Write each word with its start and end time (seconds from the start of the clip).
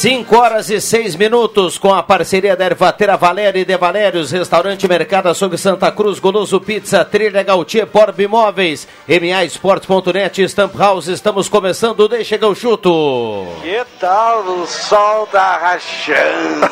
Cinco 0.00 0.38
horas 0.38 0.70
e 0.70 0.80
seis 0.80 1.14
minutos 1.14 1.76
com 1.76 1.92
a 1.92 2.02
parceria 2.02 2.56
da 2.56 2.64
Ervatera 2.64 3.18
Valéria 3.18 3.60
e 3.60 3.66
de 3.66 3.76
Valérios, 3.76 4.30
Restaurante 4.30 4.88
Mercado 4.88 5.28
Açougue 5.28 5.58
Santa 5.58 5.92
Cruz, 5.92 6.18
Goloso 6.18 6.58
Pizza, 6.58 7.04
Trilha 7.04 7.42
Gautier, 7.42 7.86
Porb 7.86 8.18
Imóveis, 8.18 8.88
MA 9.06 9.44
Esportes.net, 9.44 10.42
Stamp 10.44 10.74
House. 10.74 11.08
Estamos 11.08 11.50
começando, 11.50 12.08
deixa 12.08 12.38
que 12.38 12.44
eu 12.46 12.54
chuto. 12.54 13.46
Que 13.60 13.84
tal 14.00 14.40
o 14.40 14.66
sol 14.66 15.26
tá 15.26 15.58
rachando? 15.58 16.66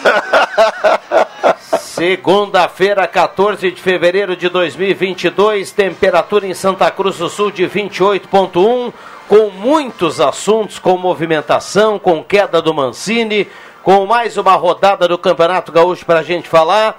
Segunda-feira, 1.78 3.06
14 3.06 3.70
de 3.70 3.82
fevereiro 3.82 4.34
de 4.36 4.48
2022, 4.48 5.70
temperatura 5.70 6.46
em 6.46 6.54
Santa 6.54 6.90
Cruz 6.90 7.18
do 7.18 7.28
Sul 7.28 7.50
de 7.50 7.64
28.1 7.64 8.90
com 9.28 9.50
muitos 9.50 10.20
assuntos, 10.20 10.78
com 10.78 10.96
movimentação, 10.96 11.98
com 11.98 12.24
queda 12.24 12.62
do 12.62 12.72
Mancini, 12.72 13.46
com 13.82 14.06
mais 14.06 14.38
uma 14.38 14.54
rodada 14.54 15.06
do 15.06 15.18
Campeonato 15.18 15.70
Gaúcho 15.70 16.06
para 16.06 16.20
a 16.20 16.22
gente 16.22 16.48
falar. 16.48 16.98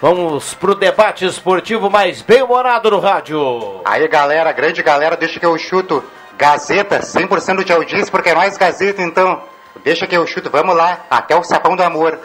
Vamos 0.00 0.52
pro 0.54 0.74
debate 0.74 1.24
esportivo 1.24 1.88
mais 1.88 2.20
bem-humorado 2.20 2.90
no 2.90 3.00
rádio. 3.00 3.80
Aí, 3.84 4.06
galera, 4.08 4.52
grande 4.52 4.82
galera, 4.82 5.16
deixa 5.16 5.40
que 5.40 5.46
eu 5.46 5.56
chuto. 5.56 6.04
Gazeta, 6.36 7.00
100% 7.00 7.64
de 7.64 7.72
audiência, 7.72 8.10
porque 8.10 8.28
é 8.28 8.34
nós 8.34 8.58
Gazeta, 8.58 9.02
então. 9.02 9.42
Deixa 9.82 10.06
que 10.06 10.16
eu 10.16 10.26
chuto, 10.26 10.50
vamos 10.50 10.76
lá, 10.76 11.06
até 11.10 11.34
o 11.34 11.42
sapão 11.42 11.74
do 11.76 11.82
amor. 11.82 12.18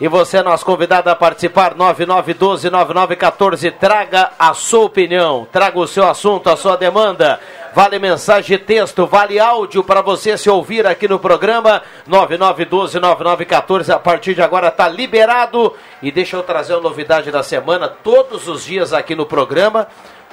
E 0.00 0.08
você, 0.08 0.42
nosso 0.42 0.64
convidado 0.64 1.10
a 1.10 1.14
participar, 1.14 1.74
9912-9914, 1.74 3.70
traga 3.78 4.30
a 4.38 4.54
sua 4.54 4.86
opinião, 4.86 5.46
traga 5.52 5.78
o 5.78 5.86
seu 5.86 6.08
assunto, 6.08 6.48
a 6.48 6.56
sua 6.56 6.74
demanda. 6.74 7.38
Vale 7.72 8.00
mensagem 8.00 8.58
de 8.58 8.64
texto, 8.64 9.06
vale 9.06 9.38
áudio 9.38 9.84
para 9.84 10.02
você 10.02 10.36
se 10.36 10.50
ouvir 10.50 10.84
aqui 10.88 11.06
no 11.06 11.20
programa. 11.20 11.82
9912-9914, 12.08 13.94
a 13.94 13.98
partir 13.98 14.34
de 14.34 14.42
agora 14.42 14.68
está 14.68 14.88
liberado. 14.88 15.72
E 16.02 16.10
deixa 16.10 16.36
eu 16.36 16.42
trazer 16.42 16.74
a 16.74 16.80
novidade 16.80 17.30
da 17.30 17.44
semana, 17.44 17.88
todos 17.88 18.48
os 18.48 18.64
dias 18.64 18.92
aqui 18.92 19.14
no 19.14 19.24
programa. 19.24 19.86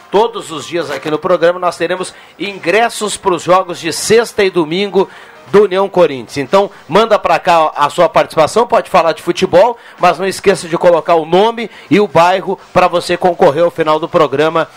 Todos 0.09 0.51
os 0.51 0.65
dias 0.65 0.89
aqui 0.89 1.11
no 1.11 1.19
programa 1.19 1.59
nós 1.59 1.77
teremos 1.77 2.13
ingressos 2.39 3.17
para 3.17 3.33
os 3.33 3.43
jogos 3.43 3.77
de 3.77 3.91
sexta 3.91 4.41
e 4.41 4.49
domingo 4.49 5.09
do 5.51 5.63
União 5.63 5.87
Corinthians. 5.89 6.37
Então, 6.37 6.71
manda 6.87 7.19
para 7.19 7.37
cá 7.39 7.71
a 7.75 7.89
sua 7.89 8.07
participação, 8.07 8.65
pode 8.65 8.89
falar 8.89 9.11
de 9.11 9.21
futebol, 9.21 9.77
mas 9.99 10.17
não 10.17 10.25
esqueça 10.25 10.67
de 10.67 10.77
colocar 10.77 11.15
o 11.15 11.25
nome 11.25 11.69
e 11.89 11.99
o 11.99 12.07
bairro 12.07 12.57
para 12.73 12.87
você 12.87 13.17
concorrer 13.17 13.63
ao 13.63 13.71
final 13.71 13.99
do 13.99 14.07
programa 14.07 14.67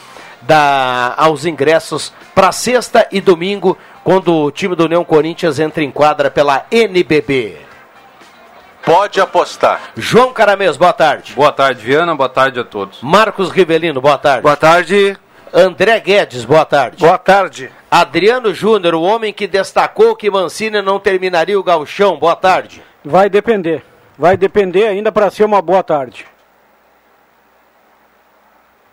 da, 0.43 1.15
aos 1.17 1.45
ingressos 1.45 2.13
para 2.35 2.53
sexta 2.53 3.07
e 3.11 3.21
domingo, 3.21 3.77
quando 4.03 4.35
o 4.35 4.51
time 4.51 4.75
do 4.75 4.85
União 4.85 5.05
Corinthians 5.05 5.59
entra 5.59 5.83
em 5.83 5.91
quadra 5.91 6.31
pela 6.31 6.67
NBB. 6.71 7.59
Pode 8.85 9.21
apostar. 9.21 9.93
João 9.97 10.33
Caramês, 10.33 10.77
boa 10.77 10.93
tarde. 10.93 11.35
Boa 11.35 11.53
tarde, 11.53 11.85
Viana. 11.85 12.15
Boa 12.15 12.29
tarde 12.29 12.61
a 12.61 12.65
todos. 12.65 13.03
Marcos 13.03 13.51
Rivelino, 13.51 14.01
boa 14.01 14.17
tarde. 14.17 14.43
Boa 14.43 14.57
tarde. 14.57 15.19
André 15.53 15.99
Guedes, 16.01 16.45
boa 16.45 16.65
tarde. 16.65 16.97
Boa 16.99 17.19
tarde. 17.19 17.71
Adriano 17.91 18.55
Júnior, 18.55 18.95
o 18.95 19.03
homem 19.03 19.33
que 19.33 19.47
destacou 19.47 20.15
que 20.15 20.31
Mancini 20.31 20.81
não 20.81 20.99
terminaria 20.99 21.59
o 21.59 21.63
gauchão, 21.63 22.17
boa 22.19 22.37
tarde. 22.37 22.83
Vai 23.05 23.29
depender. 23.29 23.83
Vai 24.17 24.37
depender 24.37 24.87
ainda 24.87 25.11
para 25.11 25.31
ser 25.31 25.45
uma 25.45 25.61
boa 25.61 25.83
tarde. 25.83 26.27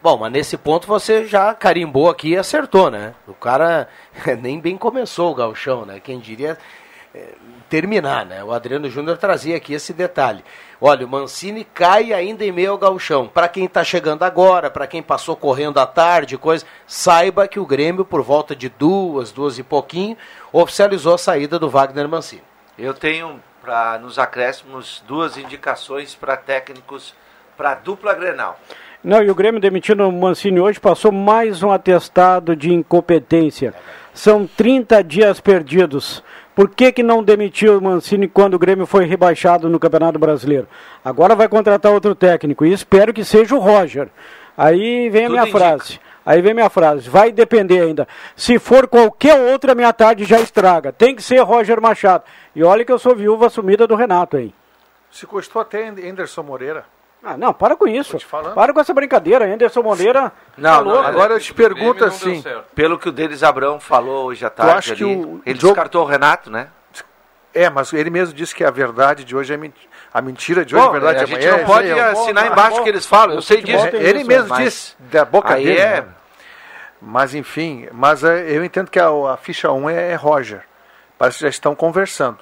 Bom, 0.10 0.16
mas 0.16 0.32
nesse 0.32 0.56
ponto 0.56 0.88
você 0.88 1.26
já 1.26 1.54
carimbou 1.54 2.10
aqui 2.10 2.30
e 2.30 2.38
acertou, 2.38 2.90
né? 2.90 3.14
O 3.28 3.34
cara 3.34 3.90
nem 4.40 4.58
bem 4.58 4.78
começou 4.78 5.34
o 5.34 5.36
gauchão, 5.36 5.86
né? 5.86 6.00
Quem 6.00 6.18
diria 6.18 6.58
é, 7.14 7.34
terminar, 7.68 8.26
né? 8.26 8.42
O 8.42 8.54
Adriano 8.54 8.90
Júnior 8.90 9.18
trazia 9.18 9.58
aqui 9.58 9.74
esse 9.74 9.92
detalhe. 9.92 10.46
Olha, 10.80 11.06
o 11.06 11.10
Mancini 11.10 11.66
cai 11.66 12.14
ainda 12.14 12.46
em 12.46 12.54
meio 12.54 12.72
ao 12.72 12.78
gauchão. 12.78 13.28
Para 13.28 13.50
quem 13.50 13.66
está 13.66 13.84
chegando 13.84 14.24
agora, 14.24 14.72
para 14.72 14.88
quem 14.88 15.04
passou 15.04 15.36
correndo 15.36 15.78
à 15.78 15.86
tarde, 15.86 16.38
coisa, 16.38 16.66
saiba 16.88 17.46
que 17.46 17.60
o 17.60 17.66
Grêmio, 17.66 18.06
por 18.06 18.22
volta 18.22 18.56
de 18.56 18.70
duas, 18.70 19.34
duas 19.34 19.60
e 19.60 19.64
pouquinho, 19.64 20.16
oficializou 20.54 21.16
a 21.16 21.18
saída 21.18 21.60
do 21.60 21.70
Wagner 21.70 22.08
Mancini. 22.08 22.44
Eu 22.78 22.94
tenho, 22.94 23.44
para 23.62 23.98
nos 23.98 24.18
acréscimos, 24.18 25.04
duas 25.06 25.36
indicações 25.36 26.16
para 26.16 26.38
técnicos 26.38 27.14
para 27.58 27.74
dupla 27.74 28.14
Grenal. 28.14 28.58
Não, 29.08 29.24
e 29.24 29.32
o 29.32 29.36
Grêmio 29.36 29.62
demitindo 29.62 30.06
o 30.06 30.12
Mancini 30.12 30.60
hoje 30.60 30.82
passou 30.82 31.14
mais 31.14 31.64
um 31.64 31.72
atestado 31.72 32.54
de 32.54 32.74
incompetência. 32.74 33.74
São 34.14 34.46
30 34.46 35.02
dias 35.02 35.40
perdidos. 35.40 36.22
Por 36.54 36.70
que, 36.70 36.92
que 36.92 37.02
não 37.02 37.24
demitiu 37.24 37.78
o 37.78 37.82
Mancini 37.82 38.28
quando 38.28 38.56
o 38.56 38.60
Grêmio 38.60 38.86
foi 38.86 39.06
rebaixado 39.06 39.70
no 39.70 39.80
Campeonato 39.80 40.20
Brasileiro? 40.20 40.68
Agora 41.06 41.36
vai 41.36 41.48
contratar 41.48 41.94
outro 41.94 42.14
técnico 42.14 42.66
e 42.66 42.74
espero 42.74 43.14
que 43.14 43.24
seja 43.24 43.56
o 43.56 43.60
Roger. 43.60 44.10
Aí 44.58 45.10
vem 45.10 45.22
a 45.22 45.28
Tudo 45.28 45.32
minha 45.32 45.44
indica. 45.44 45.58
frase. 45.58 46.00
Aí 46.26 46.42
vem 46.42 46.54
minha 46.54 46.70
frase. 46.70 47.10
Vai 47.10 47.32
depender 47.32 47.80
ainda. 47.80 48.06
Se 48.36 48.60
for 48.60 48.90
qualquer 48.90 49.40
outra, 49.54 49.74
minha 49.74 49.94
tarde 49.94 50.26
já 50.26 50.42
estraga. 50.42 50.92
Tem 50.92 51.16
que 51.16 51.24
ser 51.24 51.40
Roger 51.44 51.80
Machado. 51.80 52.26
E 52.54 52.62
olha 52.62 52.84
que 52.84 52.92
eu 52.92 53.00
sou 53.00 53.16
viúva 53.16 53.46
assumida 53.46 53.88
do 53.88 53.96
Renato 53.96 54.36
aí. 54.36 54.54
Se 55.10 55.26
custou 55.26 55.62
até 55.62 55.88
Anderson 55.88 56.44
Moreira. 56.44 56.97
Ah, 57.30 57.38
não, 57.38 57.54
para 57.54 57.76
com 57.76 57.86
isso. 57.88 58.18
Para 58.56 58.74
com 58.74 58.80
essa 58.80 58.94
brincadeira. 58.94 59.46
Anderson 59.46 59.82
Moreira. 59.82 60.32
Não, 60.58 60.78
tá 60.78 60.84
não. 60.84 61.02
Agora 61.02 61.34
eu 61.34 61.40
te 61.40 61.54
pergunto 61.54 62.06
assim, 62.06 62.44
Pelo 62.74 62.98
que 62.98 63.10
o 63.10 63.12
Denis 63.12 63.44
Abrão 63.44 63.80
falou 63.80 64.28
hoje 64.28 64.46
à 64.46 64.50
tarde, 64.50 64.72
acha 64.78 64.96
que 64.96 65.04
ali, 65.04 65.16
o 65.16 65.42
ele 65.46 65.60
jogo- 65.60 65.74
descartou 65.74 66.04
o 66.04 66.08
Renato, 66.08 66.50
né? 66.50 66.70
é, 67.54 67.70
mas 67.70 67.92
ele 67.92 68.10
mesmo 68.10 68.34
disse 68.36 68.54
que 68.56 68.64
a 68.64 68.70
verdade 68.72 69.24
de 69.24 69.36
hoje 69.36 69.54
é 69.54 69.58
mentira. 69.58 69.88
A 70.14 70.22
mentira 70.22 70.64
de 70.64 70.76
hoje 70.76 70.84
Bom, 70.86 70.90
é 70.90 71.00
verdade 71.00 71.20
a 71.20 71.24
de 71.26 71.32
gente 71.32 71.48
amanhã. 71.48 71.58
não 71.58 71.64
é- 71.64 71.66
pode 71.66 71.90
é- 71.90 72.02
assinar 72.12 72.46
bom, 72.46 72.52
embaixo 72.54 72.80
o 72.80 72.84
que 72.84 72.90
eles 72.90 73.06
falam, 73.06 73.36
eu 73.36 73.42
sei 73.42 73.62
disso. 73.62 73.88
ele 73.88 74.20
isso, 74.20 74.28
mesmo 74.28 74.50
mas- 74.50 74.64
disse 74.64 74.96
da 75.00 75.26
boca 75.26 75.54
Aí 75.56 75.66
dele. 75.66 75.80
é- 75.80 76.02
né? 76.02 76.08
Mas 77.02 77.36
enfim, 77.36 77.88
mas 77.92 78.24
é, 78.24 78.50
eu 78.50 78.64
entendo 78.64 78.90
que 78.90 79.00
a, 79.00 79.08
a 79.10 79.38
ficha 79.38 79.72
1 79.72 79.90
é, 79.90 80.12
é 80.12 80.16
Roger. 80.16 80.62
Parece 81.18 81.40
que 81.40 81.44
já 81.44 81.50
estão 81.50 81.76
conversando. 81.76 82.38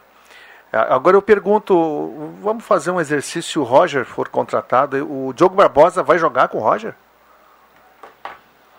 A- 0.75 0.95
Agora 0.95 1.15
eu 1.17 1.21
pergunto, 1.21 2.33
vamos 2.41 2.63
fazer 2.65 2.91
um 2.91 2.99
exercício 2.99 3.43
se 3.43 3.59
o 3.59 3.63
Roger 3.63 4.05
for 4.05 4.27
contratado, 4.29 4.97
o 5.09 5.33
Diogo 5.33 5.55
Barbosa 5.55 6.03
vai 6.03 6.17
jogar 6.17 6.47
com 6.49 6.57
o 6.57 6.61
Roger? 6.61 6.93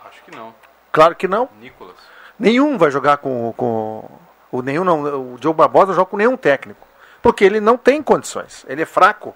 Acho 0.04 0.22
que 0.24 0.36
não. 0.36 0.54
Claro 0.92 1.14
que 1.14 1.26
não. 1.28 1.48
Nicolas. 1.60 1.96
Nenhum 2.38 2.76
vai 2.78 2.90
jogar 2.90 3.16
com, 3.18 3.52
com 3.56 4.04
o 4.52 4.62
nenhum 4.62 4.84
não, 4.84 5.32
o 5.34 5.38
Diogo 5.38 5.56
Barbosa 5.56 5.92
joga 5.94 6.10
com 6.10 6.16
nenhum 6.16 6.36
técnico, 6.36 6.86
porque 7.22 7.44
ele 7.44 7.60
não 7.60 7.76
tem 7.76 8.02
condições. 8.02 8.64
Ele 8.68 8.82
é 8.82 8.86
fraco. 8.86 9.34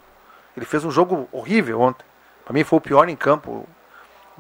Ele 0.56 0.66
fez 0.66 0.84
um 0.84 0.90
jogo 0.90 1.28
horrível 1.32 1.80
ontem. 1.80 2.04
Para 2.44 2.52
mim 2.52 2.64
foi 2.64 2.78
o 2.78 2.82
pior 2.82 3.08
em 3.08 3.16
campo 3.16 3.66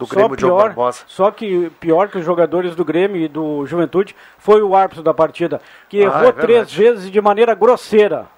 do 0.00 0.06
Só 0.06 0.14
Grêmio, 0.14 0.32
o 0.32 0.36
Diogo 0.36 0.56
pior, 0.56 0.66
Barbosa. 0.68 1.04
só 1.06 1.30
que 1.30 1.70
pior 1.78 2.08
que 2.08 2.18
os 2.18 2.24
jogadores 2.24 2.74
do 2.74 2.84
Grêmio 2.84 3.20
e 3.20 3.28
do 3.28 3.64
Juventude 3.66 4.16
foi 4.38 4.62
o 4.62 4.74
árbitro 4.74 5.02
da 5.02 5.14
partida, 5.14 5.60
que 5.88 5.98
Ah, 5.98 6.04
errou 6.06 6.28
é 6.30 6.32
três 6.32 6.72
vezes 6.72 7.10
de 7.10 7.20
maneira 7.20 7.54
grosseira. 7.54 8.28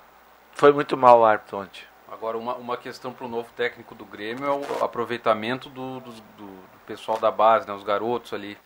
Foi 0.53 0.73
muito 0.73 0.97
mal 0.97 1.21
o 1.21 1.25
árbitro 1.25 1.59
ontem. 1.59 1.83
Agora, 2.11 2.37
uma, 2.37 2.55
uma 2.57 2.77
questão 2.77 3.13
para 3.13 3.25
o 3.25 3.29
novo 3.29 3.49
técnico 3.57 3.95
do 3.95 4.05
Grêmio 4.05 4.45
é 4.45 4.51
o 4.51 4.85
aproveitamento 4.85 5.69
do, 5.71 6.01
do, 6.01 6.11
do- 6.11 6.23
do 6.73 6.85
pessoal 6.87 7.19
da 7.19 7.31
base, 7.31 7.67
né, 7.67 7.73
os 7.73 7.83
garotos 7.85 8.33
ali. 8.35 8.59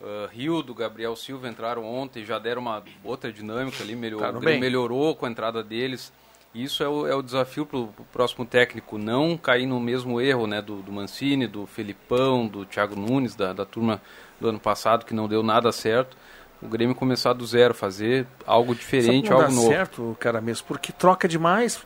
Uh, 0.00 0.26
Rio 0.32 0.62
do 0.62 0.74
Gabriel 0.74 1.14
Silva 1.16 1.48
entraram 1.48 1.84
ontem, 1.84 2.24
já 2.24 2.38
deram 2.38 2.62
uma 2.62 2.82
outra 3.04 3.32
dinâmica 3.32 3.82
ali, 3.82 3.94
melhor, 3.96 4.20
Tá 4.20 4.32
melhorou 4.40 5.14
com 5.14 5.26
a 5.26 5.28
entrada 5.28 5.62
deles. 5.62 6.12
Isso 6.54 6.82
é 6.82 6.88
o, 6.88 7.06
é 7.06 7.14
o 7.14 7.22
desafio 7.22 7.66
para 7.66 7.78
o 7.78 7.88
próximo 8.12 8.44
técnico, 8.44 8.98
não 8.98 9.36
cair 9.36 9.66
no 9.66 9.78
mesmo 9.78 10.20
erro 10.20 10.46
né, 10.46 10.60
do, 10.62 10.76
do 10.76 10.90
Mancini, 10.90 11.46
do 11.46 11.66
Felipão, 11.66 12.46
do 12.48 12.64
Thiago 12.64 12.96
Nunes, 12.96 13.34
da, 13.34 13.52
da 13.52 13.64
turma 13.64 14.00
do 14.40 14.48
ano 14.48 14.58
passado, 14.58 15.04
que 15.04 15.14
não 15.14 15.28
deu 15.28 15.42
nada 15.42 15.70
certo. 15.70 16.16
O 16.60 16.66
Grêmio 16.66 16.94
começar 16.94 17.34
do 17.34 17.46
zero, 17.46 17.74
fazer 17.74 18.26
algo 18.46 18.74
diferente, 18.74 19.30
algo 19.32 19.52
novo. 19.52 19.68
certo, 19.68 20.16
cara 20.18 20.40
mesmo, 20.40 20.66
porque 20.66 20.90
troca 20.90 21.28
demais. 21.28 21.80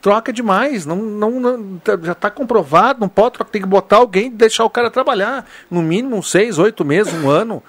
troca 0.00 0.32
demais. 0.32 0.86
Não, 0.86 0.96
não, 0.96 1.30
não- 1.40 1.80
já 2.02 2.12
está 2.12 2.30
comprovado, 2.30 3.00
não 3.00 3.08
pode 3.08 3.34
trocar, 3.34 3.50
tem 3.50 3.60
que 3.60 3.68
botar 3.68 3.96
alguém 3.96 4.26
e 4.28 4.30
deixar 4.30 4.64
o 4.64 4.70
cara 4.70 4.90
trabalhar. 4.90 5.44
No 5.70 5.82
mínimo 5.82 6.16
uns 6.16 6.30
seis, 6.30 6.58
oito 6.58 6.84
meses, 6.84 7.12
um 7.12 7.28
ano, 7.28 7.62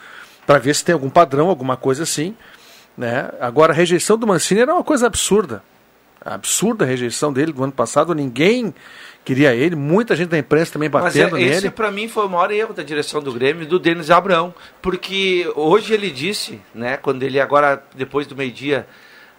para 0.45 0.59
ver 0.59 0.73
se 0.75 0.85
tem 0.85 0.93
algum 0.93 1.09
padrão, 1.09 1.49
alguma 1.49 1.75
coisa 1.75 2.03
assim. 2.03 2.35
Né? 2.95 3.29
Agora, 3.41 3.73
a 3.73 3.75
rejeição 3.75 4.17
do 4.17 4.25
Mancini 4.27 4.61
era 4.61 4.73
uma 4.73 4.83
coisa 4.83 5.07
absurda. 5.07 5.61
Absurda 6.33 6.85
rejeição 6.85 7.31
dele 7.31 7.51
do 7.51 7.63
ano 7.63 7.73
passado. 7.73 8.13
Ninguém 8.13 8.73
queria 9.23 9.53
ele, 9.53 9.75
muita 9.75 10.15
gente 10.15 10.29
da 10.29 10.37
imprensa 10.37 10.71
também 10.71 10.89
Mas 10.89 11.15
é, 11.15 11.23
batendo 11.23 11.37
esse 11.37 11.69
para 11.69 11.91
mim 11.91 12.07
foi 12.07 12.25
o 12.25 12.29
maior 12.29 12.49
erro 12.49 12.73
da 12.73 12.81
direção 12.81 13.21
do 13.21 13.33
Grêmio 13.33 13.67
do 13.67 13.77
Denis 13.77 14.09
Abrão, 14.09 14.53
porque 14.81 15.45
hoje 15.53 15.93
ele 15.93 16.09
disse, 16.09 16.61
né, 16.73 16.95
quando 16.95 17.23
ele 17.23 17.37
agora 17.37 17.83
depois 17.93 18.25
do 18.25 18.37
meio-dia 18.37 18.87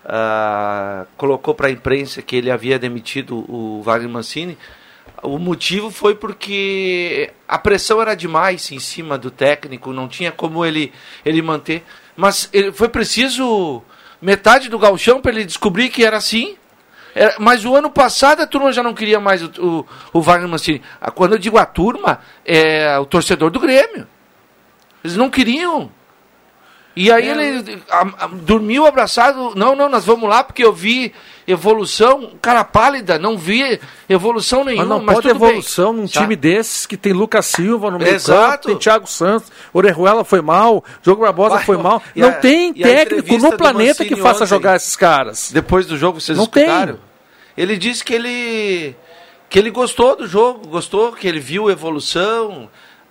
ah, 0.05 1.06
colocou 1.17 1.55
para 1.55 1.69
a 1.69 1.70
imprensa 1.70 2.20
que 2.20 2.37
ele 2.37 2.50
havia 2.50 2.79
demitido 2.79 3.44
o 3.50 3.81
Wagner 3.82 4.11
Mancini, 4.11 4.58
o 5.23 5.38
motivo 5.38 5.90
foi 5.90 6.14
porque 6.14 7.31
a 7.46 7.58
pressão 7.58 8.00
era 8.00 8.14
demais 8.14 8.70
em 8.70 8.79
cima 8.79 9.17
do 9.17 9.31
técnico, 9.31 9.93
não 9.93 10.06
tinha 10.06 10.31
como 10.31 10.64
ele 10.64 10.93
ele 11.25 11.40
manter, 11.40 11.82
mas 12.14 12.49
ele, 12.52 12.73
foi 12.73 12.88
preciso 12.88 13.82
metade 14.20 14.69
do 14.69 14.79
gauchão 14.79 15.20
para 15.20 15.32
ele 15.32 15.44
descobrir 15.44 15.88
que 15.88 16.05
era 16.05 16.17
assim. 16.17 16.56
Era- 17.18 17.34
mas 17.38 17.64
o 17.64 17.74
ano 17.74 17.90
passado 17.90 18.40
a 18.42 18.46
turma 18.46 18.72
já 18.72 18.82
não 18.82 18.94
queria 18.94 19.18
mais 19.18 19.42
o, 19.42 19.50
o, 19.58 19.86
o 20.12 20.20
Wagner 20.22 20.48
Mancini. 20.48 20.82
Ah, 21.00 21.10
Quando 21.10 21.32
eu 21.32 21.38
digo 21.38 21.58
a 21.58 21.66
turma, 21.66 22.20
é 22.44 22.98
o 22.98 23.04
torcedor 23.06 23.50
do 23.50 23.58
Grêmio. 23.60 24.06
Eles 25.02 25.16
não 25.16 25.28
queriam. 25.30 25.90
E 26.96 27.12
aí 27.12 27.28
ele 27.28 27.80
a- 27.88 28.24
a- 28.24 28.26
dormiu 28.26 28.84
abraçado. 28.84 29.52
Não, 29.54 29.74
não, 29.76 29.88
nós 29.88 30.04
vamos 30.04 30.28
lá 30.28 30.42
porque 30.42 30.64
eu 30.64 30.72
vi 30.72 31.12
evolução. 31.46 32.32
Cara 32.42 32.64
pálida, 32.64 33.18
não 33.18 33.38
vi 33.38 33.80
evolução 34.08 34.64
nenhuma. 34.64 34.84
Mas 34.84 34.88
não 34.98 35.04
mas 35.04 35.14
pode 35.16 35.28
tudo 35.28 35.38
bem. 35.40 35.48
evolução 35.50 35.92
num 35.92 36.06
time 36.06 36.34
desses 36.34 36.86
que 36.86 36.96
tem 36.96 37.12
Lucas 37.12 37.46
Silva 37.46 37.90
no 37.90 37.98
meio 37.98 38.14
Exato. 38.16 38.50
campo, 38.50 38.66
tem 38.66 38.76
Thiago 38.78 39.06
Santos, 39.06 39.50
Orejuela 39.72 40.24
foi 40.24 40.40
mal, 40.40 40.84
Jogo 41.02 41.22
Barbosa 41.22 41.56
Vai, 41.56 41.64
foi 41.64 41.76
mal. 41.76 42.02
não 42.16 42.28
a- 42.30 42.32
tem 42.32 42.72
técnico 42.74 43.38
no 43.38 43.56
planeta 43.56 44.04
que 44.04 44.16
faça 44.16 44.38
ontem? 44.44 44.46
jogar 44.48 44.74
esses 44.76 44.96
caras. 44.96 45.50
Depois 45.52 45.86
do 45.86 45.96
jogo, 45.96 46.20
vocês 46.20 46.36
Não 46.36 46.44
escutaram? 46.44 46.94
tem. 46.94 47.07
Ele 47.60 47.76
disse 47.76 48.05
que 48.05 48.14
ele 48.14 48.96
que 49.50 49.58
ele 49.58 49.70
gostou 49.70 50.14
do 50.14 50.26
jogo, 50.26 50.69
gostou, 50.69 51.12
que 51.12 51.26
ele 51.26 51.40
viu 51.40 51.70
evolução. 51.70 52.69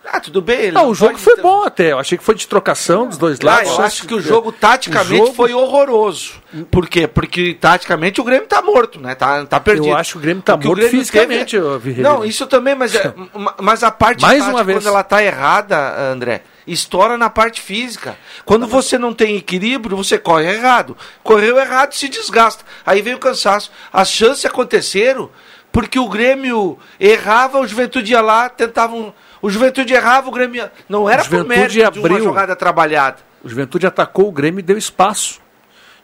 Ah, 0.09 0.21
tudo 0.21 0.41
bem. 0.41 0.57
Ele 0.57 0.71
Não, 0.71 0.83
não 0.83 0.89
o 0.91 0.95
jogo 0.95 1.17
foi 1.17 1.35
ter- 1.35 1.41
bom 1.41 1.63
até. 1.63 1.91
Eu 1.91 1.99
achei 1.99 2.17
que 2.17 2.23
foi 2.23 2.33
de 2.35 2.47
trocação 2.47 3.07
dos 3.07 3.17
dois 3.17 3.37
Ah, 3.41 3.45
lados. 3.45 3.71
eu 3.71 3.81
acho 3.81 4.07
que 4.07 4.13
o 4.13 4.21
jogo 4.21 4.53
taticamente 4.53 5.15
o 5.15 5.25
jogo- 5.25 5.33
foi 5.33 5.53
horroroso. 5.53 6.35
Por 6.71 6.87
quê? 6.87 7.07
Porque 7.07 7.53
taticamente 7.55 8.21
o 8.21 8.23
Grêmio 8.23 8.47
tá 8.47 8.61
morto, 8.61 9.01
né? 9.01 9.15
Tá, 9.15 9.45
tá 9.45 9.59
perdido. 9.59 9.87
Eu 9.89 9.97
acho 9.97 10.13
que 10.13 10.17
o 10.19 10.21
Grêmio 10.21 10.41
tá 10.41 10.53
o 10.55 10.57
morto 10.57 10.75
Grêmio 10.75 10.91
fisicamente, 10.91 11.59
teve-. 11.59 12.01
Não, 12.01 12.23
isso 12.23 12.47
também, 12.47 12.73
mas, 12.73 12.95
é- 12.95 13.13
ma- 13.35 13.55
mas 13.61 13.83
a 13.83 13.91
parte 13.91 14.21
Mais 14.21 14.37
tática, 14.39 14.55
uma 14.55 14.63
vez. 14.63 14.77
quando 14.77 14.87
ela 14.87 15.03
tá 15.03 15.21
errada, 15.21 15.99
André, 16.13 16.41
estoura 16.67 17.17
na 17.17 17.29
parte 17.29 17.61
física. 17.61 18.17
Quando 18.45 18.67
você 18.67 18.97
não 18.97 19.13
tem 19.13 19.35
equilíbrio, 19.37 19.95
você 19.97 20.17
corre 20.19 20.51
errado. 20.53 20.97
Correu 21.23 21.57
errado, 21.57 21.93
se 21.93 22.07
desgasta. 22.09 22.63
Aí 22.85 23.01
vem 23.01 23.13
o 23.15 23.19
cansaço. 23.19 23.71
As 23.91 24.11
chances 24.11 24.45
aconteceram 24.45 25.29
porque 25.71 25.97
o 25.99 26.09
Grêmio 26.09 26.77
errava, 26.99 27.59
o 27.59 27.67
Juventude 27.67 28.11
ia 28.11 28.21
lá, 28.21 28.49
tentavam... 28.49 29.13
O 29.41 29.49
Juventude 29.49 29.93
errava, 29.93 30.27
o 30.27 30.31
Grêmio 30.31 30.57
ia... 30.57 30.71
Não 30.89 31.09
era 31.09 31.23
por 31.23 31.45
mérito 31.45 31.73
de 31.73 31.99
uma 31.99 32.07
abriu. 32.07 32.23
jogada 32.23 32.55
trabalhada. 32.55 33.17
O 33.43 33.47
Juventude 33.49 33.85
atacou 33.85 34.27
o 34.27 34.31
Grêmio 34.31 34.59
e 34.59 34.63
deu 34.63 34.77
espaço. 34.77 35.39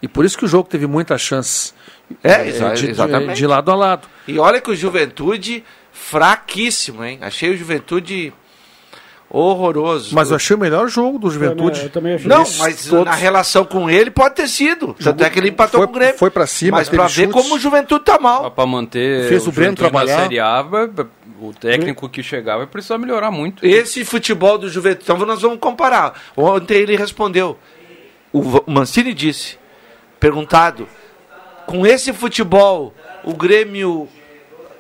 E 0.02 0.08
por 0.08 0.24
isso 0.24 0.38
que 0.38 0.46
o 0.46 0.48
jogo 0.48 0.70
teve 0.70 0.86
muitas 0.86 1.20
chances. 1.22 1.74
É, 2.24 2.48
exa- 2.48 2.74
de, 2.74 2.82
de- 2.86 2.92
exatamente. 2.92 3.36
de 3.38 3.48
lado 3.48 3.72
a 3.72 3.76
lado. 3.76 4.08
E 4.28 4.38
olha 4.38 4.62
que 4.62 4.70
o 4.70 4.76
Juventude 4.76 5.64
fraquíssimo, 5.92 7.04
hein? 7.04 7.18
Achei 7.22 7.50
o 7.52 7.58
Juventude 7.58 8.34
horroroso. 9.34 10.14
Mas 10.14 10.30
eu 10.30 10.36
achei 10.36 10.56
o 10.56 10.60
melhor 10.60 10.88
jogo 10.88 11.18
do 11.18 11.30
Juventude. 11.32 11.82
Eu 11.84 11.90
também 11.90 12.14
achei. 12.14 12.28
Não, 12.28 12.44
Esses 12.44 12.58
mas 12.60 12.86
todos- 12.86 13.06
na 13.06 13.14
relação 13.16 13.66
com 13.66 13.90
ele 13.90 14.12
pode 14.12 14.36
ter 14.36 14.48
sido. 14.48 14.94
Tanto 14.94 15.24
é 15.24 15.30
que 15.30 15.40
ele 15.40 15.50
empatou 15.50 15.80
foi- 15.80 15.88
com 15.88 15.94
o 15.94 15.96
Grêmio. 15.96 16.18
foi 16.18 16.30
pra 16.30 16.46
cima, 16.46 16.78
Mas 16.78 16.88
pra 16.88 17.08
ver 17.08 17.30
como 17.30 17.56
o 17.56 17.60
Juventude 17.60 18.06
tá 18.06 18.20
mal. 18.20 18.52
Para 18.52 18.66
manter 18.68 19.28
Fez 19.28 19.48
o 19.48 19.52
Breno 19.52 19.72
Juventude 19.72 19.90
trabalhar. 19.90 20.16
na 20.18 20.24
Série 20.24 20.40
A, 20.40 20.66
o 21.42 21.52
técnico 21.54 22.08
que 22.08 22.22
chegar 22.24 22.58
vai 22.58 22.68
precisar 22.68 22.98
melhorar 22.98 23.32
muito. 23.32 23.66
Esse 23.66 24.06
futebol 24.06 24.58
do 24.58 24.70
Juventude. 24.70 25.04
Então 25.12 25.18
nós 25.26 25.42
vamos 25.42 25.58
comparar. 25.60 26.14
Ontem 26.38 26.76
ele 26.78 26.96
respondeu. 26.96 27.58
O 28.32 28.40
o 28.40 28.72
Mancini 28.72 29.14
disse, 29.14 29.58
perguntado, 30.20 30.88
com 31.66 31.86
esse 31.86 32.14
futebol, 32.14 32.94
o 33.24 33.34
Grêmio 33.34 34.08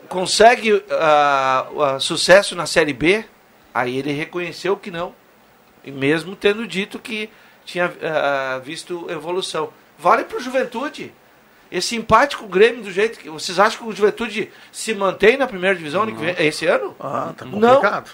consegue 0.09 0.83
ah, 0.91 1.65
ah, 1.79 1.99
sucesso 1.99 2.55
na 2.55 2.65
Série 2.65 2.93
B? 2.93 3.25
Aí 3.73 3.97
ele 3.97 4.11
reconheceu 4.11 4.77
que 4.77 4.91
não. 4.91 5.13
E 5.83 5.91
mesmo 5.91 6.35
tendo 6.35 6.67
dito 6.67 6.99
que 6.99 7.29
tinha 7.65 7.91
ah, 8.01 8.61
visto 8.63 9.09
evolução. 9.09 9.69
Vale 9.97 10.23
para 10.23 10.37
o 10.37 10.41
Juventude. 10.41 11.13
Esse 11.71 11.95
empate 11.95 12.37
com 12.37 12.45
o 12.45 12.49
Grêmio 12.49 12.83
do 12.83 12.91
jeito 12.91 13.17
que. 13.17 13.29
Vocês 13.29 13.57
acham 13.59 13.83
que 13.83 13.89
o 13.89 13.95
Juventude 13.95 14.51
se 14.71 14.93
mantém 14.93 15.37
na 15.37 15.47
primeira 15.47 15.75
divisão 15.75 16.05
vem- 16.05 16.35
esse 16.37 16.67
ano? 16.67 16.95
Ah, 16.99 17.33
tá 17.35 17.45
Não. 17.45 17.59
complicado. 17.59 18.11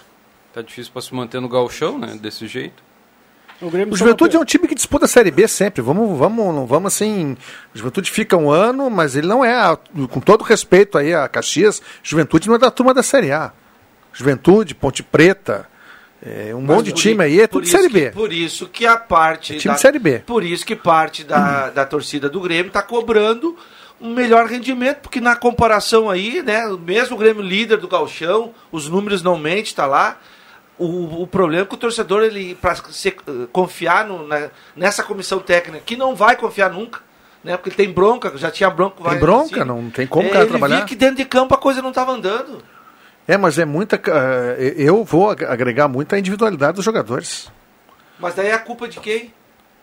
Tá 0.52 0.62
difícil 0.62 0.92
para 0.92 1.02
se 1.02 1.14
manter 1.14 1.40
no 1.40 1.48
galchão, 1.48 1.98
né? 1.98 2.18
Desse 2.20 2.46
jeito. 2.46 2.82
O, 3.60 3.68
Grêmio 3.70 3.92
O 3.92 3.96
Juventude 3.96 4.34
é 4.34 4.38
não 4.38 4.42
um 4.42 4.46
time 4.46 4.66
que 4.66 4.74
disputa 4.74 5.04
a 5.04 5.08
Série 5.08 5.30
B 5.30 5.46
sempre. 5.46 5.82
Vamos, 5.82 6.18
vamos, 6.18 6.54
não 6.54 6.66
vamos 6.66 6.94
assim. 6.94 7.36
O 7.74 7.78
Juventude 7.78 8.10
fica 8.10 8.36
um 8.36 8.50
ano, 8.50 8.88
mas 8.88 9.14
ele 9.14 9.26
não 9.26 9.44
é, 9.44 9.76
com 10.10 10.20
todo 10.20 10.42
respeito 10.42 10.96
aí 10.96 11.12
a 11.12 11.28
Caxias, 11.28 11.82
Juventude 12.02 12.48
não 12.48 12.54
é 12.54 12.58
da 12.58 12.70
turma 12.70 12.94
da 12.94 13.02
Série 13.02 13.30
A. 13.30 13.52
Juventude, 14.12 14.74
Ponte 14.74 15.02
Preta, 15.02 15.66
é, 16.22 16.54
um 16.54 16.60
monte 16.60 16.86
de 16.86 16.92
time 16.92 17.24
aí 17.24 17.40
é 17.40 17.46
tudo 17.46 17.62
isso 17.64 17.72
Série 17.76 17.88
que- 17.88 17.92
B. 18.00 18.10
por 18.10 18.32
isso 18.32 18.66
que 18.68 18.86
a 18.86 18.96
parte. 18.96 19.54
É 19.54 19.58
time 19.58 19.74
de 19.74 19.80
Série 19.80 19.98
B. 19.98 20.18
Por 20.20 20.44
isso 20.44 20.66
que 20.66 20.76
parte 20.76 21.24
da, 21.24 21.70
da 21.70 21.86
torcida 21.86 22.28
do 22.28 22.40
Grêmio 22.40 22.66
está 22.68 22.82
cobrando 22.82 23.56
um 24.00 24.12
melhor 24.14 24.46
rendimento, 24.46 24.98
porque 25.00 25.20
na 25.20 25.36
comparação 25.36 26.08
aí, 26.10 26.42
né, 26.42 26.62
mesmo 26.86 27.16
o 27.16 27.18
Grêmio 27.18 27.42
líder 27.42 27.76
do 27.78 27.88
Galchão, 27.88 28.52
os 28.72 28.88
números 28.88 29.22
não 29.22 29.38
mentem, 29.38 29.62
está 29.64 29.86
lá. 29.86 30.18
O, 30.78 31.22
o 31.22 31.26
problema 31.26 31.64
é 31.64 31.66
que 31.66 31.74
o 31.74 31.78
torcedor, 31.78 32.22
ele, 32.22 32.54
para 32.54 32.74
confiar 33.52 34.06
no- 34.06 34.26
na- 34.26 34.48
nessa 34.74 35.02
comissão 35.02 35.38
técnica, 35.38 35.82
que 35.84 35.96
não 35.96 36.14
vai 36.14 36.36
confiar 36.36 36.70
nunca, 36.70 37.00
né, 37.44 37.56
porque 37.56 37.68
ele 37.70 37.76
tem 37.76 37.92
bronca, 37.92 38.32
já 38.36 38.50
tinha 38.50 38.70
bronca. 38.70 39.02
Tem 39.10 39.18
bronca, 39.18 39.42
Mancini. 39.42 39.64
não 39.64 39.90
tem 39.90 40.06
como 40.06 40.26
o 40.28 40.30
cara 40.30 40.44
ele 40.44 40.50
trabalhar. 40.50 40.76
via 40.76 40.84
que 40.86 40.94
dentro 40.96 41.16
de 41.16 41.24
campo 41.26 41.54
a 41.54 41.58
coisa 41.58 41.82
não 41.82 41.90
estava 41.90 42.12
andando. 42.12 42.62
É, 43.32 43.36
mas 43.36 43.58
é 43.58 43.64
muita. 43.64 43.96
eh, 44.58 44.74
Eu 44.76 45.04
vou 45.04 45.30
ag- 45.30 45.44
agregar 45.44 45.86
muito 45.88 46.14
a 46.14 46.18
individualidade 46.18 46.74
dos 46.76 46.84
jogadores. 46.84 47.50
Mas 48.18 48.34
daí 48.34 48.48
é 48.48 48.54
a 48.54 48.58
culpa 48.58 48.88
de 48.88 48.98
quem? 49.00 49.32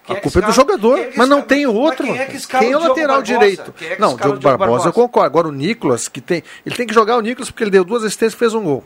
Quem 0.03 0.15
a 0.15 0.19
que 0.19 0.23
culpa 0.23 0.39
é 0.39 0.41
do 0.41 0.51
jogador, 0.53 0.99
é 0.99 1.03
que 1.05 1.17
mas 1.17 1.27
não 1.29 1.39
escala- 1.39 1.43
tem 1.55 1.65
outro. 1.65 2.05
Quem 2.05 2.17
é 2.19 2.25
que 2.25 2.47
Quem 2.47 2.59
é 2.71 2.77
o 2.77 2.79
Diogo 2.79 2.87
lateral 2.89 3.07
Barbosa? 3.17 3.23
direito? 3.23 3.73
É 3.81 3.95
que 3.95 4.01
não, 4.01 4.11
escala 4.11 4.17
Diogo 4.31 4.41
Barbosa, 4.41 4.49
eu 4.51 4.57
Barbosa? 4.57 4.91
concordo. 4.91 5.25
Agora 5.27 5.47
o 5.47 5.51
Nicolas, 5.51 6.07
que 6.07 6.21
tem. 6.21 6.43
Ele 6.65 6.75
tem 6.75 6.87
que 6.87 6.93
jogar 6.93 7.17
o 7.17 7.21
Nicolas 7.21 7.49
porque 7.51 7.63
ele 7.63 7.71
deu 7.71 7.83
duas 7.83 8.03
assistências 8.03 8.33
e 8.33 8.37
fez 8.37 8.53
um 8.53 8.63
gol. 8.63 8.83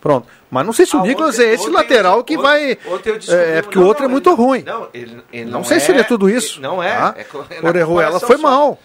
Pronto. 0.00 0.26
Mas 0.50 0.64
não 0.64 0.72
sei 0.72 0.86
se 0.86 0.94
o 0.94 1.00
Ah, 1.00 1.02
Nicolas 1.02 1.34
ontem- 1.36 1.46
é 1.48 1.54
esse 1.54 1.68
lateral 1.70 2.22
que 2.22 2.34
ontem- 2.36 2.42
vai. 2.42 2.78
eu 2.84 2.98
descobri- 3.18 3.44
é, 3.44 3.62
porque 3.62 3.78
não, 3.78 3.84
o 3.84 3.88
outro 3.88 4.04
não, 4.04 4.10
é 4.10 4.12
muito 4.12 4.28
ele- 4.30 4.36
ruim. 4.36 4.62
Não, 4.62 4.88
ele, 4.94 5.22
ele 5.32 5.50
Não 5.50 5.64
sei 5.64 5.80
se 5.80 5.90
ele 5.90 6.00
é 6.00 6.04
tudo 6.04 6.30
isso. 6.30 6.60
Não 6.60 6.82
é. 6.82 6.94
tá? 6.96 7.14
é 7.16 7.20
é 7.22 7.66
Orejuela 7.66 7.86
comparação 8.12 8.26
foi 8.28 8.36
só. 8.36 8.42
mal. 8.42 8.78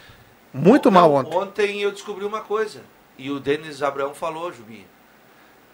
Muito 0.53 0.89
Não, 0.89 0.99
mal 1.01 1.11
ontem. 1.13 1.35
Ontem 1.37 1.81
eu 1.81 1.91
descobri 1.91 2.25
uma 2.25 2.41
coisa. 2.41 2.81
E 3.17 3.29
o 3.29 3.39
Denis 3.39 3.83
Abraão 3.83 4.13
falou, 4.13 4.51
Jubinha. 4.51 4.85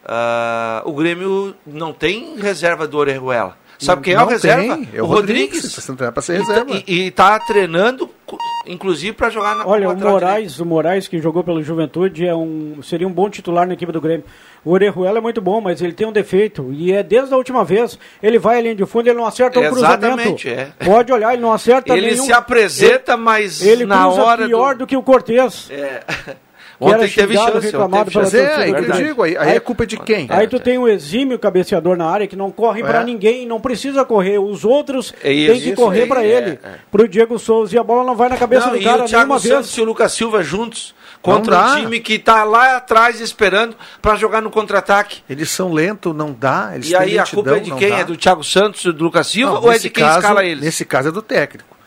Ah, 0.06 0.82
o 0.86 0.94
Grêmio 0.94 1.56
não 1.66 1.94
tem 1.94 2.36
reserva 2.38 2.88
do 2.88 2.98
Orejuela. 2.98 3.58
Sabe 3.82 4.02
quem 4.02 4.14
é 4.14 4.22
o 4.22 4.26
reserva? 4.26 4.76
tem, 4.76 4.90
é 4.94 5.02
o 5.02 5.06
o 5.06 5.08
Rodrigues. 5.08 5.62
Rodrigues. 5.64 5.78
Está 5.78 6.12
para 6.12 6.22
ser 6.22 6.34
E 6.42 6.46
tá- 6.46 6.48
reserva. 6.54 6.84
E, 6.86 7.06
e 7.06 7.12
tá 7.12 7.40
treinando, 7.40 8.10
inclusive, 8.68 9.14
para 9.14 9.30
jogar 9.30 9.56
na 9.56 9.66
Olha, 9.66 9.88
o 9.90 9.96
Moraes, 9.98 10.60
o 10.60 10.66
Moraes 10.66 11.08
que 11.08 11.18
jogou 11.22 11.46
pelo 11.46 11.64
Juventude 11.64 12.28
é 12.28 12.36
um, 12.36 12.82
seria 12.84 13.08
um 13.08 13.12
bom 13.12 13.30
titular 13.30 13.66
na 13.66 13.76
equipe 13.76 13.90
do 13.94 14.02
Grêmio. 14.02 14.26
O 14.66 14.72
Orejuela 14.72 15.20
é 15.20 15.22
muito 15.22 15.40
bom, 15.40 15.62
mas 15.62 15.82
ele 15.82 15.94
tem 15.94 16.06
um 16.06 16.12
defeito 16.12 16.74
e 16.74 16.92
é 16.92 17.02
desde 17.02 17.34
a 17.34 17.38
última 17.38 17.64
vez 17.64 17.98
ele 18.22 18.38
vai 18.38 18.58
à 18.58 18.62
linha 18.62 18.76
de 18.76 18.86
fundo, 18.86 19.08
ele 19.08 19.18
não 19.18 19.26
acerta 19.26 19.58
um 19.62 19.64
Exatamente, 19.64 20.44
cruzamento. 20.46 20.74
é. 20.82 20.86
Pode 20.86 21.14
olhar, 21.14 21.32
ele 21.32 21.42
não 21.42 21.54
acerta 21.54 21.96
Ele 21.96 22.12
nenhum. 22.12 22.26
se 22.26 22.34
apresenta, 22.34 23.16
mas 23.16 23.62
ele 23.66 23.86
na 23.86 24.04
cruza 24.04 24.22
hora 24.22 24.46
pior 24.46 24.76
do... 24.76 24.80
do... 24.80 24.88
que 24.88 24.98
o 24.98 25.02
Cortez. 25.02 25.70
É. 25.72 26.04
Que 26.80 26.86
era 26.86 26.96
Ontem 27.04 27.10
teve 27.14 27.34
xingado, 27.34 27.52
chance. 27.52 27.58
Ontem 27.58 27.66
reclamado 27.68 28.04
teve 28.06 28.14
pela 28.14 28.26
chance. 28.26 28.38
é, 28.38 28.74
que 28.74 28.92
eu 28.92 28.92
digo, 29.08 29.24
aí, 29.24 29.38
aí 29.38 29.56
é 29.58 29.60
culpa 29.60 29.86
de 29.86 29.98
quem? 29.98 30.28
Aí 30.30 30.48
tu 30.48 30.60
tem 30.62 30.78
um 30.78 30.88
exímio 30.88 31.38
cabeceador 31.38 31.98
na 31.98 32.06
área 32.10 32.26
que 32.26 32.38
não 32.38 32.50
corre 32.52 32.82
pra 32.84 33.02
É. 33.02 33.04
ninguém, 33.04 33.46
não 33.46 33.60
precisa 33.60 34.06
correr. 34.06 34.40
Os 34.40 34.64
outros 34.64 35.14
É 35.20 35.24
têm 35.28 35.38
isso, 35.40 35.54
que 35.62 35.68
isso 35.72 35.76
correr 35.76 36.06
pra 36.08 36.24
é, 36.24 36.28
ele. 36.28 36.60
é. 36.64 36.76
Pro 36.90 37.06
Diego 37.08 37.38
Souza 37.38 37.76
e 37.76 37.78
a 37.78 37.84
bola 37.84 38.06
não 38.06 38.16
vai 38.16 38.30
na 38.30 38.38
cabeça 38.38 38.68
Não, 38.68 38.74
do 38.76 38.80
e 38.80 38.84
cara 38.86 39.04
o 39.04 39.06
Thiago 39.08 39.26
nenhuma 39.26 39.40
Santos 39.40 39.68
vez. 39.72 39.78
e 39.78 39.82
o 39.82 39.84
Lucas 39.84 40.12
Silva 40.14 40.42
juntos 40.42 40.96
Não 41.26 41.34
contra 41.36 41.58
dá. 41.58 41.74
um 41.74 41.76
time 41.82 42.00
que 42.00 42.18
tá 42.18 42.46
lá 42.46 42.78
atrás 42.78 43.20
esperando 43.20 43.76
para 44.02 44.16
jogar 44.16 44.42
no 44.42 44.50
contra-ataque. 44.50 45.22
Eles 45.30 45.50
são 45.52 45.74
lentos, 45.74 46.16
não 46.16 46.32
dá. 46.32 46.72
Eles 46.76 46.88
E 46.88 46.92
têm 46.92 46.98
aí 47.00 47.18
a 47.20 47.24
lentidão, 47.24 47.44
culpa 47.44 47.58
é 47.58 47.60
de 47.60 47.72
quem? 47.76 48.00
É 48.00 48.06
do 48.06 48.16
Thiago 48.16 48.44
Santos 48.44 48.86
e 48.86 48.92
do 48.94 49.04
Lucas 49.04 49.28
Silva 49.28 49.56
Não, 49.56 49.64
ou 49.64 49.72
é 49.72 49.78
de 49.78 49.90
quem 49.90 50.02
caso- 50.02 50.20
escala 50.20 50.46
eles? 50.46 50.64
Nesse 50.64 50.86
caso 50.86 51.10
é 51.10 51.12
do 51.12 51.22
técnico. 51.22 51.78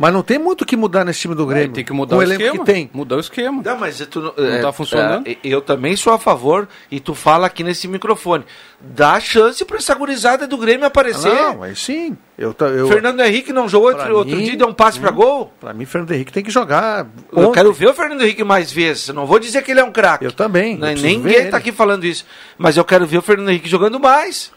Mas 0.00 0.14
não 0.14 0.22
tem 0.22 0.38
muito 0.38 0.62
o 0.62 0.64
que 0.64 0.78
mudar 0.78 1.04
nesse 1.04 1.20
time 1.20 1.34
do 1.34 1.44
Grêmio. 1.44 1.74
Tem 1.74 1.84
que 1.84 1.92
mudar 1.92 2.16
o 2.16 2.22
elenco 2.22 2.42
esquema. 2.42 2.64
que 2.64 2.72
tem. 2.72 2.90
Mudar 2.90 3.16
o 3.16 3.20
esquema. 3.20 3.62
Não, 3.62 3.76
mas 3.76 3.98
tu, 4.06 4.18
não 4.18 4.32
Não 4.34 4.62
tá 4.62 4.72
funcionando? 4.72 5.28
é, 5.28 5.36
eu 5.44 5.60
também 5.60 5.94
sou 5.94 6.14
a 6.14 6.18
favor, 6.18 6.66
e 6.90 6.98
tu 6.98 7.14
fala 7.14 7.46
aqui 7.46 7.62
nesse 7.62 7.86
microfone. 7.86 8.42
Dá 8.80 9.20
chance 9.20 9.62
pra 9.62 9.76
essa 9.76 9.94
gurizada 9.94 10.46
do 10.46 10.56
Grêmio 10.56 10.86
aparecer. 10.86 11.28
Não, 11.28 11.62
aí 11.62 11.76
sim. 11.76 12.16
Eu, 12.38 12.56
eu, 12.58 12.88
Fernando 12.88 13.20
Henrique 13.20 13.52
não 13.52 13.68
jogou 13.68 13.90
Pra 13.92 14.04
outro, 14.04 14.16
outro 14.16 14.36
mim, 14.38 14.44
dia, 14.44 14.56
deu 14.56 14.68
um 14.68 14.72
passe 14.72 14.98
pra 14.98 15.10
gol. 15.10 15.52
Pra 15.60 15.74
mim, 15.74 15.84
Fernando 15.84 16.12
Henrique 16.12 16.32
tem 16.32 16.42
que 16.42 16.50
jogar. 16.50 17.06
Eu 17.30 17.40
ontem. 17.40 17.52
quero 17.52 17.70
ver 17.70 17.88
o 17.88 17.92
Fernando 17.92 18.22
Henrique 18.22 18.42
mais 18.42 18.72
vezes. 18.72 19.08
Eu 19.08 19.14
não 19.14 19.26
vou 19.26 19.38
dizer 19.38 19.62
que 19.62 19.70
ele 19.70 19.80
é 19.80 19.84
um 19.84 19.92
craque. 19.92 20.24
Eu 20.24 20.32
também. 20.32 20.76
eu 20.76 20.80
preciso 20.80 21.02
ver 21.02 21.08
Ninguém 21.12 21.34
ele. 21.34 21.50
tá 21.50 21.58
aqui 21.58 21.72
falando 21.72 22.04
isso. 22.04 22.24
Mas 22.56 22.78
eu 22.78 22.86
quero 22.86 23.06
ver 23.06 23.18
o 23.18 23.22
Fernando 23.22 23.50
Henrique 23.50 23.68
jogando 23.68 24.00
mais. 24.00 24.50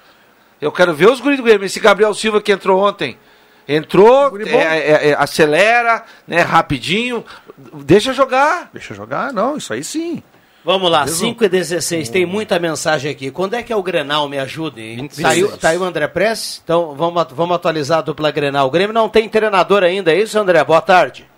Eu 0.61 0.71
quero 0.71 0.93
ver 0.93 1.09
os 1.09 1.19
guris 1.19 1.35
do 1.35 1.43
Grêmio. 1.43 1.65
Esse 1.65 1.81
Gabriel 1.81 2.13
Silva 2.13 2.41
que 2.41 2.53
entrou 2.53 2.81
ontem. 2.81 3.17
Entrou, 3.67 4.31
bom. 4.31 4.37
é, 4.39 4.79
é, 4.79 5.09
é, 5.09 5.13
acelera, 5.13 6.03
né, 6.27 6.41
rapidinho. 6.41 7.23
Deixa 7.57 8.13
jogar. 8.13 8.69
Deixa 8.73 8.93
jogar? 8.93 9.31
Não, 9.31 9.57
isso 9.57 9.73
aí 9.73 9.83
sim. 9.83 10.21
Vamos 10.65 10.89
lá, 10.89 11.01
Mesmo? 11.01 11.17
5 11.17 11.43
e 11.43 11.49
16, 11.49 12.07
tem 12.07 12.25
muita 12.25 12.57
mensagem 12.57 13.11
aqui. 13.11 13.29
Quando 13.29 13.53
é 13.53 13.61
que 13.61 13.73
é 13.73 13.75
o 13.75 13.83
Grenal? 13.83 14.29
Me 14.29 14.39
ajudem. 14.39 14.95
26. 14.95 15.57
Tá 15.57 15.69
aí, 15.69 15.77
o 15.77 15.83
André 15.83 16.07
Press? 16.07 16.61
Então 16.63 16.95
vamos, 16.95 17.25
vamos 17.31 17.55
atualizar 17.55 17.99
a 17.99 18.01
dupla 18.01 18.31
Grenal. 18.31 18.67
O 18.67 18.71
Grêmio 18.71 18.93
não 18.93 19.09
tem 19.09 19.27
treinador 19.27 19.83
ainda, 19.83 20.13
é 20.13 20.17
isso, 20.17 20.39
André? 20.39 20.63
Boa 20.63 20.81
tarde. 20.81 21.29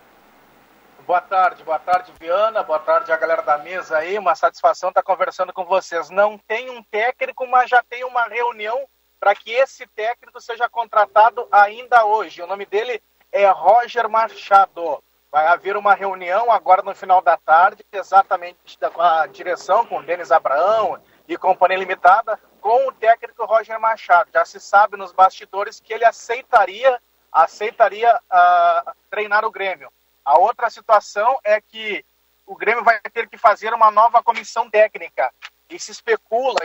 Boa 1.08 1.22
tarde, 1.22 1.63
boa 1.63 1.79
tarde, 1.79 2.12
Viana. 2.20 2.63
Boa 2.63 2.79
tarde 2.79 3.12
a 3.12 3.17
galera 3.17 3.41
da 3.41 3.58
mesa 3.60 3.98
aí. 3.98 4.17
Uma 4.17 4.36
satisfação 4.36 4.89
estar 4.89 5.03
conversando 5.03 5.53
com 5.53 5.65
vocês. 5.65 6.10
Não 6.10 6.39
tem 6.48 6.70
um 6.70 6.82
técnico, 6.84 7.48
mas 7.48 7.70
já 7.70 7.84
tem 7.88 8.03
uma 8.03 8.25
reunião 8.25 8.88
para 9.19 9.36
que 9.36 9.51
esse 9.51 9.86
técnico 9.88 10.39
seja 10.39 10.69
contratado 10.69 11.48
ainda 11.51 12.05
hoje. 12.05 12.41
O 12.41 12.48
nome 12.48 12.65
dele 12.65 13.01
é 13.31 13.48
Roger 13.50 14.10
Machado. 14.10 15.03
Vai 15.31 15.48
haver 15.48 15.75
uma 15.75 15.93
reunião 15.93 16.51
agora 16.51 16.81
no 16.81 16.95
final 16.95 17.22
da 17.22 17.36
tarde, 17.36 17.86
exatamente 17.91 18.77
com 18.93 19.01
a 19.01 19.27
direção, 19.27 19.86
com 19.86 19.98
o 19.98 20.03
Denis 20.03 20.31
Abraão 20.31 21.01
e 21.27 21.38
Companhia 21.38 21.77
Limitada, 21.77 22.39
com 22.62 22.88
o 22.88 22.91
técnico 22.93 23.45
Roger 23.45 23.79
Machado. 23.79 24.29
Já 24.34 24.45
se 24.45 24.60
sabe 24.60 24.95
nos 24.95 25.12
bastidores 25.12 25.79
que 25.79 25.93
ele 25.93 26.05
aceitaria, 26.05 27.01
aceitaria 27.31 28.17
ah, 28.29 28.93
treinar 29.10 29.43
o 29.43 29.51
Grêmio. 29.51 29.91
A 30.24 30.39
outra 30.39 30.69
situação 30.69 31.38
é 31.43 31.60
que 31.60 32.05
o 32.45 32.55
Grêmio 32.55 32.84
vai 32.84 33.00
ter 33.12 33.27
que 33.27 33.38
fazer 33.38 33.74
uma 33.74 33.91
nova 33.91 34.24
comissão 34.24 34.69
técnica. 34.69 35.34
E 35.69 35.79
se 35.79 35.91
especula, 35.91 36.60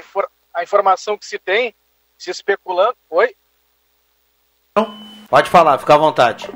a 0.54 0.62
informação 0.62 1.18
que 1.18 1.26
se 1.26 1.38
tem, 1.38 1.74
se 2.20 2.30
especulando. 2.30 2.96
Oi? 3.08 3.34
Pode 5.28 5.48
falar, 5.48 5.78
fica 5.78 5.94
à 5.94 5.98
vontade. 5.98 6.50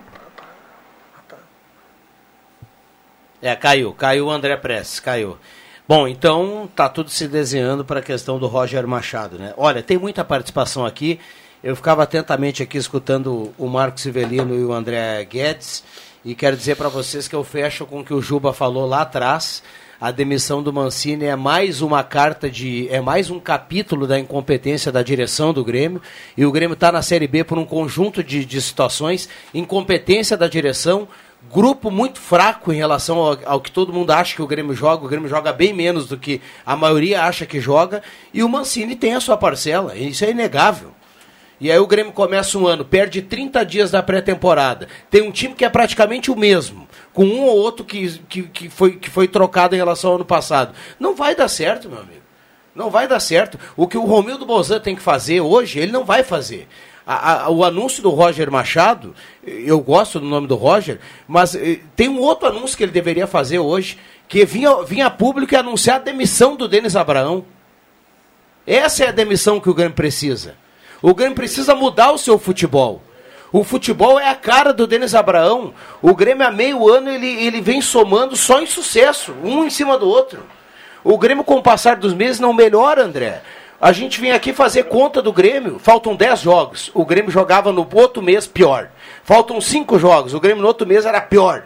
É, 3.41 3.57
caiu, 3.57 3.93
caiu 3.95 4.27
o 4.27 4.31
André 4.31 4.57
Press, 4.57 5.01
caiu. 5.01 5.39
Bom, 5.89 6.07
então 6.07 6.69
tá 6.75 6.89
tudo 6.89 7.11
se 7.11 7.29
desenhando 7.29 7.85
para 7.85 8.01
a 8.01 8.03
questão 8.03 8.39
do 8.39 8.47
Roger 8.47 8.87
Machado, 8.87 9.39
né? 9.39 9.53
Olha, 9.57 9.83
tem 9.83 9.99
muita 9.99 10.25
participação 10.25 10.85
aqui. 10.85 11.21
Eu 11.63 11.75
ficava 11.75 12.03
atentamente 12.03 12.63
aqui 12.63 12.77
escutando 12.77 13.55
o 13.59 13.67
Marcos 13.69 14.03
Sivelino 14.03 14.55
e 14.55 14.65
o 14.65 14.73
André 14.73 15.25
Guedes 15.25 15.83
e 16.25 16.35
quero 16.35 16.57
dizer 16.57 16.77
para 16.77 16.89
vocês 16.89 17.29
que 17.29 17.35
eu 17.35 17.45
fecho 17.45 17.87
com 17.87 18.01
o 18.01 18.05
que 18.05 18.15
o 18.15 18.21
Juba 18.21 18.53
falou 18.53 18.87
lá 18.87 19.03
atrás. 19.03 19.63
A 20.05 20.11
demissão 20.11 20.63
do 20.63 20.71
Mancini 20.71 21.25
é 21.25 21.35
mais 21.35 21.81
uma 21.81 22.05
carta 22.05 22.51
de. 22.51 22.87
é 22.91 23.01
mais 23.01 23.31
um 23.31 23.41
capítulo 23.41 24.07
da 24.07 24.19
incompetência 24.19 24.93
da 24.93 25.03
direção 25.03 25.51
do 25.51 25.65
Grêmio. 25.65 26.03
E 26.37 26.45
o 26.45 26.53
Grêmio 26.53 26.75
está 26.75 26.93
na 26.93 27.01
Série 27.01 27.27
B 27.27 27.43
por 27.43 27.57
um 27.57 27.65
conjunto 27.65 28.23
de, 28.23 28.45
de 28.45 28.61
situações, 28.61 29.31
incompetência 29.55 30.37
da 30.37 30.47
direção, 30.47 31.09
grupo 31.51 31.91
muito 31.91 32.21
fraco 32.21 32.71
em 32.71 32.77
relação 32.77 33.17
ao, 33.17 33.39
ao 33.47 33.61
que 33.63 33.73
todo 33.73 33.95
mundo 33.95 34.11
acha 34.11 34.37
que 34.37 34.43
o 34.43 34.47
Grêmio 34.47 34.75
joga. 34.75 35.07
O 35.07 35.09
Grêmio 35.09 35.27
joga 35.27 35.55
bem 35.55 35.73
menos 35.73 36.07
do 36.07 36.19
que 36.19 36.43
a 36.67 36.77
maioria 36.77 37.23
acha 37.23 37.47
que 37.47 37.59
joga. 37.59 38.03
E 38.31 38.43
o 38.43 38.49
Mancini 38.49 38.97
tem 38.97 39.15
a 39.15 39.21
sua 39.21 39.39
parcela. 39.39 39.97
Isso 39.97 40.23
é 40.23 40.33
inegável. 40.33 40.91
E 41.61 41.71
aí 41.71 41.79
o 41.79 41.87
Grêmio 41.87 42.13
começa 42.13 42.59
um 42.59 42.67
ano, 42.67 42.85
perde 42.85 43.23
30 43.23 43.65
dias 43.65 43.91
da 43.91 44.03
pré-temporada. 44.03 44.89
Tem 45.11 45.23
um 45.23 45.31
time 45.31 45.55
que 45.55 45.65
é 45.65 45.69
praticamente 45.69 46.31
o 46.31 46.37
mesmo, 46.37 46.87
com 47.13 47.25
um 47.25 47.43
ou 47.45 47.57
outro 47.57 47.85
que, 47.85 48.19
que, 48.29 48.43
que, 48.43 48.69
foi, 48.69 48.97
que 48.97 49.09
foi 49.09 49.29
trocado 49.29 49.75
em 49.75 49.79
relação 49.79 50.11
ao 50.11 50.17
ano 50.17 50.25
passado. 50.25 50.75
Não 50.99 51.15
vai 51.15 51.35
dar 51.35 51.49
certo, 51.49 51.89
meu 51.89 52.01
amigo. 52.01 52.23
Não 52.75 52.91
vai 52.91 53.07
dar 53.07 53.21
certo. 53.21 53.59
O 53.77 53.87
que 53.87 53.97
o 53.97 54.05
Romildo 54.05 54.45
Bozan 54.45 54.81
tem 54.81 54.97
que 54.97 55.01
fazer 55.03 55.41
hoje, 55.41 55.79
ele 55.79 55.93
não 55.93 56.05
vai 56.05 56.25
fazer. 56.25 56.67
A- 57.07 57.45
a- 57.45 57.51
o 57.51 57.63
anúncio 57.65 58.03
do 58.03 58.11
Roger 58.11 58.51
Machado, 58.51 59.15
eu 59.47 59.79
gosto 59.81 60.19
do 60.19 60.27
nome 60.27 60.47
do 60.49 60.57
Roger, 60.57 60.99
mas 61.29 61.55
eh, 61.55 61.79
tem 61.95 62.09
um 62.09 62.19
outro 62.19 62.49
anúncio 62.49 62.77
que 62.77 62.83
ele 62.83 62.91
deveria 62.93 63.27
fazer 63.29 63.59
hoje, 63.61 63.97
que 64.27 64.45
vinha, 64.45 64.83
vinha 64.83 65.09
público 65.11 65.55
e 65.55 65.57
anunciar 65.57 65.97
a 65.97 66.03
demissão 66.03 66.57
do 66.57 66.67
Denis 66.67 66.97
Abraão. 66.97 67.45
Essa 68.67 69.05
é 69.05 69.09
a 69.09 69.13
demissão 69.13 69.61
que 69.61 69.69
o 69.71 69.75
Grêmio 69.75 69.95
precisa. 69.95 70.57
O 71.05 71.15
Grêmio 71.15 71.35
precisa 71.35 71.75
mudar 71.75 72.13
o 72.13 72.19
seu 72.19 72.39
futebol. 72.39 73.03
O 73.53 73.63
futebol 73.63 74.19
é 74.19 74.31
a 74.31 74.35
cara 74.35 74.73
do 74.73 74.87
Denis 74.87 75.15
Abraão. 75.15 75.75
O 76.01 76.15
Grêmio 76.15 76.47
há 76.47 76.51
meio 76.51 76.89
ano 76.89 77.11
ele, 77.11 77.27
ele 77.27 77.61
vem 77.61 77.83
somando 77.83 78.35
só 78.35 78.63
em 78.63 78.65
sucesso, 78.65 79.35
um 79.45 79.67
em 79.67 79.69
cima 79.69 79.99
do 79.99 80.09
outro. 80.09 80.43
O 81.05 81.19
Grêmio, 81.19 81.45
com 81.45 81.57
o 81.57 81.63
passar 81.63 81.97
dos 81.97 82.15
meses, 82.15 82.41
não 82.41 82.55
melhora, 82.55 83.05
André. 83.05 83.43
A 83.79 83.93
gente 83.93 84.19
vem 84.19 84.33
aqui 84.33 84.55
fazer 84.55 84.85
conta 84.85 85.21
do 85.21 85.31
Grêmio. 85.31 85.79
Faltam 85.79 86.17
10 86.17 86.41
jogos. 86.41 86.91
O 86.95 87.05
Grêmio 87.05 87.31
jogava 87.31 87.71
no 87.71 87.87
outro 87.93 88.23
mês 88.23 88.47
pior. 88.47 88.89
Faltam 89.25 89.61
5 89.61 89.99
jogos. 89.99 90.33
O 90.33 90.41
Grêmio 90.41 90.63
no 90.63 90.69
outro 90.69 90.87
mês 90.87 91.05
era 91.05 91.21
pior. 91.21 91.65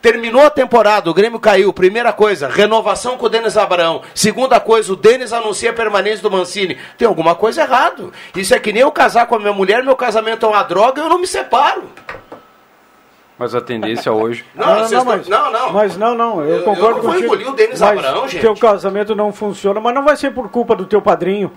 Terminou 0.00 0.42
a 0.42 0.50
temporada, 0.50 1.10
o 1.10 1.14
Grêmio 1.14 1.40
caiu. 1.40 1.72
Primeira 1.72 2.12
coisa, 2.12 2.48
renovação 2.48 3.16
com 3.18 3.26
o 3.26 3.28
Denis 3.28 3.56
Abraão. 3.56 4.02
Segunda 4.14 4.60
coisa, 4.60 4.92
o 4.92 4.96
Denis 4.96 5.32
anuncia 5.32 5.70
a 5.70 5.74
permanência 5.74 6.22
do 6.22 6.30
Mancini. 6.30 6.78
Tem 6.96 7.06
alguma 7.08 7.34
coisa 7.34 7.62
errado. 7.62 8.12
Isso 8.36 8.54
é 8.54 8.60
que 8.60 8.72
nem 8.72 8.82
eu 8.82 8.92
casar 8.92 9.26
com 9.26 9.34
a 9.34 9.38
minha 9.40 9.52
mulher, 9.52 9.82
meu 9.82 9.96
casamento 9.96 10.46
é 10.46 10.48
uma 10.48 10.62
droga, 10.62 11.02
eu 11.02 11.08
não 11.08 11.18
me 11.18 11.26
separo. 11.26 11.82
Mas 13.36 13.54
a 13.54 13.60
tendência 13.60 14.12
hoje. 14.12 14.44
Não, 14.54 14.66
Não, 14.66 14.74
vocês 14.78 14.90
não, 14.92 15.04
tão- 15.04 15.16
mas, 15.16 15.28
não, 15.28 15.52
não. 15.52 15.72
Mas 15.72 15.96
não, 15.96 16.14
não, 16.14 16.40
eu, 16.42 16.56
Eu- 16.58 16.62
concordo 16.64 16.88
eu 16.88 16.94
não 16.96 17.02
vou 17.02 17.12
contigo. 17.12 17.24
engolir 17.26 17.48
o 17.48 17.54
Denis 17.54 17.80
mas 17.80 17.90
Abraão, 17.98 18.26
gente. 18.28 18.40
Teu 18.40 18.54
casamento 18.56 19.14
não 19.14 19.32
funciona, 19.32 19.80
mas 19.80 19.94
não 19.94 20.02
vai 20.04 20.16
ser 20.16 20.32
por 20.32 20.48
culpa 20.48 20.74
do 20.74 20.84
teu 20.86 21.00
padrinho. 21.00 21.52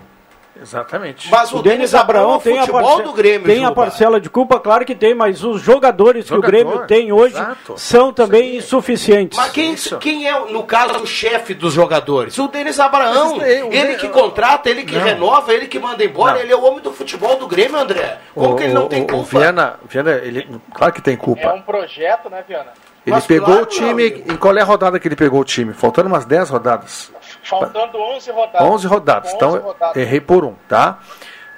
Exatamente. 0.60 1.30
Mas 1.30 1.50
o, 1.52 1.58
O 1.58 1.62
Denis 1.62 1.94
Abraão 1.94 2.38
tem, 2.38 2.58
a, 2.58 2.60
futebol 2.60 2.82
parcela, 2.82 3.02
do 3.02 3.12
Grêmio, 3.12 3.46
tem 3.46 3.64
a 3.64 3.70
parcela 3.72 4.20
de 4.20 4.28
culpa, 4.30 4.60
claro 4.60 4.84
que 4.84 4.94
tem, 4.94 5.14
mas 5.14 5.42
os 5.42 5.60
jogadores 5.62 6.26
que 6.26 6.32
o 6.32 6.36
Jogador, 6.36 6.50
Grêmio 6.52 6.86
tem 6.86 7.10
hoje 7.12 7.34
exato. 7.34 7.74
são 7.78 8.12
também 8.12 8.56
insuficientes. 8.56 9.36
Mas 9.38 9.50
quem, 9.50 9.74
quem 9.98 10.28
é, 10.28 10.38
no 10.50 10.62
caso, 10.64 11.02
o 11.02 11.06
chefe 11.06 11.54
dos 11.54 11.72
jogadores? 11.72 12.38
O 12.38 12.48
Denis 12.48 12.78
Abraão. 12.78 13.38
Daí, 13.38 13.62
o 13.62 13.72
ele 13.72 13.94
De- 13.94 14.00
que 14.00 14.08
contrata, 14.08 14.68
ele 14.68 14.84
que 14.84 14.94
Não. 14.94 15.02
renova, 15.04 15.52
ele 15.52 15.66
que 15.66 15.78
manda 15.78 16.04
embora. 16.04 16.34
Não. 16.34 16.40
Ele 16.40 16.52
é 16.52 16.56
o 16.56 16.62
homem 16.64 16.80
do 16.80 16.92
futebol 16.92 17.36
do 17.36 17.46
Grêmio, 17.46 17.78
André. 17.78 18.18
Como 18.34 18.52
O- 18.52 18.56
que 18.56 18.64
ele 18.64 18.72
não 18.74 18.84
o- 18.84 18.88
tem 18.88 19.02
o 19.02 19.06
culpa? 19.06 19.38
Viana, 19.38 19.74
Viana, 19.88 20.10
ele, 20.22 20.46
claro 20.74 20.92
que 20.92 21.00
tem 21.00 21.14
É 21.14 21.16
culpa. 21.16 21.52
um 21.54 21.62
projeto, 21.62 22.28
né, 22.30 22.44
Viana? 22.46 22.72
Ele 23.04 23.16
Mas 23.16 23.26
pegou 23.26 23.46
claro, 23.48 23.62
o 23.62 23.66
time. 23.66 23.90
amigo. 23.90 24.32
Em 24.32 24.36
qual 24.36 24.56
é 24.56 24.60
a 24.60 24.64
rodada 24.64 24.96
que 25.00 25.08
ele 25.08 25.16
pegou 25.16 25.40
o 25.40 25.44
time? 25.44 25.72
Faltando 25.72 26.06
umas 26.08 26.24
10 26.24 26.48
rodadas. 26.50 27.10
Faltando 27.42 27.98
11 27.98 28.30
rodadas. 28.30 28.68
11 28.68 28.86
rodadas. 28.86 29.34
Então, 29.34 29.50
11 29.50 29.58
rodadas. 29.58 29.96
errei 29.96 30.20
por 30.20 30.44
um, 30.44 30.54
tá? 30.68 30.98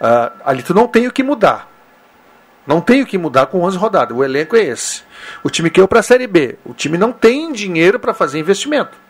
Ah, 0.00 0.32
ali 0.44 0.62
tu 0.62 0.74
não 0.74 0.86
tem 0.86 1.06
o 1.06 1.12
que 1.12 1.22
mudar. 1.22 1.68
Não 2.66 2.80
tem 2.80 3.02
o 3.02 3.06
que 3.06 3.18
mudar 3.18 3.46
com 3.46 3.62
11 3.62 3.76
rodadas. 3.76 4.16
O 4.16 4.24
elenco 4.24 4.56
é 4.56 4.62
esse. 4.62 5.02
O 5.42 5.50
time 5.50 5.68
caiu 5.70 5.86
para 5.86 6.00
a 6.00 6.02
Série 6.02 6.26
B. 6.26 6.56
O 6.64 6.72
time 6.72 6.96
não 6.96 7.12
tem 7.12 7.52
dinheiro 7.52 7.98
para 7.98 8.14
fazer 8.14 8.38
investimento. 8.38 9.03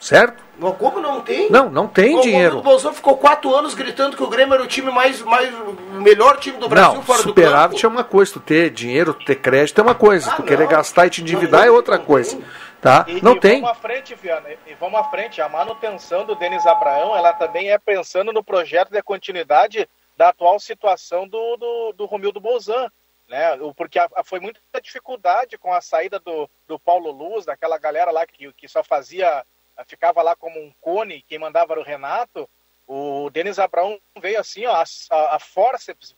Certo? 0.00 0.42
Mas 0.58 0.76
como 0.76 1.00
não 1.00 1.20
tem? 1.20 1.50
Não, 1.50 1.68
não 1.70 1.86
tem 1.88 2.20
dinheiro. 2.20 2.58
O 2.58 2.62
Bolsonaro 2.62 2.94
ficou 2.96 3.16
quatro 3.16 3.54
anos 3.54 3.74
gritando 3.74 4.16
que 4.16 4.22
o 4.22 4.28
Grêmio 4.28 4.54
era 4.54 4.62
o 4.62 4.66
time 4.66 4.90
mais, 4.90 5.20
mais 5.22 5.52
o 5.54 5.72
melhor 6.00 6.36
time 6.38 6.56
do 6.58 6.68
Brasil 6.68 6.94
Não, 6.94 7.02
fora 7.02 7.18
do 7.22 7.28
superávit 7.28 7.82
campo. 7.82 7.86
é 7.94 7.96
uma 7.98 8.04
coisa. 8.04 8.32
Tu 8.32 8.40
ter 8.40 8.70
dinheiro, 8.70 9.14
tu 9.14 9.24
ter 9.24 9.36
crédito 9.36 9.78
é 9.80 9.82
uma 9.82 9.94
coisa. 9.94 10.30
Ah, 10.32 10.36
tu 10.36 10.42
querer 10.44 10.64
não. 10.64 10.70
gastar 10.70 11.06
e 11.06 11.10
te 11.10 11.20
endividar 11.22 11.60
Não 11.62 11.68
é 11.68 11.70
outra 11.70 11.98
não 11.98 12.04
coisa. 12.04 12.36
tem. 12.36 12.44
Tá? 12.80 13.04
E, 13.08 13.20
Não 13.22 13.32
e 13.34 13.40
tem. 13.40 13.60
vamos 13.60 13.76
à 13.76 13.80
frente, 13.80 14.14
Viana, 14.14 14.48
e 14.66 14.74
vamos 14.74 15.00
à 15.00 15.04
frente. 15.04 15.40
A 15.40 15.48
manutenção 15.48 16.24
do 16.24 16.36
Denis 16.36 16.64
Abraão, 16.64 17.16
ela 17.16 17.32
também 17.32 17.70
é 17.72 17.78
pensando 17.78 18.32
no 18.32 18.42
projeto 18.44 18.90
de 18.90 19.02
continuidade 19.02 19.88
da 20.16 20.28
atual 20.28 20.60
situação 20.60 21.26
do, 21.26 21.56
do, 21.56 21.92
do 21.96 22.06
Romildo 22.06 22.40
Bolzan. 22.40 22.88
Né? 23.28 23.58
Porque 23.76 23.98
a- 23.98 24.08
a- 24.16 24.22
foi 24.24 24.38
muita 24.40 24.60
dificuldade 24.80 25.58
com 25.58 25.72
a 25.72 25.80
saída 25.80 26.18
do, 26.20 26.48
do 26.68 26.78
Paulo 26.78 27.10
Luz, 27.10 27.44
daquela 27.44 27.76
galera 27.78 28.10
lá 28.12 28.24
que, 28.26 28.52
que 28.54 28.66
só 28.68 28.82
fazia, 28.82 29.44
ficava 29.86 30.22
lá 30.22 30.34
como 30.34 30.58
um 30.58 30.72
cone, 30.80 31.24
quem 31.28 31.38
mandava 31.38 31.72
era 31.72 31.80
o 31.80 31.84
Renato. 31.84 32.48
O 32.86 33.28
Denis 33.30 33.58
Abraão 33.58 34.00
veio 34.18 34.40
assim, 34.40 34.64
ó, 34.66 34.72
a, 34.72 35.36
a, 35.36 35.38
forceps, 35.38 36.16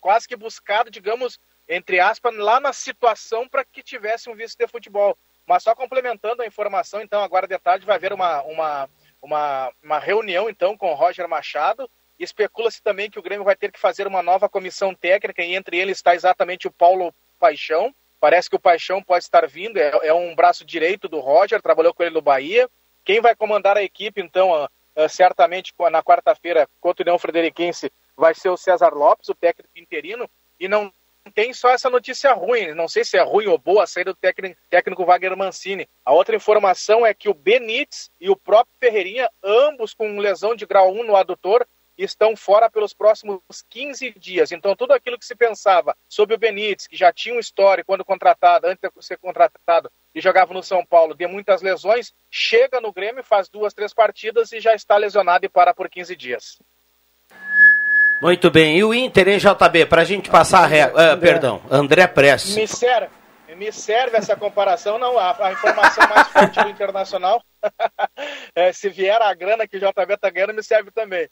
quase 0.00 0.28
que 0.28 0.36
buscado, 0.36 0.90
digamos, 0.90 1.40
entre 1.68 1.98
aspas, 1.98 2.36
lá 2.36 2.60
na 2.60 2.72
situação 2.72 3.48
para 3.48 3.64
que 3.64 3.82
tivesse 3.82 4.28
um 4.28 4.34
vice 4.34 4.56
de 4.56 4.66
futebol. 4.66 5.16
Mas 5.46 5.62
só 5.62 5.74
complementando 5.74 6.42
a 6.42 6.46
informação, 6.46 7.00
então, 7.00 7.22
agora 7.22 7.46
de 7.46 7.58
tarde 7.58 7.86
vai 7.86 7.96
haver 7.96 8.12
uma, 8.12 8.42
uma, 8.42 8.90
uma, 9.22 9.72
uma 9.82 9.98
reunião, 9.98 10.50
então, 10.50 10.76
com 10.76 10.90
o 10.90 10.94
Roger 10.94 11.26
Machado. 11.26 11.90
Especula-se 12.18 12.82
também 12.82 13.10
que 13.10 13.18
o 13.18 13.22
Grêmio 13.22 13.44
vai 13.44 13.56
ter 13.56 13.72
que 13.72 13.80
fazer 13.80 14.06
uma 14.06 14.22
nova 14.22 14.48
comissão 14.48 14.94
técnica, 14.94 15.42
e 15.42 15.54
entre 15.54 15.78
eles 15.78 15.96
está 15.96 16.14
exatamente 16.14 16.68
o 16.68 16.70
Paulo 16.70 17.14
Paixão, 17.38 17.94
Parece 18.20 18.50
que 18.50 18.56
o 18.56 18.60
Paixão 18.60 19.02
pode 19.02 19.24
estar 19.24 19.48
vindo, 19.48 19.78
é, 19.78 19.90
é 20.02 20.12
um 20.12 20.34
braço 20.34 20.62
direito 20.62 21.08
do 21.08 21.20
Roger, 21.20 21.62
trabalhou 21.62 21.94
com 21.94 22.02
ele 22.02 22.14
no 22.14 22.20
Bahia. 22.20 22.68
Quem 23.10 23.20
vai 23.20 23.34
comandar 23.34 23.76
a 23.76 23.82
equipe, 23.82 24.20
então, 24.20 24.52
uh, 24.52 25.08
certamente 25.08 25.74
na 25.90 26.00
quarta-feira 26.00 26.68
contra 26.80 27.02
o 27.02 27.04
União 27.04 27.18
Frederiquense, 27.18 27.90
vai 28.16 28.36
ser 28.36 28.50
o 28.50 28.56
César 28.56 28.94
Lopes, 28.94 29.28
o 29.28 29.34
técnico 29.34 29.76
interino, 29.76 30.30
e 30.60 30.68
não 30.68 30.92
tem 31.34 31.52
só 31.52 31.70
essa 31.70 31.90
notícia 31.90 32.32
ruim, 32.32 32.72
não 32.72 32.86
sei 32.86 33.04
se 33.04 33.18
é 33.18 33.22
ruim 33.24 33.48
ou 33.48 33.58
boa 33.58 33.82
a 33.82 33.86
saída 33.88 34.12
do 34.12 34.16
técnico, 34.16 34.56
técnico 34.70 35.04
Wagner 35.04 35.36
Mancini. 35.36 35.88
A 36.04 36.12
outra 36.12 36.36
informação 36.36 37.04
é 37.04 37.12
que 37.12 37.28
o 37.28 37.34
Benítez 37.34 38.12
e 38.20 38.30
o 38.30 38.36
próprio 38.36 38.76
Ferreirinha, 38.78 39.28
ambos 39.42 39.92
com 39.92 40.20
lesão 40.20 40.54
de 40.54 40.64
grau 40.64 40.92
1 40.92 41.02
no 41.02 41.16
adutor, 41.16 41.66
estão 42.04 42.36
fora 42.36 42.70
pelos 42.70 42.92
próximos 42.94 43.40
15 43.68 44.14
dias. 44.18 44.52
Então, 44.52 44.74
tudo 44.74 44.92
aquilo 44.92 45.18
que 45.18 45.26
se 45.26 45.34
pensava 45.34 45.96
sobre 46.08 46.34
o 46.34 46.38
Benítez, 46.38 46.86
que 46.86 46.96
já 46.96 47.12
tinha 47.12 47.34
um 47.34 47.38
histórico 47.38 47.88
quando 47.88 48.04
contratado, 48.04 48.66
antes 48.66 48.80
de 48.80 49.04
ser 49.04 49.18
contratado, 49.18 49.90
e 50.14 50.20
jogava 50.20 50.52
no 50.52 50.62
São 50.62 50.84
Paulo, 50.84 51.14
de 51.14 51.26
muitas 51.26 51.62
lesões, 51.62 52.12
chega 52.30 52.80
no 52.80 52.92
Grêmio, 52.92 53.22
faz 53.22 53.48
duas, 53.48 53.72
três 53.72 53.94
partidas 53.94 54.52
e 54.52 54.60
já 54.60 54.74
está 54.74 54.96
lesionado 54.96 55.44
e 55.46 55.48
para 55.48 55.72
por 55.72 55.88
15 55.88 56.16
dias. 56.16 56.58
Muito 58.20 58.50
bem. 58.50 58.76
E 58.76 58.84
o 58.84 58.92
Inter, 58.92 59.28
hein, 59.28 59.38
JB? 59.38 59.86
Para 59.86 60.02
a 60.02 60.04
gente 60.04 60.28
passar 60.28 60.64
a 60.64 60.66
re... 60.66 60.84
uh, 60.84 61.18
Perdão, 61.18 61.62
André 61.70 62.06
Prestes. 62.06 62.54
Me 62.54 62.66
serve, 62.66 63.08
me 63.56 63.72
serve 63.72 64.18
essa 64.18 64.36
comparação, 64.36 64.98
não. 64.98 65.18
A, 65.18 65.46
a 65.46 65.52
informação 65.52 66.06
mais 66.06 66.28
forte 66.28 66.62
do 66.62 66.68
Internacional, 66.68 67.42
é, 68.54 68.72
se 68.72 68.90
vier 68.90 69.20
a 69.22 69.32
grana 69.32 69.66
que 69.66 69.78
o 69.78 69.80
JB 69.80 70.14
está 70.14 70.28
ganhando, 70.28 70.52
me 70.52 70.62
serve 70.62 70.90
também. 70.90 71.28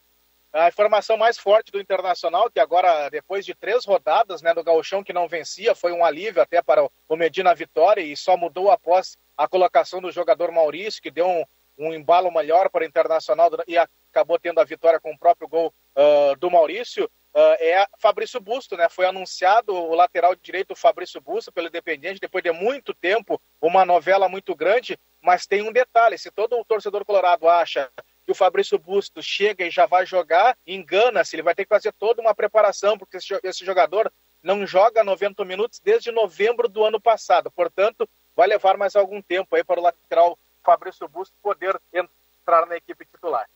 A 0.59 0.67
informação 0.67 1.17
mais 1.17 1.39
forte 1.39 1.71
do 1.71 1.81
Internacional, 1.81 2.51
que 2.51 2.59
agora, 2.59 3.09
depois 3.11 3.47
de 3.47 3.55
três 3.55 3.85
rodadas 3.85 4.43
né, 4.43 4.53
do 4.53 4.65
Gauchão 4.65 5.05
que 5.05 5.13
não 5.13 5.29
vencia, 5.29 5.73
foi 5.73 5.93
um 5.93 6.05
alívio 6.05 6.43
até 6.43 6.61
para 6.61 6.85
o 7.09 7.17
Medina 7.17 7.55
Vitória 7.55 8.01
e 8.01 8.17
só 8.17 8.37
mudou 8.37 8.69
após 8.69 9.17
a 9.37 9.47
colocação 9.47 10.01
do 10.01 10.11
jogador 10.11 10.51
Maurício, 10.51 11.01
que 11.01 11.13
deu 11.13 11.29
um, 11.29 11.45
um 11.79 11.95
embalo 11.95 12.29
melhor 12.33 12.69
para 12.71 12.83
o 12.83 12.87
Internacional 12.87 13.51
e 13.69 13.79
acabou 13.79 14.37
tendo 14.37 14.61
a 14.61 14.65
vitória 14.65 14.99
com 14.99 15.13
o 15.13 15.19
próprio 15.19 15.47
gol 15.47 15.73
uh, 15.95 16.37
do 16.39 16.51
Maurício. 16.51 17.05
Uh, 17.05 17.55
é 17.61 17.87
Fabrício 18.01 18.41
Busto, 18.41 18.77
né? 18.77 18.89
Foi 18.89 19.07
anunciado 19.07 19.73
o 19.73 19.95
lateral 19.95 20.35
direito 20.35 20.75
Fabrício 20.75 21.21
Busto 21.21 21.53
pelo 21.53 21.69
Independiente 21.69 22.19
depois 22.19 22.43
de 22.43 22.51
muito 22.51 22.93
tempo, 22.93 23.41
uma 23.61 23.85
novela 23.85 24.29
muito 24.29 24.57
grande, 24.57 24.99
mas 25.23 25.47
tem 25.47 25.63
um 25.63 25.71
detalhe, 25.71 26.19
se 26.19 26.33
todo 26.33 26.59
o 26.59 26.65
torcedor 26.65 27.05
colorado 27.05 27.49
acha 27.49 27.89
que 28.29 28.33
o 28.33 28.35
Fabrício 28.35 28.79
Busto 28.79 29.23
chega 29.23 29.65
e 29.65 29.71
já 29.71 29.87
vai 29.87 30.05
jogar, 30.05 30.55
engana-se, 30.67 31.35
ele 31.35 31.43
vai 31.43 31.55
ter 31.55 31.65
que 31.65 31.71
fazer 31.71 31.95
toda 31.95 32.21
uma 32.21 32.35
preparação, 32.35 32.99
porque 32.99 33.17
esse 33.17 33.65
jogador 33.65 34.13
não 34.43 34.67
joga 34.67 35.03
90 35.03 35.47
minutos 35.47 35.81
desde 35.83 36.13
novembro 36.13 36.69
do 36.69 36.85
ano 36.85 37.01
passado. 37.01 37.51
Portanto, 37.51 38.07
vai 38.37 38.47
levar 38.47 38.77
mais 38.77 38.95
algum 38.95 39.23
tempo 39.23 39.57
aí 39.57 39.65
para 39.65 39.81
o 39.81 39.83
lateral 39.83 40.39
Fabrício 40.63 41.09
Busto 41.09 41.35
poder 41.43 41.81
entrar 41.91 42.67
na 42.67 42.77
equipe 42.77 43.07
titular. 43.07 43.47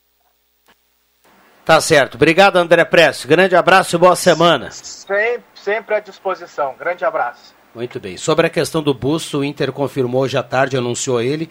Tá 1.67 1.79
certo. 1.79 2.15
Obrigado, 2.15 2.57
André 2.57 2.87
Prestes. 2.87 3.27
Grande 3.27 3.55
abraço 3.55 3.95
e 3.95 3.99
boa 3.99 4.17
semana. 4.17 4.71
Sempre, 4.71 5.45
sempre 5.55 5.95
à 5.97 6.01
disposição. 6.01 6.75
Grande 6.79 7.05
abraço. 7.05 7.55
Muito 7.75 8.01
bem. 8.01 8.17
Sobre 8.17 8.47
a 8.47 8.51
questão 8.51 8.83
do 8.83 8.95
busto, 8.95 9.41
o 9.41 9.45
Inter 9.45 9.71
confirmou 9.71 10.23
hoje 10.23 10.39
à 10.39 10.43
tarde, 10.43 10.79
anunciou 10.79 11.21
ele. 11.21 11.51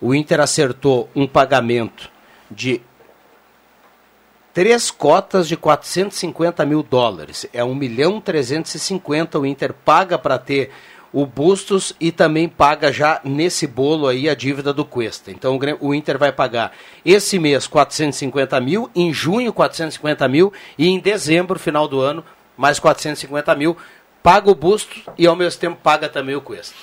O 0.00 0.14
Inter 0.14 0.38
acertou 0.38 1.10
um 1.16 1.26
pagamento 1.26 2.19
de 2.50 2.80
três 4.52 4.90
cotas 4.90 5.46
de 5.46 5.56
450 5.56 6.64
mil 6.66 6.82
dólares. 6.82 7.46
É 7.52 7.62
1 7.62 7.74
milhão 7.74 8.20
350 8.20 9.38
o 9.38 9.46
Inter 9.46 9.72
paga 9.72 10.18
para 10.18 10.38
ter 10.38 10.70
o 11.12 11.26
Bustos 11.26 11.94
e 12.00 12.12
também 12.12 12.48
paga 12.48 12.92
já 12.92 13.20
nesse 13.24 13.66
bolo 13.66 14.06
aí 14.06 14.28
a 14.28 14.34
dívida 14.34 14.72
do 14.72 14.84
Cuesta. 14.84 15.30
Então 15.30 15.58
o 15.80 15.94
Inter 15.94 16.18
vai 16.18 16.32
pagar 16.32 16.72
esse 17.04 17.38
mês 17.38 17.66
450 17.66 18.60
mil, 18.60 18.90
em 18.94 19.12
junho 19.12 19.52
450 19.52 20.28
mil 20.28 20.52
e 20.78 20.88
em 20.88 21.00
dezembro, 21.00 21.58
final 21.58 21.88
do 21.88 22.00
ano, 22.00 22.24
mais 22.56 22.78
450 22.78 23.54
mil. 23.54 23.76
Paga 24.22 24.50
o 24.50 24.54
Bustos 24.54 25.04
e 25.16 25.26
ao 25.26 25.34
mesmo 25.34 25.60
tempo 25.60 25.78
paga 25.82 26.08
também 26.08 26.36
o 26.36 26.40
Cuesta. 26.40 26.74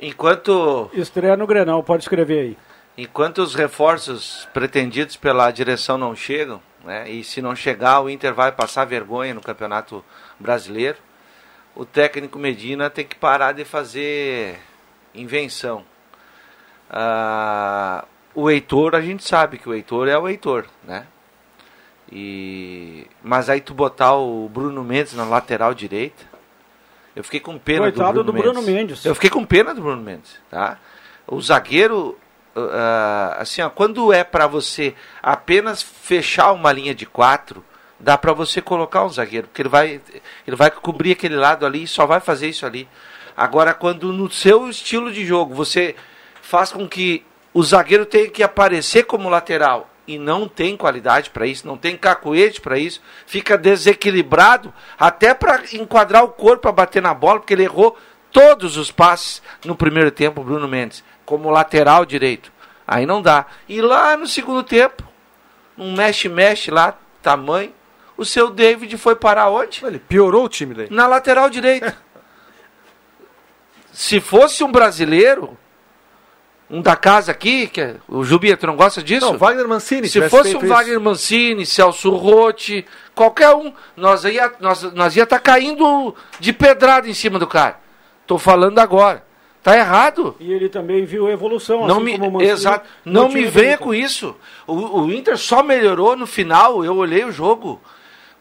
Enquanto. 0.00 0.90
Estreia 0.92 1.36
no 1.36 1.46
Grenal, 1.46 1.82
pode 1.82 2.02
escrever 2.02 2.40
aí. 2.40 2.56
Enquanto 2.96 3.38
os 3.38 3.54
reforços 3.54 4.48
pretendidos 4.54 5.16
pela 5.16 5.50
direção 5.50 5.98
não 5.98 6.16
chegam, 6.16 6.62
né, 6.82 7.10
e 7.10 7.22
se 7.22 7.42
não 7.42 7.54
chegar, 7.54 8.00
o 8.00 8.08
Inter 8.08 8.32
vai 8.32 8.50
passar 8.50 8.86
vergonha 8.86 9.34
no 9.34 9.42
Campeonato 9.42 10.02
Brasileiro, 10.40 10.96
o 11.74 11.84
técnico 11.84 12.38
Medina 12.38 12.88
tem 12.88 13.04
que 13.04 13.16
parar 13.16 13.52
de 13.52 13.64
fazer 13.66 14.58
invenção. 15.14 15.84
Ah, 16.88 18.06
o 18.34 18.50
Heitor, 18.50 18.94
a 18.94 19.02
gente 19.02 19.24
sabe 19.24 19.58
que 19.58 19.68
o 19.68 19.74
Heitor 19.74 20.08
é 20.08 20.16
o 20.16 20.26
Heitor, 20.26 20.64
né? 20.82 21.06
E... 22.10 23.06
Mas 23.22 23.50
aí 23.50 23.60
tu 23.60 23.74
botar 23.74 24.14
o 24.14 24.48
Bruno 24.48 24.82
Mendes 24.82 25.12
na 25.12 25.24
lateral 25.24 25.74
direita, 25.74 26.24
eu 27.14 27.24
fiquei 27.24 27.40
com 27.40 27.58
pena 27.58 27.90
Coitado 27.90 28.22
do, 28.22 28.32
Bruno, 28.32 28.52
do 28.52 28.52
Bruno 28.52 28.62
Mendes. 28.62 29.04
Eu 29.04 29.14
fiquei 29.14 29.30
com 29.30 29.44
pena 29.44 29.74
do 29.74 29.82
Bruno 29.82 30.02
Mendes, 30.02 30.38
tá? 30.50 30.78
O 31.26 31.40
zagueiro 31.40 32.18
uh, 32.56 33.36
assim, 33.38 33.60
ó, 33.60 33.68
quando 33.68 34.12
é 34.12 34.24
para 34.24 34.46
você 34.46 34.94
apenas 35.22 35.82
fechar 35.82 36.52
uma 36.52 36.72
linha 36.72 36.94
de 36.94 37.04
quatro, 37.04 37.64
dá 38.00 38.16
para 38.16 38.32
você 38.32 38.60
colocar 38.60 39.04
um 39.04 39.08
zagueiro, 39.10 39.46
porque 39.46 39.62
ele 39.62 39.68
vai, 39.68 40.00
ele 40.46 40.56
vai 40.56 40.70
cobrir 40.70 41.12
aquele 41.12 41.36
lado 41.36 41.66
ali 41.66 41.84
e 41.84 41.88
só 41.88 42.06
vai 42.06 42.20
fazer 42.20 42.48
isso 42.48 42.66
ali. 42.66 42.88
Agora, 43.36 43.74
quando 43.74 44.12
no 44.12 44.30
seu 44.30 44.68
estilo 44.68 45.12
de 45.12 45.24
jogo 45.24 45.54
você 45.54 45.94
faz 46.40 46.72
com 46.72 46.88
que 46.88 47.24
o 47.52 47.62
zagueiro 47.62 48.06
tenha 48.06 48.30
que 48.30 48.42
aparecer 48.42 49.04
como 49.04 49.28
lateral 49.28 49.90
e 50.06 50.18
não 50.18 50.46
tem 50.46 50.76
qualidade 50.76 51.30
para 51.30 51.46
isso, 51.46 51.66
não 51.66 51.76
tem 51.76 51.96
cacuete 51.96 52.60
para 52.60 52.78
isso, 52.78 53.02
fica 53.26 53.58
desequilibrado 53.58 54.72
até 54.98 55.34
para 55.34 55.62
enquadrar 55.72 56.22
o 56.22 56.28
corpo 56.28 56.62
para 56.62 56.72
bater 56.72 57.02
na 57.02 57.12
bola, 57.12 57.40
porque 57.40 57.54
ele 57.54 57.64
errou 57.64 57.98
todos 58.30 58.76
os 58.76 58.90
passes 58.90 59.42
no 59.64 59.74
primeiro 59.74 60.10
tempo, 60.10 60.44
Bruno 60.44 60.68
Mendes 60.68 61.02
como 61.26 61.50
lateral 61.50 62.06
direito. 62.06 62.50
Aí 62.86 63.04
não 63.04 63.20
dá. 63.20 63.46
E 63.68 63.82
lá 63.82 64.16
no 64.16 64.26
segundo 64.26 64.62
tempo, 64.62 65.02
um 65.76 65.92
mexe-mexe 65.94 66.70
lá, 66.70 66.96
tamanho. 67.20 67.72
O 68.16 68.24
seu 68.24 68.48
David 68.48 68.96
foi 68.96 69.16
parar 69.16 69.50
onde? 69.50 69.84
Ele 69.84 69.98
piorou 69.98 70.44
o 70.44 70.48
time 70.48 70.72
daí. 70.72 70.88
Na 70.90 71.06
lateral 71.06 71.50
direita. 71.50 71.94
Se 73.92 74.20
fosse 74.20 74.62
um 74.62 74.70
brasileiro, 74.70 75.58
um 76.70 76.80
da 76.80 76.96
casa 76.96 77.32
aqui, 77.32 77.66
que 77.66 77.80
é, 77.80 77.96
o 78.08 78.24
Jubia, 78.24 78.56
tu 78.56 78.66
não 78.66 78.76
gosta 78.76 79.02
disso? 79.02 79.26
Não, 79.26 79.38
Wagner 79.38 79.66
Mancini. 79.66 80.08
Se 80.08 80.28
fosse 80.28 80.56
um 80.56 80.66
Wagner 80.66 81.00
Mancini, 81.00 81.66
Celso 81.66 82.10
Rotti, 82.10 82.86
qualquer 83.14 83.54
um, 83.54 83.72
nós 83.96 84.24
ia 84.24 84.52
nós, 84.60 84.82
nós 84.94 85.16
ia 85.16 85.24
estar 85.24 85.36
tá 85.38 85.42
caindo 85.42 86.14
de 86.38 86.52
pedrada 86.52 87.08
em 87.08 87.14
cima 87.14 87.38
do 87.38 87.46
cara. 87.46 87.80
Tô 88.26 88.38
falando 88.38 88.78
agora. 88.78 89.25
Tá 89.66 89.76
errado. 89.76 90.36
E 90.38 90.52
ele 90.52 90.68
também 90.68 91.04
viu 91.04 91.28
evolução. 91.28 91.88
Não 91.88 91.96
assim 91.96 92.18
me, 92.18 92.44
exato. 92.44 92.88
Não 93.04 93.28
me 93.28 93.46
venha 93.46 93.76
com 93.76 93.92
isso. 93.92 94.36
O, 94.64 95.00
o, 95.00 95.12
Inter 95.12 95.36
só 95.36 95.60
melhorou 95.60 96.14
no 96.14 96.24
final. 96.24 96.84
Eu 96.84 96.96
olhei 96.96 97.24
o 97.24 97.32
jogo 97.32 97.82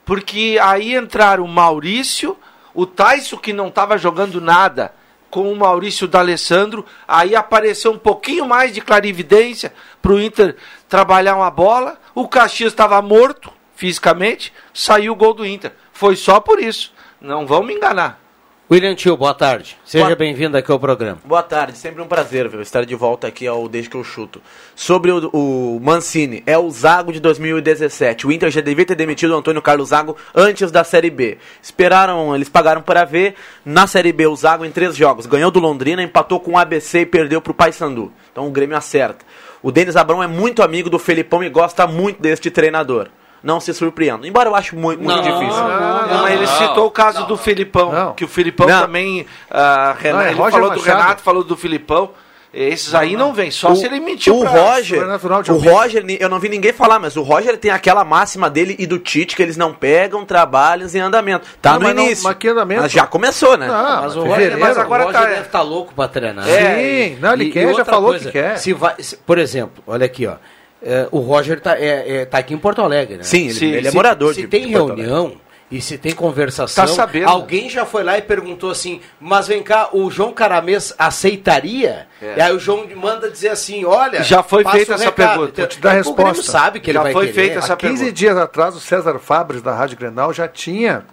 porque 0.06 0.60
aí 0.62 0.96
entraram 0.96 1.44
o 1.44 1.48
Maurício, 1.48 2.38
o 2.76 2.86
Taisso 2.86 3.40
que 3.40 3.54
não 3.54 3.70
estava 3.70 3.98
jogando 3.98 4.40
nada, 4.40 4.94
com 5.32 5.52
o 5.52 5.56
Maurício 5.56 6.08
D'Alessandro. 6.08 6.86
Aí 7.08 7.36
apareceu 7.36 7.92
um 7.92 7.98
pouquinho 7.98 8.48
mais 8.48 8.72
de 8.72 8.80
clarividência 8.80 9.74
para 10.04 10.12
o 10.12 10.22
Inter 10.22 10.56
trabalhar 10.88 11.38
uma 11.38 11.50
bola. 11.50 12.00
O 12.14 12.28
Caxias 12.28 12.72
estava 12.72 13.02
morto 13.02 13.52
fisicamente. 13.76 14.54
Saiu 14.72 15.14
o 15.14 15.16
gol 15.16 15.34
do 15.34 15.44
Inter. 15.44 15.74
Foi 15.92 16.16
só 16.16 16.40
por 16.40 16.60
isso. 16.60 16.94
Não 17.20 17.48
vão 17.48 17.64
me 17.64 17.74
enganar. 17.74 18.25
William 18.69 18.95
Tio, 18.95 19.15
boa 19.15 19.36
tarde. 19.36 19.78
Seja 19.86 20.15
bem-vindo 20.15 20.58
aqui 20.58 20.71
ao 20.71 20.80
programa. 20.80 21.19
Boa 21.23 21.43
tarde, 21.43 21.78
sempre 21.78 22.01
um 22.01 22.08
prazer 22.08 22.49
viu, 22.49 22.63
estar 22.63 22.84
de 22.84 22.95
volta 22.95 23.28
aqui 23.28 23.45
ao 23.45 23.69
Desde 23.69 23.91
que 23.91 23.95
eu 23.95 24.04
chuto. 24.04 24.41
Sobre 24.75 25.12
o, 25.12 25.30
o, 25.32 25.80
Mancini, 25.80 26.41
é 26.47 26.58
o 26.58 26.67
Zago 26.71 27.13
de 27.13 27.19
2017. 27.19 28.25
O 28.25 28.32
Inter 28.32 28.49
já 28.49 28.62
devia 28.62 28.84
ter 28.84 28.95
demitido 28.95 29.36
o 29.36 29.38
Antônio 29.38 29.62
Carlos 29.62 29.89
Zago 29.89 30.17
antes 30.34 30.71
da 30.71 30.84
Série 30.84 31.12
B. 31.12 31.38
Esperaram, 31.62 32.36
eles 32.36 32.49
pagaram 32.49 32.82
para 32.82 33.06
ver. 33.06 33.36
Na 33.63 33.86
Série 33.86 34.12
B, 34.12 34.25
o 34.25 34.36
Zago 34.36 34.65
em 34.65 34.71
três 34.71 34.95
jogos. 34.95 35.28
Ganhou 35.28 35.51
do 35.51 35.60
Londrina, 35.60 36.01
empatou 36.01 36.39
com 36.39 36.54
o 36.54 36.58
ABC 36.58 37.01
e 37.01 37.06
perdeu 37.06 37.39
para 37.41 37.51
o 37.51 37.56
Paysandu. 37.56 38.12
Então 38.32 38.47
o 38.47 38.51
Grêmio 38.51 38.75
acerta. 38.75 39.23
O 39.62 39.71
Denis 39.71 39.95
Abrão 39.95 40.23
é 40.23 40.28
muito 40.28 40.63
amigo 40.63 40.89
do 40.89 40.97
Felipão 40.97 41.43
e 41.43 41.49
gosta 41.49 41.86
muito 41.86 42.19
deste 42.19 42.49
treinador 42.49 43.10
não 43.46 43.60
se 43.60 43.74
surpreendam. 43.74 44.26
Embora 44.26 44.50
eu 44.50 44.56
acho 44.56 44.76
muito, 44.76 45.02
muito 45.02 45.16
não, 45.16 45.22
difícil. 45.24 45.64
Não, 45.64 46.08
não, 46.08 46.28
ele 46.28 46.48
citou 46.48 46.88
o 46.88 46.92
caso 46.92 47.26
do 47.28 47.38
Filipão, 47.38 48.14
que 48.18 48.26
o 48.26 48.28
Filipão 48.28 48.68
também. 48.68 49.22
Uh, 49.22 49.96
Renato, 50.00 50.28
ele 50.28 50.36
falou 50.52 50.70
do 50.72 50.80
Renato, 50.82 51.22
falou 51.22 51.44
do 51.44 51.56
Filipão. 51.56 52.10
Esses 52.58 52.96
aí 52.96 53.18
não 53.18 53.34
vem, 53.34 53.52
só 53.52 53.74
o, 53.74 53.76
se 53.76 53.86
ele 53.86 54.00
mentiu 54.00 54.38
O 54.38 54.40
pra- 54.40 54.50
Roger, 54.50 55.04
o. 55.52 55.58
Roger, 55.58 56.06
eu 56.22 56.30
não 56.30 56.40
vi 56.40 56.48
ninguém 56.48 56.72
falar, 56.72 57.00
mas 57.00 57.18
o 57.18 57.22
Roger 57.22 57.58
tem 57.58 57.70
aquela 57.70 58.06
máxima 58.06 58.50
dele 58.50 58.78
e 58.80 58.88
do 58.88 58.98
Tite 58.98 59.36
que 59.36 59.44
eles 59.44 59.58
não 59.58 59.74
pegam 59.74 60.24
trabalhos 60.24 60.96
em 60.96 61.02
andamento. 61.02 61.46
Tá 61.62 61.72
Não, 61.74 61.80
no 61.80 61.86
mas 61.88 61.96
não- 61.98 62.04
início. 62.06 62.24
mas 62.24 62.38
que 62.38 62.48
andamento? 62.48 62.82
Mas 62.84 62.94
já 62.94 63.06
começou, 63.06 63.58
né? 63.58 63.68
Ah, 63.70 64.00
Mas 64.04 64.16
o 64.16 64.24
Roger, 64.24 64.58
mas 64.58 64.78
agora 64.78 65.04
o 65.04 65.08
Roger 65.08 65.22
tá- 65.22 65.28
deve 65.28 65.42
estar 65.42 65.62
louco 65.64 65.94
para 65.94 66.08
treinar. 66.08 66.46
Sim, 66.46 67.18
não, 67.20 67.34
ele 67.34 67.52
quer, 67.52 67.64
já 67.64 67.68
outra 67.68 67.84
falou 67.86 68.18
que 68.18 68.32
quer. 68.32 68.58
Se 68.58 68.72
vai, 68.72 68.96
se- 69.00 69.18
por 69.18 69.38
exemplo, 69.38 69.84
olha 69.86 70.06
aqui, 70.06 70.26
ó. 70.26 70.36
É, 70.86 71.08
o 71.12 71.19
Roger 71.19 71.60
tá, 71.60 71.78
é, 71.80 72.17
é, 72.21 72.26
tá 72.26 72.38
aqui 72.38 72.54
em 72.54 72.58
Porto 72.58 72.82
Alegre, 72.82 73.17
né? 73.17 73.24
Sim, 73.24 73.45
ele, 73.45 73.54
Sim, 73.54 73.65
ele 73.71 73.88
é 73.88 73.89
Se- 73.89 73.95
morador 73.95 74.34
se 74.36 74.41
de 74.43 74.48
tem 74.48 74.67
de 74.67 74.74
Porto 74.74 74.91
Alegre. 74.91 75.06
reunião 75.12 75.41
e 75.71 75.82
se 75.82 75.98
tem 75.98 76.13
conversação, 76.13 76.86
Tá 76.86 76.91
sabendo. 76.93 77.28
alguém 77.28 77.67
já 77.69 77.86
foi 77.88 78.04
lá 78.04 78.17
e 78.19 78.21
perguntou 78.21 78.69
assim, 78.69 79.02
mas 79.19 79.48
vem 79.48 79.63
cá, 79.63 79.89
o 79.91 80.12
João 80.12 80.32
Caramês 80.32 80.93
aceitaria? 80.98 82.08
É. 82.21 82.36
E 82.38 82.41
aí 82.41 82.54
o 82.56 82.60
João 82.60 82.88
manda 82.95 83.30
dizer 83.32 83.50
assim, 83.50 83.84
olha... 83.84 84.24
Já 84.24 84.43
foi 84.43 84.63
feita 84.63 84.93
essa 84.93 85.06
recado. 85.06 85.15
pergunta. 85.39 85.50
Então, 85.52 85.63
Vou 85.65 85.67
te 85.69 85.80
dar 85.82 85.89
a 85.89 85.93
que 86.04 86.10
o 86.10 86.13
Grêmio 86.13 86.34
resposta. 86.34 86.52
sabe 86.52 86.80
que 86.80 86.91
ele 86.91 86.98
Já 87.00 87.04
vai 87.04 87.13
foi 87.13 87.34
feita 87.34 87.58
essa 87.60 87.74
Há 87.74 87.78
15 87.78 87.93
pergunta. 87.95 88.12
dias 88.13 88.38
atrás, 88.38 88.76
o 88.76 88.80
César 88.80 89.17
Fabres, 89.19 89.62
da 89.63 89.74
Rádio 89.74 89.98
Grenal, 89.98 90.32
já 90.32 90.48
tinha 90.48 91.04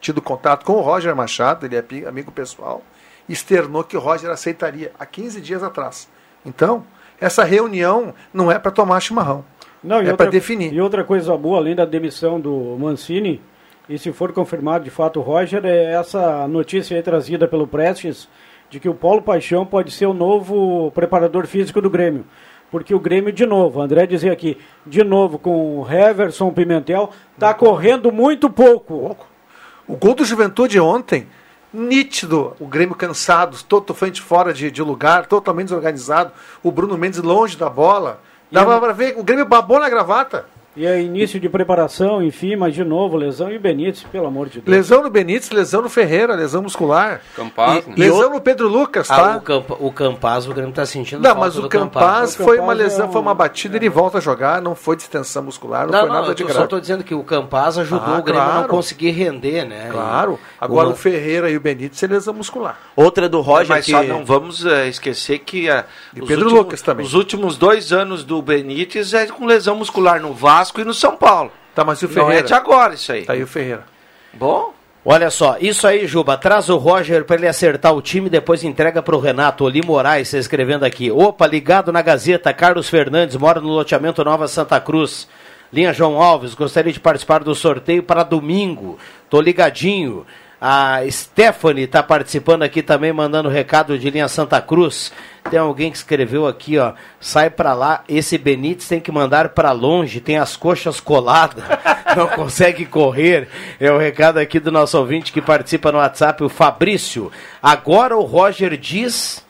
tido 0.00 0.20
contato 0.20 0.64
com 0.64 0.72
o 0.72 0.80
Roger 0.80 1.14
Machado, 1.14 1.64
ele 1.66 1.76
é 1.76 2.08
amigo 2.08 2.32
pessoal, 2.32 2.82
e 3.28 3.32
externou 3.32 3.84
que 3.84 3.96
o 3.96 4.00
Roger 4.00 4.30
aceitaria 4.30 4.90
há 4.98 5.06
15 5.06 5.40
dias 5.40 5.62
atrás. 5.62 6.08
Então, 6.44 6.84
essa 7.20 7.44
reunião 7.44 8.14
não 8.32 8.50
é 8.50 8.58
para 8.58 8.70
tomar 8.70 9.00
chimarrão. 9.00 9.44
Não, 9.82 9.98
é 9.98 10.14
para 10.14 10.30
definir. 10.30 10.72
E 10.72 10.80
outra 10.80 11.04
coisa 11.04 11.36
boa, 11.36 11.58
além 11.58 11.74
da 11.74 11.84
demissão 11.84 12.40
do 12.40 12.76
Mancini, 12.78 13.40
e 13.88 13.98
se 13.98 14.12
for 14.12 14.32
confirmado 14.32 14.84
de 14.84 14.90
fato 14.90 15.20
o 15.20 15.22
Roger, 15.22 15.64
é 15.64 15.92
essa 15.92 16.46
notícia 16.46 16.96
aí 16.96 17.02
trazida 17.02 17.48
pelo 17.48 17.66
Prestes, 17.66 18.28
de 18.68 18.78
que 18.78 18.88
o 18.88 18.94
Paulo 18.94 19.20
Paixão 19.20 19.66
pode 19.66 19.90
ser 19.90 20.06
o 20.06 20.14
novo 20.14 20.92
preparador 20.92 21.46
físico 21.46 21.80
do 21.80 21.90
Grêmio. 21.90 22.24
Porque 22.70 22.94
o 22.94 23.00
Grêmio, 23.00 23.32
de 23.32 23.44
novo, 23.44 23.80
André 23.80 24.06
dizia 24.06 24.32
aqui, 24.32 24.56
de 24.86 25.02
novo 25.02 25.38
com 25.38 25.80
o 25.80 25.90
Heverson 25.90 26.52
Pimentel, 26.52 27.10
está 27.34 27.52
correndo 27.52 28.12
muito 28.12 28.48
pouco. 28.48 29.16
O 29.88 29.96
gol 29.96 30.14
do 30.14 30.24
Juventude 30.24 30.78
ontem, 30.78 31.26
nítido, 31.72 32.56
o 32.58 32.66
Grêmio 32.66 32.94
cansado, 32.94 33.56
totalmente 33.64 34.20
fora 34.20 34.52
de, 34.52 34.70
de 34.70 34.82
lugar, 34.82 35.26
totalmente 35.26 35.68
desorganizado, 35.68 36.32
o 36.62 36.70
Bruno 36.70 36.96
Mendes 36.96 37.20
longe 37.20 37.56
da 37.56 37.70
bola. 37.70 38.20
Dava 38.50 38.80
para 38.80 38.92
ver, 38.92 39.14
o 39.16 39.22
Grêmio 39.22 39.46
babou 39.46 39.78
na 39.78 39.88
gravata. 39.88 40.46
E 40.76 40.86
é 40.86 41.02
início 41.02 41.40
de 41.40 41.48
preparação, 41.48 42.22
enfim, 42.22 42.54
mas 42.54 42.72
de 42.74 42.84
novo, 42.84 43.16
lesão 43.16 43.50
e 43.50 43.56
o 43.56 43.60
Benítez, 43.60 44.04
pelo 44.04 44.26
amor 44.26 44.48
de 44.48 44.60
Deus. 44.60 44.68
Lesão 44.68 45.02
no 45.02 45.10
Benítez, 45.10 45.50
lesão 45.50 45.82
no 45.82 45.88
Ferreira, 45.88 46.36
lesão 46.36 46.62
muscular. 46.62 47.20
Campaz, 47.34 47.84
né? 47.88 47.94
Lesão 47.96 48.30
no 48.30 48.40
Pedro 48.40 48.68
Lucas, 48.68 49.10
Ah, 49.10 49.16
tá? 49.16 49.36
o, 49.36 49.40
Campa, 49.40 49.76
o 49.80 49.90
Campaz, 49.92 50.46
o 50.46 50.52
Grêmio 50.54 50.70
está 50.70 50.86
sentindo 50.86 51.20
Não, 51.22 51.34
mas 51.34 51.58
o 51.58 51.68
Campaz 51.68 52.34
O 52.34 52.44
foi 52.44 52.56
Campaz 52.56 52.60
uma 52.64 52.72
lesão, 52.72 53.06
é 53.06 53.08
um- 53.08 53.12
foi 53.12 53.20
uma 53.20 53.34
batida, 53.34 53.76
ele 53.76 53.88
volta 53.88 54.18
a 54.18 54.20
jogar, 54.20 54.62
não 54.62 54.76
foi 54.76 54.94
distensão 54.94 55.42
muscular, 55.42 55.86
não, 55.86 55.92
Não, 55.92 55.98
foi 56.00 56.08
não, 56.08 56.14
nada 56.14 56.28
eu 56.28 56.34
de 56.34 56.42
tô- 56.44 56.48
só 56.48 56.52
grave. 56.54 56.64
estou 56.66 56.80
dizendo 56.80 57.02
que 57.02 57.14
o 57.16 57.24
Campaz 57.24 57.76
ajudou 57.76 58.14
Ah, 58.14 58.18
o 58.18 58.22
Grêmio 58.22 58.40
a 58.42 58.46
não 58.46 58.52
claro. 58.52 58.68
conseguir 58.68 59.10
render, 59.10 59.64
né? 59.64 59.88
Claro. 59.90 60.38
E 60.40 60.56
Agora 60.64 60.88
o- 60.88 60.92
o 60.92 60.96
Ferreira 60.96 61.50
e 61.50 61.56
o 61.56 61.60
Benítez 61.60 62.00
é 62.00 62.06
lesão 62.06 62.32
muscular. 62.32 62.78
Outra 62.94 63.28
do 63.28 63.40
Roger 63.40 63.70
Mas 63.70 63.86
que... 63.86 63.90
só 63.90 64.04
não 64.04 64.24
vamos 64.24 64.64
eh, 64.64 64.88
esquecer 64.88 65.40
que 65.40 65.66
E 65.66 65.70
os 66.20 66.28
Pedro 66.28 66.44
últimos- 66.44 66.52
Lucas 66.52 66.80
também. 66.82 67.04
os 67.04 67.14
últimos 67.14 67.56
dois 67.58 67.92
anos 67.92 68.22
do 68.22 68.40
Benítez 68.40 69.12
é 69.14 69.26
com 69.26 69.44
lesão 69.46 69.74
muscular 69.74 70.20
no 70.22 70.32
Vasco 70.60 70.80
e 70.80 70.84
no 70.84 70.92
São 70.92 71.16
Paulo. 71.16 71.50
Tá, 71.74 71.84
mas 71.84 72.02
e 72.02 72.04
o 72.04 72.08
Não 72.08 72.22
é 72.22 72.26
Ferreira? 72.26 72.46
de 72.46 72.52
agora 72.54 72.92
isso 72.94 73.10
aí. 73.12 73.24
Tá 73.24 73.32
aí 73.32 73.42
o 73.42 73.46
Ferreira. 73.46 73.84
Bom, 74.34 74.74
Olha 75.02 75.30
só, 75.30 75.56
isso 75.58 75.86
aí, 75.86 76.06
Juba. 76.06 76.36
Traz 76.36 76.68
o 76.68 76.76
Roger 76.76 77.24
para 77.24 77.36
ele 77.36 77.48
acertar 77.48 77.94
o 77.94 78.02
time, 78.02 78.28
depois 78.28 78.62
entrega 78.62 79.00
para 79.02 79.16
o 79.16 79.18
Renato. 79.18 79.64
Oli 79.64 79.80
Moraes, 79.82 80.28
você 80.28 80.36
escrevendo 80.36 80.84
aqui. 80.84 81.10
Opa, 81.10 81.46
ligado 81.46 81.90
na 81.90 82.02
Gazeta. 82.02 82.52
Carlos 82.52 82.90
Fernandes 82.90 83.34
mora 83.36 83.62
no 83.62 83.68
loteamento 83.68 84.22
Nova 84.22 84.46
Santa 84.46 84.78
Cruz. 84.78 85.26
Linha 85.72 85.94
João 85.94 86.20
Alves, 86.20 86.52
gostaria 86.54 86.92
de 86.92 87.00
participar 87.00 87.42
do 87.42 87.54
sorteio 87.54 88.02
para 88.02 88.22
domingo. 88.22 88.98
Tô 89.30 89.40
ligadinho. 89.40 90.26
A 90.60 91.00
Stephanie 91.10 91.84
está 91.84 92.02
participando 92.02 92.64
aqui 92.64 92.82
também, 92.82 93.14
mandando 93.14 93.48
recado 93.48 93.98
de 93.98 94.10
linha 94.10 94.28
Santa 94.28 94.60
Cruz. 94.60 95.10
Tem 95.50 95.58
alguém 95.58 95.90
que 95.90 95.96
escreveu 95.96 96.46
aqui, 96.46 96.76
ó. 96.76 96.92
Sai 97.18 97.48
pra 97.48 97.72
lá, 97.72 98.04
esse 98.06 98.36
Benítez 98.36 98.86
tem 98.86 99.00
que 99.00 99.10
mandar 99.10 99.48
pra 99.50 99.72
longe, 99.72 100.20
tem 100.20 100.36
as 100.36 100.56
coxas 100.56 101.00
coladas, 101.00 101.64
não 102.14 102.28
consegue 102.28 102.84
correr. 102.84 103.48
É 103.80 103.90
o 103.90 103.96
recado 103.96 104.36
aqui 104.36 104.60
do 104.60 104.70
nosso 104.70 104.98
ouvinte 104.98 105.32
que 105.32 105.40
participa 105.40 105.90
no 105.90 105.96
WhatsApp, 105.96 106.44
o 106.44 106.50
Fabrício. 106.50 107.32
Agora 107.62 108.14
o 108.14 108.22
Roger 108.24 108.76
diz 108.76 109.42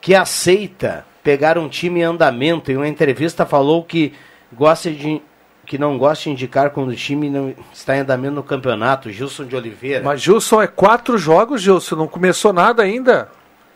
que 0.00 0.16
aceita 0.16 1.06
pegar 1.22 1.58
um 1.58 1.68
time 1.68 2.00
em 2.00 2.04
andamento. 2.04 2.72
Em 2.72 2.76
uma 2.76 2.88
entrevista 2.88 3.46
falou 3.46 3.84
que 3.84 4.12
gosta 4.52 4.90
de 4.90 5.22
que 5.70 5.78
não 5.78 5.96
gosta 5.96 6.24
de 6.24 6.30
indicar 6.30 6.70
quando 6.70 6.88
o 6.88 6.96
time 6.96 7.30
não 7.30 7.54
está 7.72 7.96
em 7.96 8.00
andamento 8.00 8.34
no 8.34 8.42
campeonato. 8.42 9.08
Gilson 9.08 9.44
de 9.44 9.54
Oliveira. 9.54 10.02
Mas 10.04 10.20
Gilson 10.20 10.60
é 10.60 10.66
quatro 10.66 11.16
jogos, 11.16 11.62
Gilson, 11.62 11.94
não 11.94 12.08
começou 12.08 12.52
nada 12.52 12.82
ainda. 12.82 13.28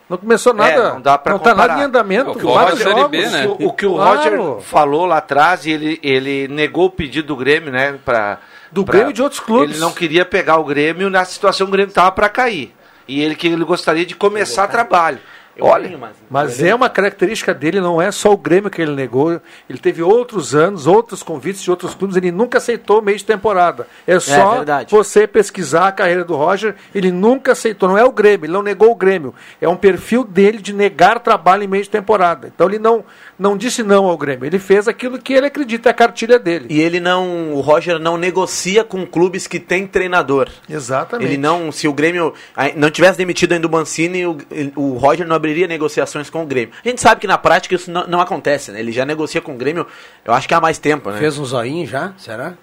Não 0.09 0.17
começou 0.17 0.53
nada. 0.53 0.71
É, 0.73 0.89
não 0.91 0.99
dá 0.99 1.17
pra 1.17 1.31
Não 1.31 1.39
tá 1.39 1.55
nada 1.55 1.79
em 1.79 1.83
andamento. 1.85 2.31
É 2.31 2.33
o 2.33 2.35
que 2.35 2.45
o 2.45 2.49
Roger. 2.49 3.07
B, 3.07 3.25
né? 3.29 3.47
o, 3.47 3.67
o 3.67 3.71
que 3.73 3.85
o 3.85 3.93
Claro. 3.95 4.17
Roger 4.17 4.61
falou 4.65 5.05
lá 5.05 5.19
atrás, 5.19 5.65
e 5.65 5.71
ele, 5.71 5.97
ele 6.03 6.49
negou 6.49 6.87
o 6.87 6.89
pedido 6.89 7.27
do 7.29 7.35
Grêmio, 7.37 7.71
né? 7.71 7.97
Pra, 8.03 8.39
Do 8.69 8.83
pra- 8.83 8.91
Grêmio 8.95 9.11
e 9.11 9.13
de 9.13 9.21
outros 9.21 9.39
clubes. 9.39 9.71
Ele 9.71 9.79
não 9.79 9.93
queria 9.93 10.25
pegar 10.25 10.57
o 10.57 10.65
Grêmio 10.65 11.09
na 11.09 11.23
situação 11.23 11.65
que 11.65 11.71
o 11.71 11.71
Grêmio 11.71 11.91
estava 11.91 12.11
para 12.11 12.27
cair. 12.27 12.75
E 13.07 13.21
ele 13.21 13.35
que 13.35 13.47
ele 13.47 13.63
gostaria 13.63 14.05
de 14.05 14.15
começar 14.17 14.67
trabalho. 14.67 15.19
Olha, 15.59 15.97
Mas 16.29 16.61
é 16.61 16.75
uma 16.75 16.89
característica 16.89 17.53
dele, 17.53 17.79
não 17.79 18.01
é 18.01 18.11
só 18.11 18.33
o 18.33 18.37
Grêmio 18.37 18.69
que 18.69 18.81
ele 18.81 18.91
negou. 18.91 19.39
Ele 19.69 19.79
teve 19.79 20.03
outros 20.03 20.53
anos, 20.53 20.85
outros 20.85 21.23
convites 21.23 21.61
de 21.61 21.71
outros 21.71 21.93
clubes, 21.93 22.17
ele 22.17 22.31
nunca 22.31 22.57
aceitou 22.57 23.01
meio 23.01 23.17
de 23.17 23.23
temporada. 23.23 23.87
É 24.05 24.19
só 24.19 24.57
verdade. 24.57 24.91
você 24.91 25.25
pesquisar 25.25 25.87
a 25.87 25.91
carreira 25.91 26.25
do 26.25 26.35
Roger, 26.35 26.75
ele 26.93 27.09
nunca 27.09 27.53
aceitou. 27.53 27.87
Não 27.87 27.97
é 27.97 28.03
o 28.03 28.11
Grêmio, 28.11 28.45
ele 28.45 28.53
não 28.53 28.61
negou 28.61 28.91
o 28.91 28.95
Grêmio. 28.95 29.33
É 29.61 29.69
um 29.69 29.77
perfil 29.77 30.23
dele 30.23 30.57
de 30.57 30.73
negar 30.73 31.19
trabalho 31.19 31.63
em 31.63 31.67
meio 31.67 31.83
de 31.83 31.89
temporada. 31.89 32.51
Então 32.53 32.67
ele 32.67 32.79
não, 32.79 33.05
não 33.39 33.55
disse 33.55 33.81
não 33.81 34.05
ao 34.05 34.17
Grêmio. 34.17 34.45
Ele 34.45 34.59
fez 34.59 34.87
aquilo 34.87 35.17
que 35.17 35.33
ele 35.33 35.47
acredita, 35.47 35.89
é 35.89 35.91
a 35.91 35.93
cartilha 35.93 36.37
dele. 36.37 36.67
E 36.69 36.81
ele 36.81 36.99
não, 36.99 37.53
o 37.53 37.61
Roger 37.61 37.97
não 37.97 38.17
negocia 38.17 38.83
com 38.83 39.05
clubes 39.05 39.47
que 39.47 39.59
tem 39.59 39.87
treinador. 39.87 40.49
Exatamente. 40.69 41.29
Ele 41.29 41.37
não, 41.37 41.71
se 41.71 41.87
o 41.87 41.93
Grêmio 41.93 42.33
não 42.75 42.91
tivesse 42.91 43.17
demitido 43.17 43.53
ainda 43.53 43.67
o 43.67 43.71
Mancini, 43.71 44.25
o, 44.25 44.37
o 44.75 44.97
Roger 44.97 45.25
não 45.25 45.35
abriria 45.45 45.67
negociações 45.67 46.29
com 46.29 46.41
o 46.43 46.45
Grêmio. 46.45 46.73
A 46.83 46.87
gente 46.87 46.99
sabe 47.01 47.21
que 47.21 47.27
na 47.27 47.37
prática 47.37 47.75
isso 47.75 47.91
não, 47.91 48.05
não 48.07 48.19
acontece, 48.21 48.71
né? 48.71 48.79
Ele 48.79 48.91
já 48.91 49.05
negocia 49.05 49.39
com 49.41 49.53
o 49.53 49.57
Grêmio, 49.57 49.85
eu 50.25 50.33
acho 50.33 50.47
que 50.47 50.53
há 50.53 50.59
mais 50.59 50.77
tempo, 50.79 51.11
né? 51.11 51.17
Fez 51.19 51.37
um 51.37 51.45
zoinho 51.45 51.85
já? 51.85 52.13
Será? 52.17 52.53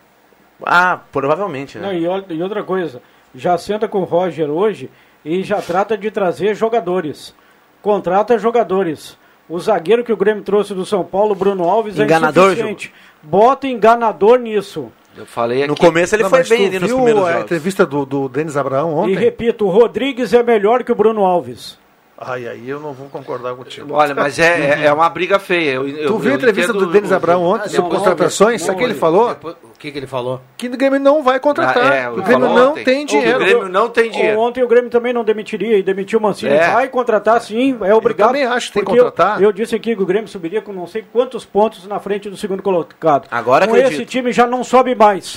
Ah, 0.64 0.98
provavelmente, 1.12 1.78
né? 1.78 1.86
Não, 1.86 1.92
e, 1.92 2.34
e 2.36 2.42
outra 2.42 2.62
coisa, 2.62 3.00
já 3.34 3.56
senta 3.56 3.86
com 3.88 4.00
o 4.00 4.04
Roger 4.04 4.50
hoje 4.50 4.90
e 5.24 5.42
já 5.42 5.62
trata 5.62 5.96
de 5.96 6.10
trazer 6.10 6.54
jogadores. 6.54 7.34
Contrata 7.80 8.38
jogadores. 8.38 9.16
O 9.48 9.58
zagueiro 9.58 10.04
que 10.04 10.12
o 10.12 10.16
Grêmio 10.16 10.42
trouxe 10.42 10.72
do 10.74 10.86
São 10.86 11.04
Paulo, 11.04 11.34
Bruno 11.34 11.64
Alves, 11.68 11.98
Enganador, 11.98 12.50
é 12.50 12.52
insuficiente. 12.52 12.92
Bota 13.22 13.66
enganador 13.66 14.38
nisso. 14.38 14.90
eu 15.16 15.26
falei 15.26 15.66
No 15.66 15.74
aqui. 15.74 15.82
começo 15.84 16.14
ele 16.14 16.22
Não, 16.22 16.30
foi 16.30 16.44
bem 16.44 16.66
ali 16.66 16.78
nos 16.78 16.88
viu 16.88 16.96
primeiros 16.96 17.24
a 17.24 17.28
jogos. 17.32 17.44
entrevista 17.44 17.84
do, 17.86 18.06
do 18.06 18.28
Denis 18.28 18.56
Abraão 18.56 18.94
ontem? 18.94 19.12
E 19.12 19.16
repito, 19.16 19.66
o 19.66 19.70
Rodrigues 19.70 20.32
é 20.32 20.42
melhor 20.42 20.84
que 20.84 20.92
o 20.92 20.94
Bruno 20.94 21.24
Alves. 21.24 21.76
Ai, 22.24 22.46
aí 22.46 22.68
eu 22.68 22.78
não 22.78 22.92
vou 22.92 23.08
concordar 23.08 23.54
contigo. 23.54 23.92
Olha, 23.94 24.14
mas 24.14 24.38
é, 24.38 24.82
é, 24.82 24.86
é 24.86 24.92
uma 24.92 25.08
briga 25.08 25.38
feia. 25.38 25.72
Eu, 25.72 25.88
eu, 25.88 26.06
Tu 26.06 26.18
viu 26.18 26.30
a 26.30 26.34
eu 26.34 26.36
entrevista 26.36 26.72
do 26.72 26.86
Denis 26.86 27.10
o- 27.10 27.14
Abraão 27.14 27.42
ontem 27.42 27.68
sobre 27.68 27.90
contratações? 27.96 28.62
Sabe 28.62 28.76
o 28.76 28.78
que 28.78 28.84
ele 28.84 28.94
falou? 28.94 29.30
o 29.42 29.78
que, 29.78 29.90
que 29.90 29.98
ele 29.98 30.06
falou? 30.06 30.40
Que 30.56 30.68
o 30.68 30.70
Grêmio 30.76 31.00
não 31.00 31.22
vai 31.22 31.40
contratar. 31.40 31.90
Ah, 31.92 31.94
é, 31.96 32.08
o 32.08 32.22
Grêmio 32.22 32.48
não 32.48 32.70
ontem. 32.70 32.84
tem 32.84 33.02
O 33.02 33.06
dinheiro. 33.08 33.38
Grêmio 33.40 33.68
não 33.68 33.88
tem 33.88 34.10
dinheiro. 34.10 34.38
Ontem 34.38 34.62
o 34.62 34.68
Grêmio 34.68 34.88
também 34.90 35.12
não 35.12 35.24
demitiria 35.24 35.76
e 35.76 35.82
demitiu 35.82 36.20
o 36.20 36.22
Mancini. 36.22 36.52
É. 36.52 36.70
Vai 36.70 36.88
contratar 36.88 37.40
sim, 37.40 37.76
é 37.82 37.92
obrigado. 37.92 38.28
também 38.28 38.44
acho 38.44 38.68
que 38.68 38.74
tem 38.74 38.82
que 38.82 38.86
Porque 38.86 39.00
eu- 39.00 39.04
contratar. 39.06 39.42
Eu, 39.42 39.50
disse 39.52 39.74
aqui 39.74 39.96
que 39.96 40.02
o 40.02 40.06
Grêmio 40.06 40.28
subiria 40.28 40.62
com 40.62 40.72
não 40.72 40.86
sei 40.86 41.04
quantos 41.12 41.44
pontos 41.44 41.86
na 41.88 41.98
frente 41.98 42.30
do 42.30 42.36
segundo 42.36 42.62
colocado. 42.62 43.26
Agora 43.30 43.66
com 43.66 43.72
acredito. 43.74 43.94
esse 43.94 44.06
time 44.06 44.30
já 44.32 44.46
não 44.46 44.62
sobe 44.62 44.94
mais. 44.94 45.36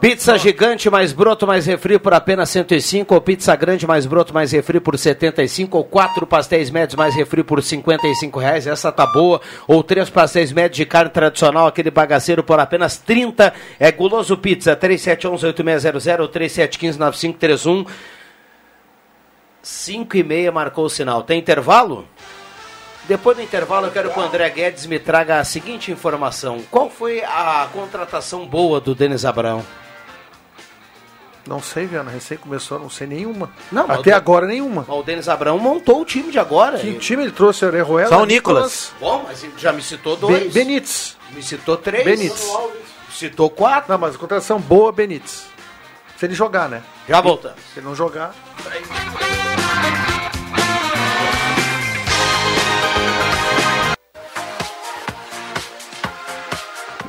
Pizza 0.00 0.36
gigante 0.36 0.90
mais 0.90 1.12
broto 1.12 1.46
mais 1.46 1.64
refri 1.66 1.98
por 1.98 2.12
apenas 2.12 2.50
105, 2.50 3.14
ou 3.14 3.20
pizza 3.20 3.56
grande 3.56 3.86
mais 3.86 4.04
broto 4.04 4.34
mais 4.34 4.52
refri 4.52 4.78
por 4.78 4.98
75, 4.98 5.78
ou 5.78 5.84
quatro 5.84 6.26
pastéis 6.26 6.68
médios 6.68 6.94
mais 6.94 7.14
refri 7.14 7.42
por 7.42 7.62
55 7.62 8.38
reais, 8.38 8.66
essa 8.66 8.92
tá 8.92 9.06
boa, 9.06 9.40
ou 9.66 9.82
três 9.82 10.10
pastéis 10.10 10.52
médios 10.52 10.76
de 10.76 10.84
carne 10.84 11.10
tradicional, 11.10 11.66
aquele 11.66 11.90
bagaceiro 11.90 12.44
por 12.44 12.60
apenas 12.60 12.98
30, 12.98 13.54
é 13.80 13.90
Guloso 13.90 14.36
Pizza, 14.36 14.76
3711-8600 14.76 16.20
ou 16.20 16.28
3715-9531, 16.28 17.86
5 19.62 20.16
e 20.18 20.22
meia 20.22 20.52
marcou 20.52 20.84
o 20.84 20.90
sinal, 20.90 21.22
tem 21.22 21.38
intervalo? 21.38 22.06
Depois 23.08 23.36
do 23.36 23.42
intervalo, 23.42 23.86
eu 23.86 23.90
quero 23.90 24.10
que 24.10 24.18
o 24.18 24.22
André 24.22 24.48
Guedes 24.50 24.86
me 24.86 24.98
traga 24.98 25.38
a 25.38 25.44
seguinte 25.44 25.92
informação. 25.92 26.62
Qual 26.70 26.88
foi 26.88 27.22
a 27.22 27.68
contratação 27.72 28.46
boa 28.46 28.80
do 28.80 28.94
Denis 28.94 29.26
Abraão? 29.26 29.62
Não 31.46 31.60
sei, 31.60 31.84
Viana, 31.86 32.10
recém 32.10 32.38
começou, 32.38 32.78
não 32.78 32.88
sei 32.88 33.06
nenhuma. 33.06 33.50
Não, 33.70 33.90
Até 33.90 34.12
o- 34.12 34.16
agora 34.16 34.46
nenhuma. 34.46 34.84
O 34.88 35.02
Denis 35.02 35.28
Abrão 35.28 35.58
montou 35.58 36.00
o 36.00 36.04
time 36.04 36.30
de 36.32 36.38
agora. 36.38 36.78
Que 36.78 36.86
Ele- 36.86 36.98
time 36.98 37.22
ele 37.24 37.32
trouxe? 37.32 37.64
Orejuela? 37.66 38.08
Só 38.08 38.22
o 38.22 38.24
Nicolas. 38.24 38.92
Bom, 38.98 39.24
mas 39.28 39.44
já 39.58 39.72
me 39.72 39.82
citou 39.82 40.16
Be 40.16 40.20
dois. 40.22 40.52
Benítez. 40.54 41.16
Me 41.32 41.42
citou 41.42 41.76
três. 41.76 42.04
Benítez. 42.04 42.50
Citou 43.12 43.50
quatro. 43.50 43.92
Não, 43.92 43.98
mas 43.98 44.16
contratação 44.16 44.58
boa, 44.58 44.90
Benítez. 44.90 45.44
Se 46.16 46.24
ele 46.26 46.34
jogar, 46.34 46.68
né? 46.68 46.82
Já 47.08 47.20
voltamos. 47.20 47.58
Se 47.74 47.80
ele 47.80 47.86
não 47.86 47.94
jogar. 47.94 48.34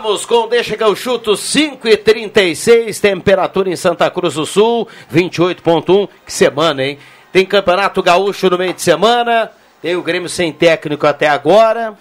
Voltamos 0.00 0.24
com 0.24 0.48
Deixa 0.48 0.78
que 0.78 0.82
eu 0.82 0.96
chuto 0.96 1.36
5 1.36 1.86
e 1.86 1.94
36 1.94 2.98
temperatura 2.98 3.68
em 3.68 3.76
Santa 3.76 4.10
Cruz 4.10 4.32
do 4.34 4.46
Sul, 4.46 4.88
28.1. 5.12 6.08
Que 6.24 6.32
semana, 6.32 6.82
hein? 6.82 6.98
Tem 7.30 7.44
Campeonato 7.44 8.02
Gaúcho 8.02 8.48
no 8.48 8.56
meio 8.56 8.72
de 8.72 8.80
semana, 8.80 9.52
tem 9.82 9.96
o 9.96 10.02
Grêmio 10.02 10.28
sem 10.28 10.52
técnico 10.52 11.06
até 11.06 11.28
agora, 11.28 11.92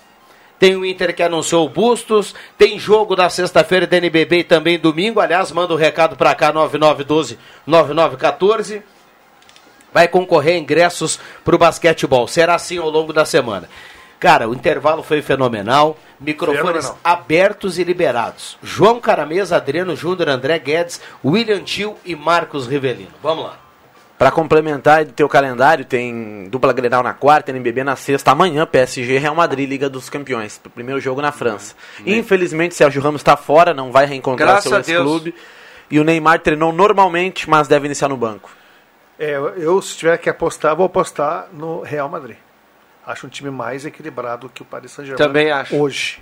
tem 0.57 0.77
o 0.77 0.85
Inter 0.85 1.13
que 1.13 1.21
anunciou 1.21 1.65
o 1.65 1.69
Bustos, 1.69 2.33
tem 2.57 2.79
jogo 2.79 3.17
na 3.17 3.29
sexta-feira 3.29 3.85
da 3.85 3.97
NBB 3.97 4.39
e 4.39 4.45
também 4.45 4.79
domingo. 4.79 5.19
Aliás, 5.19 5.51
manda 5.51 5.73
o 5.73 5.75
um 5.75 5.79
recado 5.79 6.15
pra 6.15 6.33
cá, 6.33 6.53
9912-9914. 6.53 8.81
Vai 9.93 10.07
concorrer 10.07 10.55
a 10.55 10.59
ingressos 10.59 11.19
pro 11.43 11.57
basquetebol. 11.57 12.29
Será 12.29 12.55
assim 12.55 12.77
ao 12.77 12.89
longo 12.89 13.11
da 13.11 13.25
semana. 13.25 13.67
Cara, 14.19 14.49
o 14.49 14.53
intervalo 14.53 15.01
foi 15.01 15.21
fenomenal. 15.21 15.97
Microfones 16.19 16.85
Fenomenal. 16.85 16.99
abertos 17.01 17.79
e 17.79 17.83
liberados. 17.83 18.57
João 18.61 18.99
Caramês, 18.99 19.53
Adriano 19.53 19.95
Júnior, 19.95 20.27
André 20.27 20.59
Guedes, 20.59 20.99
William 21.23 21.61
Tio 21.61 21.95
e 22.03 22.15
Marcos 22.15 22.67
Rivelino. 22.67 23.11
Vamos 23.23 23.45
lá. 23.45 23.57
Pra 24.17 24.29
complementar 24.29 25.05
do 25.05 25.13
teu 25.13 25.29
calendário, 25.29 25.85
tem 25.85 26.49
dupla 26.49 26.73
Grenal 26.73 27.01
na 27.01 27.13
quarta, 27.13 27.51
NBB 27.51 27.85
na 27.85 27.95
sexta, 27.95 28.31
amanhã 28.31 28.65
PSG 28.65 29.17
Real 29.17 29.33
Madrid 29.33 29.69
Liga 29.69 29.89
dos 29.89 30.09
Campeões, 30.09 30.59
primeiro 30.75 30.99
jogo 30.99 31.21
na 31.21 31.31
França. 31.31 31.73
Infelizmente 32.05 32.75
Sérgio 32.75 33.01
Ramos 33.01 33.21
está 33.21 33.37
fora, 33.37 33.73
não 33.73 33.93
vai 33.93 34.05
reencontrar 34.05 34.61
Graças 34.61 34.85
seu 34.85 34.97
ex-clube. 34.97 35.33
E 35.89 35.97
o 36.01 36.03
Neymar 36.03 36.39
treinou 36.39 36.73
normalmente, 36.73 37.49
mas 37.49 37.69
deve 37.69 37.85
iniciar 37.85 38.09
no 38.09 38.17
banco. 38.17 38.49
É, 39.17 39.37
eu, 39.55 39.81
se 39.81 39.95
tiver 39.95 40.17
que 40.17 40.29
apostar, 40.29 40.75
vou 40.75 40.85
apostar 40.85 41.47
no 41.53 41.81
Real 41.81 42.09
Madrid. 42.09 42.35
Acho 43.09 43.25
um 43.25 43.29
time 43.29 43.49
mais 43.49 43.85
equilibrado 43.87 44.47
que 44.49 44.61
o 44.61 44.65
Paris 44.65 44.91
Saint-Germain. 44.91 45.17
Também 45.25 45.49
acho. 45.51 45.75
Hoje. 45.75 46.21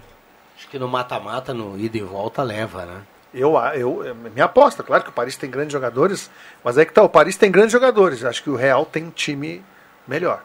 Acho 0.58 0.69
que 0.69 0.80
no 0.80 0.88
mata-mata, 0.88 1.54
no 1.54 1.78
ida 1.78 1.97
e 1.97 2.02
volta, 2.02 2.41
leva, 2.43 2.86
né? 2.86 3.02
Eu, 3.34 3.56
eu, 3.76 4.04
é 4.08 4.13
minha 4.13 4.45
aposta, 4.45 4.82
claro 4.84 5.04
que 5.04 5.10
o 5.10 5.13
Paris 5.13 5.36
tem 5.36 5.50
grandes 5.50 5.73
jogadores, 5.73 6.32
mas 6.63 6.78
é 6.78 6.86
que 6.86 6.93
tá, 6.93 7.04
o 7.04 7.10
Paris 7.10 7.36
tem 7.36 7.52
grandes 7.52 7.73
jogadores. 7.73 8.23
Acho 8.23 8.41
que 8.41 8.50
o 8.50 8.56
Real 8.56 8.86
tem 8.86 9.04
um 9.04 9.10
time 9.10 9.62
melhor. 10.08 10.41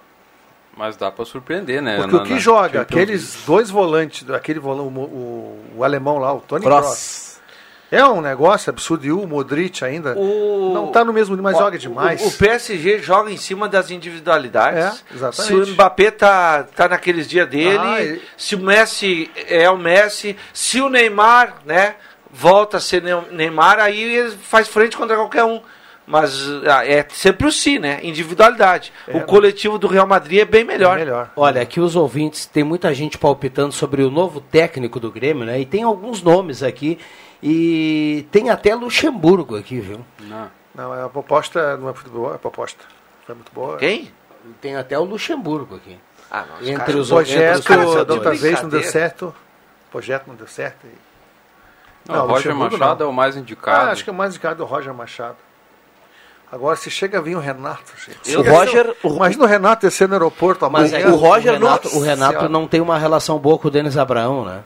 Mas 0.76 0.96
dá 0.96 1.12
pra 1.12 1.24
surpreender, 1.24 1.80
né? 1.80 1.96
Porque 1.96 2.16
na- 2.16 2.22
o 2.22 2.26
que 2.26 2.38
joga, 2.40 2.80
Champions 2.80 2.82
aqueles 3.02 3.44
dois 3.46 3.70
volantes, 3.70 4.28
aquele 4.30 4.58
volante, 4.58 4.88
o, 4.98 5.00
o, 5.00 5.64
o 5.76 5.84
alemão 5.84 6.18
lá, 6.18 6.34
o 6.34 6.40
Tony 6.40 6.64
Kroos. 6.64 6.80
Kroos. 6.80 7.21
É 7.92 8.04
um 8.06 8.22
negócio 8.22 8.70
absurdo. 8.70 9.06
E 9.06 9.12
o 9.12 9.26
Modric 9.26 9.84
ainda 9.84 10.14
O- 10.18 10.72
não 10.72 10.86
tá 10.90 11.04
no 11.04 11.12
mesmo 11.12 11.36
nível, 11.36 11.44
mas 11.44 11.56
Ó, 11.56 11.64
joga 11.64 11.78
demais. 11.78 12.22
O, 12.22 12.28
o 12.28 12.32
PSG 12.32 12.98
joga 13.00 13.30
em 13.30 13.36
cima 13.36 13.68
das 13.68 13.90
individualidades. 13.90 15.02
É, 15.10 15.14
exatamente. 15.14 15.64
Se 15.66 15.70
o 15.70 15.74
Mbappé 15.74 16.10
tá, 16.10 16.62
tá 16.74 16.88
naqueles 16.88 17.28
dias 17.28 17.46
dele, 17.48 17.78
Ah, 17.78 18.02
e- 18.02 18.20
se 18.36 18.54
o 18.54 18.58
Messi 18.60 19.30
é 19.46 19.68
o 19.68 19.76
Messi, 19.76 20.34
se 20.54 20.80
o 20.80 20.88
Neymar, 20.88 21.56
né, 21.66 21.96
volta 22.30 22.78
a 22.78 22.80
ser 22.80 23.02
Ne- 23.02 23.20
Neymar, 23.30 23.78
aí 23.78 24.00
ele 24.02 24.30
faz 24.30 24.66
frente 24.68 24.96
contra 24.96 25.14
qualquer 25.14 25.44
um. 25.44 25.60
Mas 26.04 26.32
ah, 26.66 26.84
é 26.84 27.06
sempre 27.12 27.46
o 27.46 27.52
si, 27.52 27.78
né? 27.78 28.00
Individualidade. 28.02 28.92
É, 29.06 29.16
o 29.16 29.20
coletivo 29.22 29.78
do 29.78 29.86
Real 29.86 30.06
Madrid 30.06 30.40
é 30.40 30.44
bem 30.44 30.64
melhor. 30.64 30.98
melhor. 30.98 31.30
Olha, 31.36 31.62
aqui 31.62 31.78
os 31.80 31.94
ouvintes, 31.94 32.44
tem 32.44 32.64
muita 32.64 32.92
gente 32.92 33.16
palpitando 33.16 33.72
sobre 33.72 34.02
o 34.02 34.10
novo 34.10 34.40
técnico 34.40 34.98
do 34.98 35.12
Grêmio, 35.12 35.44
né? 35.44 35.60
E 35.60 35.64
tem 35.64 35.84
alguns 35.84 36.20
nomes 36.22 36.62
aqui. 36.62 36.98
E 37.42 38.26
tem 38.30 38.50
até 38.50 38.74
Luxemburgo 38.74 39.56
aqui, 39.56 39.80
viu? 39.80 40.04
Não. 40.20 40.50
Não, 40.74 41.04
a 41.04 41.08
proposta 41.08 41.76
não 41.76 41.88
é 41.88 41.92
muito 41.92 42.08
boa, 42.10 42.36
a 42.36 42.38
proposta 42.38 42.82
foi 43.26 43.34
muito 43.34 43.52
boa. 43.52 43.76
Quem? 43.76 44.10
Tem 44.60 44.76
até 44.76 44.98
o 44.98 45.04
Luxemburgo 45.04 45.76
aqui. 45.76 45.98
Ah, 46.30 46.44
não, 46.48 46.56
os 46.60 46.68
Entre 46.68 46.78
caras- 46.78 46.94
os, 46.96 47.10
O 47.10 47.14
projeto 47.14 47.58
entre 47.58 47.76
os 47.76 48.06
da 48.06 48.14
outra 48.14 48.34
vez 48.34 48.62
não 48.62 48.68
deu 48.70 48.82
certo. 48.84 49.34
O 49.88 49.90
projeto 49.90 50.24
não 50.28 50.34
deu 50.34 50.46
certo. 50.46 50.86
e- 50.86 52.08
Não, 52.08 52.16
Não, 52.16 52.24
o 52.24 52.28
Roger 52.28 52.52
Luxemburgo 52.52 52.78
Machado 52.78 53.00
não. 53.00 53.06
é 53.06 53.10
o 53.10 53.12
mais 53.12 53.36
indicado. 53.36 53.88
Ah, 53.88 53.92
acho 53.92 54.02
que 54.04 54.10
é 54.10 54.12
mais 54.12 54.30
indicado 54.30 54.62
o 54.62 54.66
Roger 54.66 54.94
Machado. 54.94 55.36
Agora, 56.50 56.76
se 56.76 56.90
chega 56.90 57.18
a 57.18 57.20
vir 57.20 57.36
o 57.36 57.40
Renato, 57.40 57.92
gente. 58.04 58.36
O 58.36 58.42
Roger- 58.42 58.96
o- 59.02 59.16
Imagina 59.16 59.44
o 59.44 59.46
Renato 59.46 59.86
descer 59.86 60.06
no 60.08 60.14
aeroporto 60.14 60.68
Mas 60.70 60.92
é, 60.92 61.06
o 61.06 61.16
Roger 61.16 61.52
o 61.52 61.54
Renato, 61.58 61.88
não- 61.90 61.96
o 61.98 62.02
Renato 62.02 62.48
não 62.48 62.66
tem 62.68 62.80
uma 62.80 62.98
relação 62.98 63.38
boa 63.38 63.58
com 63.58 63.68
o 63.68 63.70
Denis 63.70 63.96
Abraão, 63.96 64.44
né? 64.44 64.62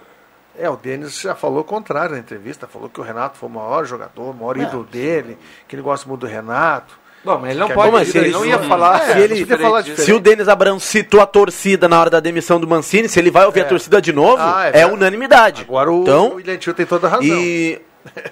É, 0.59 0.69
o 0.71 0.77
Denis 0.77 1.21
já 1.21 1.35
falou 1.35 1.61
o 1.61 1.65
contrário 1.65 2.13
na 2.13 2.19
entrevista. 2.19 2.67
Falou 2.67 2.89
que 2.89 3.01
o 3.01 3.03
Renato 3.03 3.37
foi 3.39 3.49
o 3.49 3.53
maior 3.53 3.85
jogador, 3.85 4.31
o 4.31 4.35
maior 4.35 4.57
ídolo 4.57 4.85
dele, 4.85 5.37
que 5.69 5.75
ele 5.77 5.83
gosta 5.83 6.09
muito 6.09 6.21
do 6.21 6.27
Renato. 6.27 6.99
Bom, 7.25 7.39
mas 7.41 7.51
ele 7.51 7.59
não 7.61 7.67
Que 7.67 7.75
pode, 7.75 7.87
Como 7.91 8.03
assim? 8.03 8.19
ele 8.19 8.31
não 8.31 8.47
ia 8.47 8.59
falar. 8.61 9.03
É, 9.03 9.13
se 9.15 9.19
ele- 9.19 9.45
não 9.45 9.59
falar. 9.59 9.83
Se 9.83 10.13
o 10.13 10.21
Denis 10.21 10.49
Abrão 10.49 10.79
citou 10.79 11.21
a 11.21 11.27
torcida 11.27 11.89
na 11.89 12.01
hora 12.01 12.09
da 12.09 12.21
demissão 12.21 12.61
do 12.61 12.69
Mancini, 12.69 13.09
se 13.09 13.19
ele 13.19 13.31
vai 13.33 13.45
ouvir 13.45 13.63
a 13.63 13.65
torcida 13.65 14.01
de 14.01 14.13
novo, 14.13 14.37
Ah, 14.41 14.71
é 14.73 14.81
é, 14.83 14.87
unanimidade. 14.87 15.63
Agora 15.63 15.91
o, 15.91 16.03
então, 16.03 16.29
o 16.29 16.35
William 16.37 16.57
Tio 16.57 16.73
tem 16.73 16.87
toda 16.87 17.09
a 17.09 17.11
razão. 17.11 17.27
e, 17.27 17.81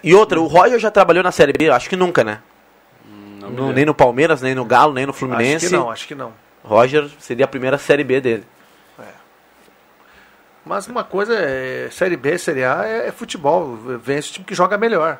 e 0.03 0.15
outra, 0.15 0.41
o 0.41 0.47
Roger 0.47 0.79
já 0.79 0.91
trabalhou 0.93 1.25
na 1.25 1.33
Série 1.33 1.53
B, 1.53 1.69
acho 1.71 1.89
que 1.89 1.97
nunca, 1.97 2.23
né? 2.23 2.39
Não 3.51 3.73
nem 3.73 3.85
no 3.85 3.95
Palmeiras, 3.95 4.41
nem 4.41 4.55
no 4.55 4.65
Galo, 4.65 4.93
nem 4.95 5.07
no 5.07 5.13
Fluminense. 5.13 5.67
Acho 5.67 5.75
que 5.75 5.77
não, 5.77 5.91
acho 5.91 6.09
que 6.09 6.15
não. 6.15 6.33
Roger 6.63 7.09
seria 7.19 7.45
a 7.45 7.49
primeira 7.49 7.77
Série 7.79 8.03
B 8.05 8.21
dele. 8.21 8.45
Mas 10.65 10.87
uma 10.87 11.05
coisa 11.05 11.35
é 11.35 11.89
Série 11.91 12.17
B, 12.17 12.39
Série 12.39 12.65
A 12.65 12.85
é, 12.87 13.09
é 13.09 13.13
futebol. 13.13 13.77
Vence 13.77 14.31
o 14.31 14.33
time 14.35 14.47
que 14.47 14.55
joga 14.55 14.79
melhor. 14.79 15.19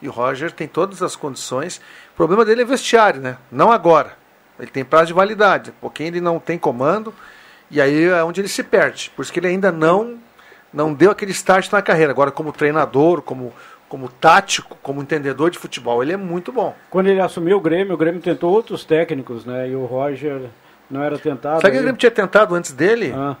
E 0.00 0.08
o 0.08 0.10
Roger 0.12 0.50
tem 0.52 0.66
todas 0.68 1.02
as 1.02 1.16
condições. 1.16 1.80
O 2.12 2.16
problema 2.16 2.44
dele 2.44 2.62
é 2.62 2.64
vestiário, 2.64 3.20
né? 3.20 3.36
Não 3.50 3.70
agora. 3.72 4.12
Ele 4.58 4.70
tem 4.70 4.84
prazo 4.84 5.06
de 5.06 5.12
validade. 5.12 5.72
Pouquinho 5.80 6.08
ele 6.08 6.20
não 6.20 6.38
tem 6.38 6.58
comando. 6.58 7.14
E 7.70 7.80
aí 7.80 8.04
é 8.04 8.22
onde 8.22 8.40
ele 8.40 8.48
se 8.48 8.62
perde. 8.62 9.10
Por 9.16 9.22
isso 9.22 9.32
que 9.32 9.40
ele 9.40 9.46
ainda 9.46 9.72
não, 9.72 10.18
não 10.72 10.92
deu 10.92 11.10
aquele 11.10 11.30
start 11.32 11.70
na 11.72 11.80
carreira. 11.80 12.12
Agora, 12.12 12.30
como 12.30 12.52
treinador, 12.52 13.22
como, 13.22 13.52
como 13.88 14.08
tático, 14.10 14.76
como 14.82 15.00
entendedor 15.00 15.50
de 15.50 15.58
futebol, 15.58 16.02
ele 16.02 16.12
é 16.12 16.16
muito 16.18 16.52
bom. 16.52 16.76
Quando 16.90 17.06
ele 17.06 17.20
assumiu 17.20 17.56
o 17.56 17.60
Grêmio, 17.60 17.94
o 17.94 17.96
Grêmio 17.96 18.20
tentou 18.20 18.52
outros 18.52 18.84
técnicos, 18.84 19.46
né? 19.46 19.70
E 19.70 19.74
o 19.74 19.86
Roger 19.86 20.50
não 20.90 21.02
era 21.02 21.16
tentado. 21.18 21.62
Sabe 21.62 21.70
quem 21.70 21.72
aí- 21.72 21.78
o 21.78 21.82
Grêmio 21.84 21.98
tinha 21.98 22.10
tentado 22.10 22.54
antes 22.54 22.72
dele? 22.72 23.14
Ah, 23.16 23.36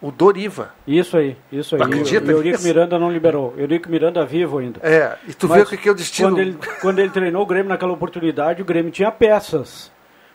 O 0.00 0.10
Doriva. 0.10 0.70
isso 0.86 1.16
aí, 1.16 1.36
isso 1.50 1.74
aí. 1.74 1.80
Não 1.80 1.86
acredita 1.86 2.26
o 2.26 2.30
Eurico? 2.30 2.62
Miranda 2.62 2.98
não 2.98 3.10
liberou. 3.10 3.54
Eurico 3.56 3.88
Miranda 3.88 4.24
vivo 4.26 4.58
ainda. 4.58 4.78
É, 4.82 5.16
e 5.26 5.32
tu 5.32 5.48
Mas 5.48 5.56
vê 5.58 5.62
o 5.64 5.66
que 5.66 5.76
que 5.78 5.88
é 5.88 5.92
o 5.92 5.94
destino. 5.94 6.28
Quando 6.28 6.38
ele, 6.40 6.58
quando 6.82 6.98
ele 6.98 7.10
treinou 7.10 7.42
o 7.42 7.46
Grêmio 7.46 7.68
naquela 7.70 7.92
oportunidade, 7.92 8.60
o 8.60 8.64
Grêmio 8.64 8.92
tinha 8.92 9.10
peças. 9.10 9.90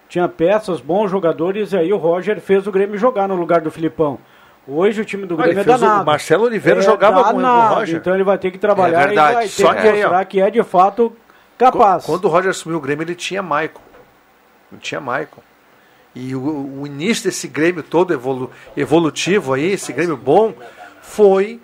Tinha 0.10 0.28
peças, 0.28 0.82
bons 0.82 1.10
jogadores, 1.12 1.72
e 1.74 1.78
aí 1.78 1.94
o 1.94 1.98
Roger 1.98 2.42
fez 2.42 2.66
o 2.68 2.72
Grêmio 2.72 2.98
jogar 2.98 3.28
no 3.28 3.36
lugar 3.36 3.62
do 3.62 3.70
Filipão. 3.72 4.18
Hoje 4.68 5.02
o 5.02 5.06
time 5.06 5.26
do 5.26 5.36
Ah, 5.36 5.44
Grêmio 5.44 5.62
ele 5.62 5.72
é 5.72 5.78
danado. 5.78 6.02
o 6.04 6.06
Marcelo 6.06 6.46
Oliveira 6.46 6.80
É 6.80 6.84
jogava 6.84 7.24
com 7.32 7.38
o 7.38 7.68
Roger. 7.76 7.98
Então 7.98 8.14
ele 8.16 8.24
vai 8.24 8.38
ter 8.38 8.52
que 8.52 8.58
trabalhar 8.58 9.04
É 9.04 9.08
verdade, 9.08 9.32
e 9.32 9.36
vai 9.36 9.44
ter 9.46 9.50
só 9.50 9.74
que 9.74 9.82
que 9.82 9.88
aí, 9.88 10.00
ó. 10.00 10.08
mostrar 10.08 10.26
que 10.26 10.42
é 10.42 10.50
de 10.50 10.64
fato 10.64 11.16
capaz. 11.58 12.06
Quando 12.06 12.26
o 12.26 12.28
Roger 12.28 12.50
assumiu 12.50 12.78
o 12.78 12.82
Grêmio, 12.82 13.04
ele 13.04 13.16
tinha 13.16 13.42
Maicon. 13.44 13.82
Não 14.72 14.80
tinha 14.80 15.00
Maicon. 15.00 15.42
E 16.14 16.36
o, 16.36 16.82
o 16.82 16.88
início 16.88 17.26
desse 17.26 17.48
Grêmio 17.48 17.84
todo 17.84 18.14
evolu, 18.14 18.52
evolutivo 18.76 19.54
aí, 19.54 19.72
esse 19.72 19.94
Grêmio 19.94 20.18
bom, 20.18 20.54
foi 21.02 21.60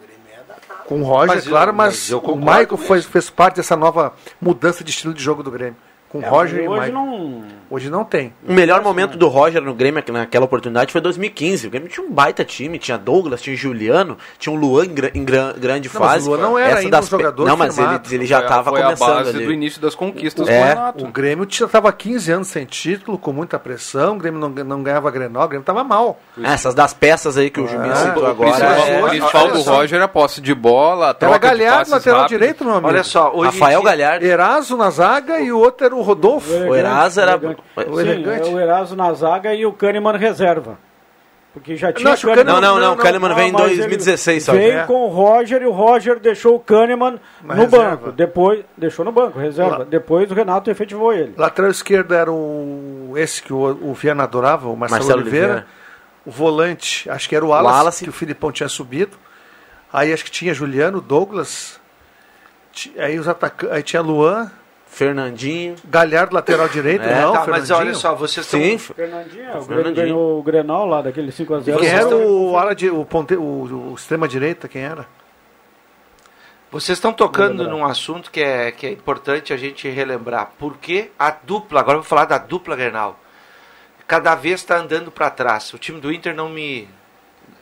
com 0.86 1.01
o 1.01 1.03
Roger, 1.03 1.36
Mas 1.36 1.47
claro, 1.47 1.73
mas 1.73 2.10
mas, 2.10 2.12
o 2.12 2.36
Michael 2.36 2.77
fez 2.77 3.29
parte 3.29 3.57
dessa 3.57 3.75
nova 3.75 4.13
mudança 4.39 4.83
de 4.83 4.89
estilo 4.89 5.13
de 5.13 5.21
jogo 5.21 5.43
do 5.43 5.51
Grêmio. 5.51 5.75
Com 6.09 6.19
o 6.19 6.21
Roger 6.21 6.63
e 6.63 6.67
o 6.67 6.71
hoje 6.71 6.91
Michael. 6.91 6.93
não. 6.93 7.43
Hoje 7.69 7.89
não 7.89 8.05
tem. 8.05 8.33
O 8.47 8.53
melhor 8.53 8.81
momento 8.81 9.17
do 9.17 9.27
Roger 9.27 9.61
no 9.61 9.73
Grêmio 9.73 10.01
naquela 10.13 10.45
oportunidade 10.45 10.89
foi 10.89 11.01
2015. 11.01 11.67
O 11.67 11.69
Grêmio 11.69 11.89
tinha 11.89 12.05
um 12.05 12.09
baita 12.09 12.45
time, 12.45 12.79
tinha 12.79 12.97
Douglas, 12.97 13.41
tinha 13.41 13.57
Juliano, 13.57 14.17
tinha 14.39 14.53
um 14.53 14.57
Luan 14.57 14.85
em, 14.85 14.93
gra- 14.93 15.11
em 15.13 15.25
gran- 15.25 15.51
grande 15.57 15.89
Não, 15.93 15.99
mas 15.99 16.11
fase. 16.13 16.27
o 16.29 16.31
Luan 16.31 16.41
não 16.41 16.57
era 16.57 16.69
Essa 16.69 16.79
ainda 16.79 16.91
das 16.97 17.07
um 17.07 17.09
jogador 17.09 17.45
Não, 17.45 17.57
mas 17.57 17.77
ele, 17.77 17.99
ele 18.11 18.25
já 18.25 18.39
estava 18.39 18.69
foi 18.71 18.79
a 18.79 18.83
começando 18.85 19.15
base 19.15 19.29
ali. 19.35 19.45
do 19.45 19.51
início 19.51 19.81
das 19.81 19.95
conquistas 19.95 20.47
É. 20.47 20.57
do 20.61 20.65
Renato. 20.65 21.03
O 21.05 21.11
Grêmio 21.11 21.43
estava 21.45 21.91
15 21.91 22.31
anos 22.31 22.47
sem 22.47 22.65
título, 22.65 23.17
com 23.17 23.33
muita 23.33 23.59
pressão, 23.59 24.15
o 24.15 24.17
Grêmio 24.17 24.39
não, 24.39 24.47
não 24.49 24.81
ganhava 24.81 25.11
Grenal, 25.11 25.43
o 25.43 25.47
Grêmio 25.49 25.63
estava 25.63 25.83
mal. 25.83 26.17
É, 26.41 26.47
Essas 26.53 26.73
das 26.73 26.93
peças 26.93 27.37
aí 27.37 27.49
que 27.49 27.59
o 27.59 27.67
Juninho 27.67 27.91
É. 27.91 27.95
citou 27.95 28.23
O 28.23 28.27
agora. 28.27 28.49
principal, 28.51 28.87
é- 28.87 29.03
o 29.03 29.09
principal 29.09 29.51
do 29.51 29.61
Roger 29.61 29.99
é 29.99 30.03
a 30.03 30.07
posse 30.07 30.39
de 30.39 30.55
bola, 30.55 31.09
a 31.09 31.13
troca 31.13 31.47
Era 31.47 31.57
de 31.57 31.63
Galhardo, 31.65 31.91
lateral 31.91 32.19
rápidos. 32.21 32.39
direito, 32.39 32.63
meu 32.63 32.75
amigo. 32.75 32.87
Olha 32.87 33.03
só, 33.03 33.29
Rafael 33.41 33.83
Galhardo. 33.83 34.25
Eraso 34.25 34.77
na 34.77 34.89
zaga 34.89 35.41
e 35.41 35.51
o 35.51 35.59
outro 35.59 35.85
era 35.85 35.96
o 35.97 36.01
Rodolfo. 36.01 36.51
O 36.51 36.75
Eraso 36.75 37.19
era. 37.19 37.39
O 37.88 37.99
elegante. 37.99 38.49
é 38.49 38.51
o 38.53 38.60
Eraso 38.60 38.95
na 38.95 39.13
zaga 39.13 39.53
e 39.53 39.65
o 39.65 39.73
Kahneman 39.73 40.17
reserva. 40.17 40.77
Porque 41.53 41.75
já 41.75 41.91
tinha 41.91 42.10
Não, 42.10 42.15
o 42.15 42.21
Kahneman- 42.21 42.43
Não, 42.45 42.62
não, 42.62 42.75
não. 42.75 42.79
Não, 42.89 42.93
O 42.93 42.97
Kahneman 42.97 43.31
Ah, 43.31 43.33
veio 43.33 43.47
em 43.47 43.51
mas 43.51 43.62
ele 43.71 43.75
2016 43.77 44.43
só. 44.43 44.51
Veio 44.51 44.79
É. 44.79 44.83
com 44.83 45.05
o 45.05 45.07
Roger 45.07 45.62
e 45.62 45.65
o 45.65 45.71
Roger 45.71 46.19
deixou 46.19 46.55
o 46.55 46.60
Kahneman 46.60 47.19
Na 47.43 47.55
no 47.55 47.62
reserva. 47.63 47.95
banco. 47.95 48.12
Depois, 48.12 48.63
deixou 48.77 49.03
no 49.03 49.12
banco, 49.12 49.39
reserva. 49.39 49.79
Lá. 49.79 49.83
Depois 49.83 50.29
o 50.29 50.36
Renato 50.36 50.69
efetivou 50.69 51.12
ele. 51.13 51.33
Lateral 51.36 51.71
esquerdo 51.71 52.13
era 52.13 52.31
o 52.31 53.13
esse 53.15 53.41
que 53.41 53.51
o, 53.51 53.57
o 53.89 53.93
Viana 53.95 54.23
adorava, 54.23 54.67
o 54.69 54.75
Marcelo, 54.75 54.99
Marcelo 55.01 55.21
Oliveira. 55.21 55.45
Oliveira. 55.47 55.67
O 56.27 56.29
volante, 56.31 57.10
acho 57.10 57.27
que 57.27 57.36
era 57.36 57.43
o 57.43 57.49
Wallace, 57.49 57.75
Wallace. 57.77 58.03
que 58.03 58.10
o 58.10 58.13
Filipão 58.13 58.51
tinha 58.51 58.69
subido. 58.69 59.17
Aí 59.91 60.13
acho 60.13 60.25
que 60.25 60.29
tinha 60.31 60.53
Juliano, 60.53 61.01
Douglas. 61.01 61.79
Aí 62.99 63.17
os 63.17 63.27
atacantes, 63.27 63.75
aí 63.75 63.81
tinha 63.81 64.01
Luan, 64.01 64.51
Fernandinho. 64.97 65.75
Galhardo 65.86 66.33
lateral 66.33 66.67
direito, 66.67 67.03
É, 67.03 67.21
não, 67.21 67.33
Tá, 67.33 67.45
mas 67.47 67.69
olha 67.69 67.93
só, 67.93 68.15
vocês 68.15 68.45
estão. 68.45 68.60
Sim, 68.60 68.77
Fernandinho, 68.79 69.57
o 69.57 69.62
Fernandinho. 69.62 69.95
ganhou 69.95 70.39
o 70.39 70.43
Grenal 70.43 70.88
lá 70.88 71.03
daquele 71.03 71.31
5x0. 71.31 71.77
Quem 71.77 71.88
era 71.88 72.15
o, 72.15 72.57
ala 72.57 72.73
de, 72.73 72.89
o, 72.89 73.05
ponte, 73.05 73.36
o, 73.36 73.91
o 73.91 73.93
extrema 73.95 74.27
direita, 74.27 74.67
quem 74.67 74.81
era? 74.81 75.05
Vocês 76.71 76.97
estão 76.97 77.13
tocando 77.13 77.69
num 77.69 77.86
assunto 77.86 78.31
que 78.31 78.41
é, 78.41 78.71
que 78.71 78.88
é 78.88 78.91
importante 78.91 79.53
a 79.53 79.57
gente 79.57 79.88
relembrar. 79.88 80.51
Por 80.57 80.77
que 80.77 81.12
a 81.17 81.29
dupla, 81.29 81.79
agora 81.79 81.97
eu 81.99 82.01
vou 82.01 82.10
falar 82.10 82.25
da 82.25 82.39
dupla 82.39 82.75
Grenal, 82.75 83.19
cada 84.07 84.33
vez 84.33 84.62
está 84.62 84.77
andando 84.77 85.12
para 85.12 85.29
trás. 85.29 85.71
O 85.73 85.77
time 85.77 86.01
do 86.01 86.12
Inter 86.12 86.33
não 86.36 86.49
me, 86.49 86.89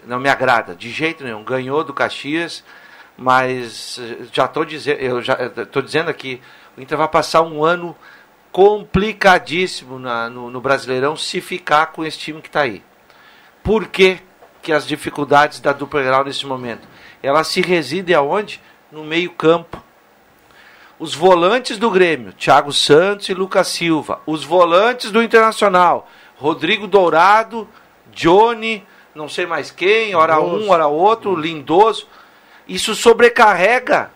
não 0.05 0.19
me 0.19 0.29
agrada, 0.29 0.73
de 0.73 0.89
jeito 0.89 1.23
nenhum. 1.23 1.43
Ganhou 1.43 1.83
do 1.83 1.93
Caxias, 1.93 2.63
mas 3.17 3.99
eh, 4.01 4.25
já 4.31 4.45
estou 4.45 4.63
dizendo, 4.65 4.99
eu 4.99 5.21
já 5.21 5.37
estou 5.63 5.81
dizendo 5.81 6.09
aqui, 6.09 6.41
o 6.77 6.81
Inter 6.81 6.97
vai 6.97 7.07
passar 7.07 7.41
um 7.41 7.63
ano 7.63 7.95
complicadíssimo 8.51 9.99
na- 9.99 10.29
no, 10.29 10.49
no 10.49 10.61
Brasileirão 10.61 11.15
se 11.15 11.41
ficar 11.41 11.87
com 11.87 12.03
esse 12.05 12.17
time 12.17 12.41
que 12.41 12.47
está 12.47 12.61
aí. 12.61 12.81
Por 13.63 13.87
que, 13.87 14.19
que 14.61 14.71
as 14.71 14.87
dificuldades 14.87 15.59
da 15.59 15.73
dupla 15.73 16.01
Grenal 16.01 16.23
nesse 16.23 16.45
momento? 16.45 16.87
Elas 17.21 17.47
se 17.47 17.61
residem 17.61 18.15
aonde? 18.15 18.61
No 18.91 19.03
meio 19.03 19.31
campo. 19.31 19.83
Os 20.97 21.13
volantes 21.13 21.77
do 21.77 21.91
Grêmio, 21.91 22.31
Thiago 22.31 22.71
Santos 22.71 23.27
e 23.27 23.33
Lucas 23.33 23.67
Silva. 23.67 24.21
Os 24.25 24.43
volantes 24.45 25.11
do 25.11 25.21
Internacional, 25.21 26.09
Rodrigo 26.37 26.87
Dourado, 26.87 27.67
Johnny, 28.13 28.85
não 29.13 29.27
sei 29.27 29.45
mais 29.45 29.71
quem, 29.71 30.15
hora 30.15 30.39
um, 30.39 30.69
hora 30.69 30.87
outro, 30.87 31.35
Lindoso. 31.35 32.07
Isso 32.67 32.95
sobrecarrega 32.95 34.11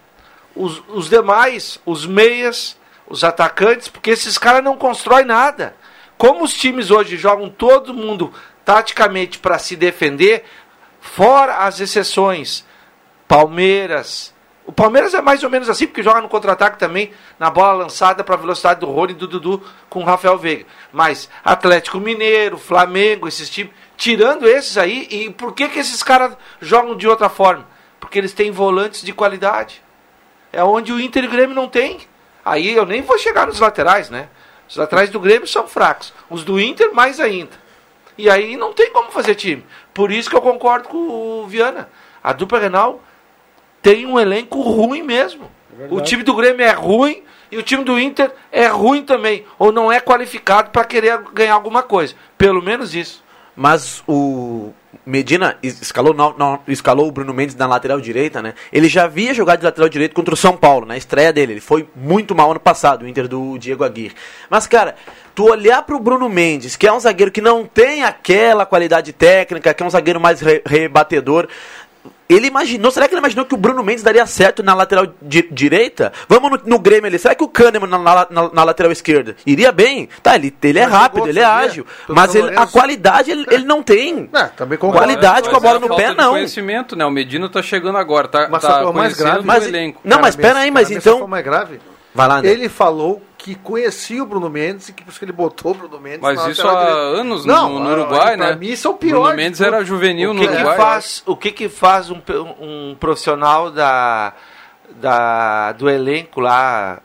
os, 0.55 0.83
os 0.89 1.09
demais, 1.09 1.79
os 1.85 2.05
meias, 2.05 2.77
os 3.07 3.23
atacantes, 3.23 3.87
porque 3.87 4.11
esses 4.11 4.37
caras 4.37 4.63
não 4.63 4.77
constroem 4.77 5.25
nada. 5.25 5.75
Como 6.17 6.43
os 6.43 6.53
times 6.53 6.91
hoje 6.91 7.17
jogam 7.17 7.49
todo 7.49 7.93
mundo 7.93 8.33
taticamente 8.63 9.39
para 9.39 9.57
se 9.57 9.75
defender, 9.75 10.43
fora 10.99 11.65
as 11.65 11.79
exceções, 11.79 12.65
Palmeiras. 13.27 14.33
O 14.65 14.71
Palmeiras 14.71 15.15
é 15.15 15.21
mais 15.21 15.43
ou 15.43 15.49
menos 15.49 15.67
assim, 15.67 15.87
porque 15.87 16.03
joga 16.03 16.21
no 16.21 16.29
contra-ataque 16.29 16.77
também, 16.77 17.11
na 17.39 17.49
bola 17.49 17.73
lançada 17.73 18.23
para 18.23 18.35
a 18.35 18.37
velocidade 18.37 18.81
do 18.81 18.85
Rony 18.85 19.13
e 19.13 19.15
do 19.15 19.27
Dudu 19.27 19.63
com 19.89 20.01
o 20.01 20.05
Rafael 20.05 20.37
Veiga. 20.37 20.65
Mas 20.93 21.27
Atlético 21.43 21.99
Mineiro, 21.99 22.57
Flamengo, 22.57 23.27
esses 23.27 23.49
times, 23.49 23.73
tirando 23.97 24.47
esses 24.47 24.77
aí, 24.77 25.07
e 25.09 25.29
por 25.31 25.53
que, 25.53 25.69
que 25.69 25.79
esses 25.79 26.03
caras 26.03 26.37
jogam 26.61 26.95
de 26.95 27.07
outra 27.07 27.29
forma? 27.29 27.65
Porque 27.99 28.19
eles 28.19 28.33
têm 28.33 28.51
volantes 28.51 29.01
de 29.01 29.11
qualidade. 29.11 29.81
É 30.51 30.63
onde 30.63 30.91
o 30.91 30.99
Inter 30.99 31.23
e 31.23 31.27
o 31.27 31.31
Grêmio 31.31 31.55
não 31.55 31.67
tem. 31.67 31.99
Aí 32.43 32.73
eu 32.73 32.85
nem 32.85 33.01
vou 33.01 33.17
chegar 33.17 33.47
nos 33.47 33.59
laterais, 33.59 34.09
né? 34.09 34.29
Os 34.67 34.75
laterais 34.75 35.09
do 35.09 35.19
Grêmio 35.19 35.47
são 35.47 35.67
fracos. 35.67 36.13
Os 36.29 36.43
do 36.43 36.59
Inter, 36.59 36.93
mais 36.93 37.19
ainda. 37.19 37.51
E 38.17 38.29
aí 38.29 38.57
não 38.57 38.73
tem 38.73 38.91
como 38.91 39.11
fazer 39.11 39.35
time. 39.35 39.65
Por 39.93 40.11
isso 40.11 40.29
que 40.29 40.35
eu 40.35 40.41
concordo 40.41 40.89
com 40.89 40.97
o 40.97 41.47
Viana. 41.47 41.89
A 42.23 42.33
dupla 42.33 42.59
Renal 42.59 43.01
tem 43.81 44.05
um 44.05 44.19
elenco 44.19 44.61
ruim 44.61 45.01
mesmo. 45.01 45.49
o 45.89 46.01
time 46.01 46.23
do 46.23 46.35
Grêmio 46.35 46.65
é 46.65 46.71
ruim 46.71 47.23
e 47.51 47.57
o 47.57 47.63
time 47.63 47.83
do 47.83 47.97
Inter 47.99 48.31
é 48.51 48.67
ruim 48.67 49.03
também. 49.03 49.45
Ou 49.57 49.71
não 49.71 49.91
é 49.91 49.99
qualificado 49.99 50.69
para 50.69 50.83
querer 50.83 51.17
ganhar 51.33 51.53
alguma 51.53 51.81
coisa. 51.81 52.13
Pelo 52.37 52.61
menos 52.61 52.93
isso. 52.93 53.23
Mas 53.61 54.01
o 54.07 54.71
Medina 55.05 55.57
es- 55.61 55.81
escalou, 55.81 56.13
no- 56.13 56.33
no- 56.37 56.59
escalou 56.69 57.09
o 57.09 57.11
Bruno 57.11 57.33
Mendes 57.33 57.55
na 57.57 57.67
lateral 57.67 57.99
direita, 57.99 58.41
né? 58.41 58.53
Ele 58.71 58.87
já 58.87 59.03
havia 59.03 59.33
jogado 59.33 59.59
de 59.59 59.65
lateral 59.65 59.89
direito 59.89 60.15
contra 60.15 60.33
o 60.33 60.37
São 60.37 60.55
Paulo, 60.55 60.85
na 60.85 60.95
estreia 60.95 61.33
dele. 61.33 61.53
Ele 61.53 61.59
foi 61.59 61.85
muito 61.93 62.33
mal 62.33 62.51
ano 62.51 62.59
passado, 62.61 63.03
o 63.03 63.07
Inter 63.07 63.27
do 63.27 63.57
Diego 63.57 63.83
Aguirre. 63.83 64.15
Mas, 64.49 64.65
cara, 64.65 64.95
tu 65.35 65.43
olhar 65.43 65.81
pro 65.83 65.99
Bruno 65.99 66.29
Mendes, 66.29 66.77
que 66.77 66.87
é 66.87 66.93
um 66.93 66.99
zagueiro 67.01 67.33
que 67.33 67.41
não 67.41 67.65
tem 67.65 68.01
aquela 68.03 68.65
qualidade 68.65 69.11
técnica, 69.11 69.73
que 69.73 69.83
é 69.83 69.85
um 69.85 69.89
zagueiro 69.89 70.21
mais 70.21 70.39
re- 70.39 70.61
rebatedor. 70.65 71.45
Ele 72.29 72.45
imaginou, 72.45 72.91
será 72.91 73.07
que 73.07 73.13
ele 73.15 73.19
imaginou 73.21 73.43
que 73.43 73.55
o 73.55 73.57
Bruno 73.57 73.83
Mendes 73.83 74.03
daria 74.03 74.23
certo 74.27 74.61
na 74.61 74.75
lateral 74.75 75.07
di- 75.19 75.49
direita? 75.51 76.13
Vamos 76.27 76.51
no, 76.51 76.59
no 76.63 76.79
Grêmio 76.79 77.07
ali, 77.07 77.17
será 77.17 77.33
que 77.33 77.43
o 77.43 77.47
Kahneman 77.47 77.89
na, 77.89 77.97
na- 77.97 78.27
na- 78.29 78.49
na 78.53 78.63
lateral 78.63 78.91
esquerda 78.91 79.35
iria 79.47 79.71
bem? 79.71 80.07
Tá, 80.21 80.35
ele, 80.35 80.55
ele 80.61 80.77
é 80.77 80.83
Mas 80.85 80.91
rápido, 80.93 81.27
ele 81.27 81.39
é 81.39 81.43
ágil, 81.43 81.87
mas 82.07 82.35
ele- 82.35 82.55
a 82.55 82.67
qualidade 82.67 83.31
ele, 83.31 83.45
ele 83.49 83.65
não 83.65 83.81
tem. 83.81 84.29
É, 84.31 84.43
também 84.45 84.77
concordo. 84.77 85.03
Qualidade 85.07 85.49
com 85.49 85.55
a 85.55 85.57
é 85.57 85.61
bola 85.61 85.79
no 85.79 85.95
pé, 85.95 86.13
não. 86.13 86.31
conhecimento, 86.33 86.95
né? 86.95 87.03
O 87.03 87.09
Medina 87.11 87.49
tá 87.49 87.63
chegando 87.63 87.97
agora, 87.97 88.27
tá, 88.27 88.47
Mas 88.47 88.61
tá 88.61 88.81
é 88.81 88.91
mais 88.93 89.13
grave- 89.17 89.39
o 89.39 89.43
Mas- 89.45 89.65
elenco. 89.65 89.99
Não, 90.03 90.19
mas 90.19 90.35
pera 90.35 90.59
aí, 90.59 90.69
mas 90.69 90.91
então- 90.91 91.17
foi 91.17 91.27
mais 91.27 91.43
grave. 91.43 91.79
Vai 92.13 92.27
lá, 92.27 92.37
André. 92.37 92.51
Ele 92.51 92.69
falou 92.69 93.23
que 93.39 93.55
conhecia 93.55 94.21
o 94.21 94.25
Bruno 94.25 94.49
Mendes 94.49 94.89
e 94.89 94.93
que 94.93 95.01
por 95.01 95.11
isso 95.11 95.17
que 95.17 95.23
ele 95.23 95.31
botou 95.31 95.71
o 95.71 95.73
Bruno 95.73 95.97
Mendes 95.97 96.19
Mas 96.19 96.45
isso 96.45 96.67
há 96.67 96.73
direita. 96.73 96.99
anos 97.21 97.45
Não, 97.45 97.69
no, 97.69 97.79
no 97.79 97.89
Uruguai, 97.91 98.35
né? 98.35 98.53
mim 98.53 98.67
isso 98.67 98.89
é 98.89 98.91
o 98.91 98.95
pior 98.95 99.21
Bruno 99.21 99.29
de 99.29 99.35
Mendes 99.37 99.61
era 99.61 99.83
juvenil 99.85 100.33
no 100.33 100.43
Uruguai. 100.43 100.75
faz, 100.75 101.23
o 101.25 101.37
que, 101.37 101.49
que 101.53 101.69
faz 101.69 102.11
um, 102.11 102.21
um 102.59 102.97
profissional 102.99 103.71
da, 103.71 104.33
da, 104.89 105.71
do 105.71 105.89
elenco 105.89 106.41
lá, 106.41 107.01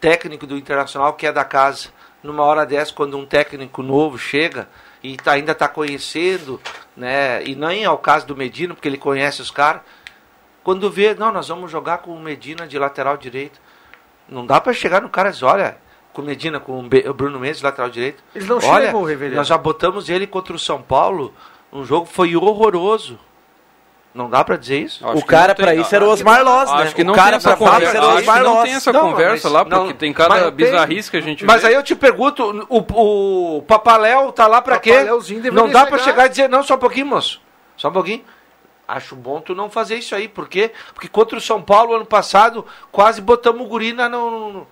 técnico 0.00 0.46
do 0.46 0.56
Internacional, 0.56 1.12
que 1.12 1.26
é 1.26 1.32
da 1.32 1.44
casa, 1.44 1.88
numa 2.22 2.42
hora 2.42 2.64
dessa, 2.64 2.94
quando 2.94 3.18
um 3.18 3.26
técnico 3.26 3.82
novo 3.82 4.16
chega 4.16 4.66
e 5.02 5.18
tá, 5.18 5.32
ainda 5.32 5.52
está 5.52 5.68
conhecendo, 5.68 6.58
né? 6.96 7.44
E 7.44 7.54
nem 7.54 7.84
é 7.84 7.90
o 7.90 7.98
caso 7.98 8.26
do 8.26 8.34
Medina, 8.34 8.72
porque 8.72 8.88
ele 8.88 8.96
conhece 8.96 9.42
os 9.42 9.50
caras. 9.50 9.82
Quando 10.64 10.90
vê, 10.90 11.14
não, 11.14 11.30
nós 11.30 11.48
vamos 11.48 11.70
jogar 11.70 11.98
com 11.98 12.12
o 12.12 12.18
Medina 12.18 12.66
de 12.66 12.78
lateral 12.78 13.18
direito. 13.18 13.60
Não 14.28 14.44
dá 14.46 14.60
para 14.60 14.72
chegar 14.72 15.00
no 15.00 15.08
cara 15.08 15.28
e 15.28 15.32
dizer, 15.32 15.44
olha, 15.44 15.76
com 16.12 16.22
o 16.22 16.24
Medina, 16.24 16.58
com 16.60 16.72
o 16.80 17.10
o 17.10 17.14
Bruno 17.14 17.38
Mendes 17.38 17.58
de 17.58 17.64
lateral 17.64 17.90
direito. 17.90 18.22
Eles 18.34 18.48
não 18.48 18.56
olha, 18.56 18.86
chegam, 18.86 19.02
Reverendo. 19.02 19.36
nós 19.36 19.46
já 19.46 19.56
botamos 19.58 20.08
ele 20.08 20.26
contra 20.26 20.54
o 20.54 20.58
São 20.58 20.80
Paulo. 20.82 21.32
Um 21.72 21.84
jogo 21.84 22.06
que 22.06 22.12
foi 22.12 22.34
horroroso. 22.36 23.18
Não 24.14 24.30
dá 24.30 24.42
para 24.42 24.56
dizer 24.56 24.78
isso? 24.80 25.06
Acho 25.06 25.18
O 25.18 25.26
cara 25.26 25.48
não 25.48 25.54
pra 25.56 25.74
isso 25.74 25.94
era 25.94 26.02
o 26.02 26.10
acho 26.10 26.22
que- 26.24 26.28
Osmar 26.30 26.42
Loss, 26.42 26.72
né? 26.72 26.82
Acho 26.84 26.94
que 26.94 27.02
O 27.02 27.04
não 27.04 27.14
cara 27.14 27.26
tem 27.32 27.36
essa 27.36 27.48
pra 27.50 27.56
falar 27.58 27.70
conversa. 27.72 27.92
isso 27.92 27.96
era 27.98 28.06
o 28.06 28.08
Acho 28.08 28.16
que 28.16 28.22
Osmar 28.30 28.42
não 28.42 28.54
Loss. 28.54 28.62
tem 28.64 28.72
essa 28.74 28.92
Não, 28.92 29.00
conversa 29.10 29.48
mas 29.48 29.52
lá, 29.52 29.64
não- 29.64 29.78
porque 29.80 29.94
tem 29.94 30.12
cada 30.14 30.50
bizarrice 30.50 31.10
que 31.10 31.16
a 31.18 31.20
gente 31.20 31.44
Mas 31.44 31.60
vê. 31.60 31.68
aí 31.68 31.74
eu 31.74 31.82
te 31.82 31.94
pergunto, 31.94 32.66
o, 32.70 33.56
o 33.58 33.62
Papaléu 33.62 34.32
tá 34.32 34.46
lá 34.46 34.62
pra 34.62 34.78
quê? 34.78 34.90
Papaléuzinho 34.92 35.42
deveria 35.42 35.62
Não 35.66 35.70
dá 35.70 35.84
pra 35.84 35.98
chegar. 35.98 36.10
chegar 36.12 36.26
e 36.26 36.28
dizer, 36.30 36.48
não, 36.48 36.62
só 36.62 36.76
um 36.76 36.78
pouquinho, 36.78 37.06
moço. 37.06 37.42
Só 37.76 37.90
um 37.90 37.92
pouquinho. 37.92 38.24
Acho 38.88 39.16
bom 39.16 39.40
tu 39.40 39.54
não 39.54 39.68
fazer 39.70 39.96
isso 39.96 40.14
aí. 40.14 40.28
Por 40.28 40.48
quê? 40.48 40.70
Porque 40.94 41.08
contra 41.08 41.36
o 41.38 41.40
São 41.40 41.60
Paulo, 41.60 41.94
ano 41.94 42.06
passado, 42.06 42.64
quase 42.92 43.20
botamos 43.20 43.62
o 43.62 43.68
guri 43.68 43.92
na, 43.92 44.08
no, 44.08 44.52
no- 44.52 44.66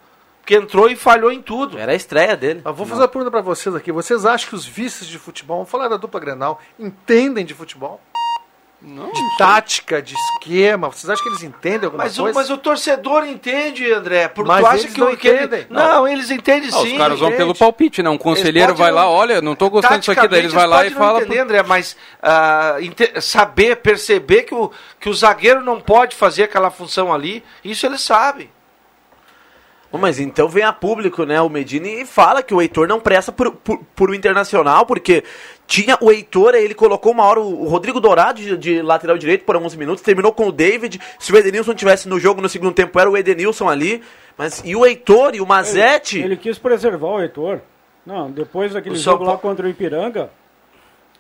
que 0.47 0.55
entrou 0.55 0.89
e 0.91 0.95
falhou 0.97 1.33
em 1.33 1.41
tudo. 1.43 1.79
Era 1.79 1.93
a 1.93 1.95
estreia 1.97 2.37
dele. 2.37 2.61
Eu 2.65 2.75
vou 2.75 2.87
fazer 2.87 3.01
uma 3.01 3.09
pergunta 3.09 3.31
pra 3.31 3.41
vocês 3.41 3.75
aqui. 3.75 3.91
Vocês 3.91 4.25
acham 4.27 4.49
que 4.51 4.55
os 4.55 4.67
vices 4.67 5.09
de 5.09 5.19
futebol, 5.19 5.57
vamos 5.57 5.71
falar 5.71 5.89
da 5.89 5.97
dupla 5.97 6.21
Grenal, 6.21 6.61
entendem 6.79 7.45
de 7.45 7.55
futebol? 7.55 8.01
De 8.85 9.37
tática, 9.39 10.03
de 10.03 10.15
esquema. 10.15 10.89
Vocês 10.91 11.09
acham 11.09 11.23
que 11.23 11.31
eles 11.31 11.43
entendem 11.43 11.87
alguma 11.87 12.05
Mas 12.05 12.19
o, 12.19 12.23
coisa? 12.23 12.39
mas 12.39 12.51
o 12.51 12.59
torcedor 12.59 13.27
entende, 13.27 13.91
André. 13.91 14.29
Porque 14.29 14.47
Mas 14.49 14.61
tu 14.61 14.67
acha 14.67 14.83
eles 14.83 14.93
que 14.93 15.01
não 15.01 15.11
entendem. 15.11 15.67
Não, 15.71 16.07
eles 16.07 16.31
entendem 16.31 16.69
Ah, 16.69 16.73
sim. 16.81 16.93
os 16.93 16.99
caras 16.99 17.19
vão 17.19 17.29
entende. 17.29 17.43
pelo 17.43 17.55
palpite, 17.55 18.03
né? 18.03 18.11
Um 18.11 18.19
conselheiro 18.19 18.75
vai 18.75 18.93
lá, 18.93 19.03
não- 19.03 19.11
olha, 19.11 19.41
não 19.41 19.55
tô 19.55 19.71
gostando 19.71 19.99
disso 20.01 20.13
aqui, 20.13 20.29
daí 20.29 20.41
eles 20.41 20.53
vai 20.53 20.67
lá 20.67 20.85
e 20.87 20.91
fala. 20.91 21.15
não 21.15 21.21
entender, 21.27 21.39
André, 21.41 21.63
mas 21.63 21.97
inte- 22.81 23.21
saber, 23.21 23.77
perceber 23.77 24.43
que 24.43 24.55
o, 24.55 24.71
que 25.01 25.09
o 25.09 25.15
zagueiro 25.15 25.63
não 25.63 25.81
pode 25.81 26.15
fazer 26.15 26.45
aquela 26.45 26.71
função 26.71 27.13
ali, 27.13 27.43
isso 27.65 27.87
eles 27.87 28.01
sabem. 28.03 28.51
Bom, 29.95 30.01
Mas 30.01 30.19
então 30.19 30.49
vem 30.49 30.65
a 30.65 30.73
público, 30.73 31.25
né, 31.25 31.41
o 31.41 31.49
Medina 31.49 31.87
e 31.87 32.05
fala 32.05 32.43
que 32.43 32.53
o 32.53 32.61
Heitor 32.61 32.89
não 32.89 32.99
presta 32.99 33.31
por, 33.31 33.53
por, 33.53 33.79
por 33.95 34.11
o 34.11 34.15
Internacional, 34.15 34.85
porque 34.85 35.23
tinha 35.69 35.97
o 36.01 36.11
Heitor, 36.11 36.57
ele 36.57 36.75
colocou 36.75 37.13
uma 37.13 37.23
hora 37.23 37.39
o 37.39 37.69
Rodrigo 37.69 38.01
Dourado 38.01 38.41
de, 38.41 38.57
de 38.57 38.83
lateral 38.83 39.17
direito 39.17 39.45
por 39.45 39.55
alguns 39.55 39.77
minutos, 39.77 40.03
terminou 40.03 40.33
com 40.33 40.49
o 40.49 40.53
David. 40.53 41.01
Se 41.17 41.33
o 41.33 41.37
Edenilson 41.39 41.75
tivesse 41.75 42.09
no 42.09 42.19
jogo 42.19 42.41
no 42.41 42.49
segundo 42.49 42.73
tempo, 42.75 42.99
era 42.99 43.09
o 43.09 43.17
Edenilson 43.17 43.69
ali. 43.69 44.03
Mas 44.37 44.61
e 44.65 44.75
o 44.75 44.85
Heitor 44.85 45.37
e 45.37 45.41
o 45.41 45.47
Mazete? 45.47 46.19
Ele, 46.19 46.27
ele 46.27 46.37
quis 46.39 46.59
preservar 46.59 47.07
o 47.11 47.21
Heitor. 47.21 47.61
Não, 48.05 48.29
depois 48.29 48.73
daquele 48.73 48.97
O 48.97 48.99
jogo 48.99 49.23
lá 49.23 49.39
contra 49.39 49.65
o 49.65 49.71
Ipiranga, 49.71 50.29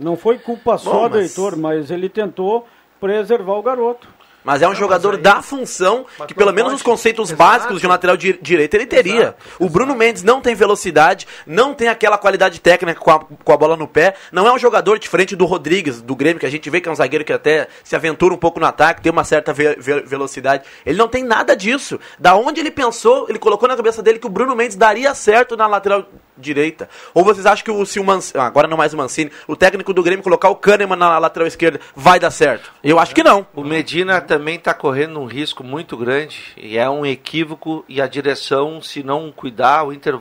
não 0.01 0.16
foi 0.16 0.37
culpa 0.37 0.77
só 0.79 0.91
Bom, 0.91 1.09
do 1.11 1.16
mas- 1.18 1.31
Heitor, 1.31 1.57
mas 1.57 1.93
ele 1.93 2.09
tentou 2.09 2.66
preservar 3.01 3.53
o 3.55 3.62
garoto. 3.62 4.09
Mas 4.45 4.61
é 4.61 4.68
um 4.68 4.74
jogador 4.74 5.16
da 5.16 5.40
função 5.40 6.05
que, 6.28 6.34
pelo 6.34 6.53
menos 6.53 6.74
os 6.74 6.82
conceitos 6.82 7.32
básicos 7.32 7.80
de 7.80 7.86
um 7.86 7.90
lateral 7.90 8.16
di 8.16 8.38
direito, 8.40 8.74
ele 8.74 8.86
teria. 8.86 9.34
o 9.59 9.68
Bruno 9.68 9.95
Mendes 9.95 10.22
não 10.22 10.40
tem 10.40 10.55
velocidade, 10.55 11.26
não 11.47 11.72
tem 11.72 11.88
aquela 11.88 12.18
qualidade 12.18 12.61
técnica 12.61 13.01
com 13.01 13.11
a, 13.11 13.20
com 13.20 13.53
a 13.53 13.57
bola 13.57 13.76
no 13.76 13.88
pé. 13.88 14.14
Não 14.30 14.47
é 14.47 14.53
um 14.53 14.59
jogador 14.59 14.99
diferente 14.99 15.34
do 15.34 15.47
Rodrigues, 15.47 16.03
do 16.03 16.14
Grêmio, 16.14 16.38
que 16.38 16.47
a 16.47 16.51
gente 16.51 16.68
vê 16.68 16.80
que 16.80 16.88
é 16.88 16.92
um 16.92 16.95
zagueiro 16.95 17.24
que 17.24 17.32
até 17.32 17.68
se 17.82 17.97
aventura 17.97 18.34
um 18.34 18.38
pouco 18.38 18.61
no 18.61 18.66
ataque, 18.66 19.01
tem 19.01 19.11
uma 19.11 19.24
certa 19.24 19.53
ve 19.53 19.76
ve 19.76 20.01
velocidade. 20.01 20.64
Ele 20.84 20.99
não 20.99 21.09
tem 21.09 21.24
nada 21.24 21.57
disso. 21.57 21.99
Da 22.18 22.36
onde 22.36 22.61
ele 22.61 22.70
pensou, 22.70 23.26
ele 23.28 23.38
colocou 23.38 23.68
na 23.68 23.76
cabeça 23.76 24.03
dele 24.03 24.18
que 24.18 24.26
o 24.26 24.30
Bruno 24.30 24.55
Mendes 24.55 24.76
daria 24.76 25.14
certo 25.14 25.57
na 25.57 25.66
lateral 25.66 26.05
direita. 26.36 26.88
Ou 27.12 27.24
vocês 27.24 27.47
acham 27.47 27.64
que 27.64 27.70
o, 27.70 27.86
se 27.86 28.01
o 28.01 28.05
Mancini, 28.05 28.40
agora 28.42 28.66
não 28.66 28.76
mais 28.76 28.92
o 28.92 28.97
Mancini, 28.97 29.30
o 29.47 29.57
técnico 29.57 29.92
do 29.92 30.03
Grêmio 30.03 30.22
colocar 30.22 30.49
o 30.49 30.57
Kahneman 30.57 30.97
na 30.97 31.18
lateral 31.18 31.47
esquerda, 31.47 31.80
vai 31.95 32.18
dar 32.18 32.30
certo? 32.30 32.72
Eu 32.82 32.99
acho 32.99 33.14
que 33.14 33.22
não. 33.22 33.47
O 33.55 33.62
Medina 33.62 34.20
também 34.35 34.57
está 34.57 34.74
correndo 34.74 35.20
um 35.20 35.26
risco 35.26 35.62
muito 35.62 35.97
grande 35.97 36.43
e 36.57 36.76
é 36.76 36.91
um 36.91 37.07
equívoco 37.07 37.85
e 37.89 38.01
a 38.01 38.09
direção, 38.09 38.82
se 38.82 39.01
não 39.01 39.30
cuidar, 39.30 39.85
o 39.85 39.93
Inter, 39.93 40.18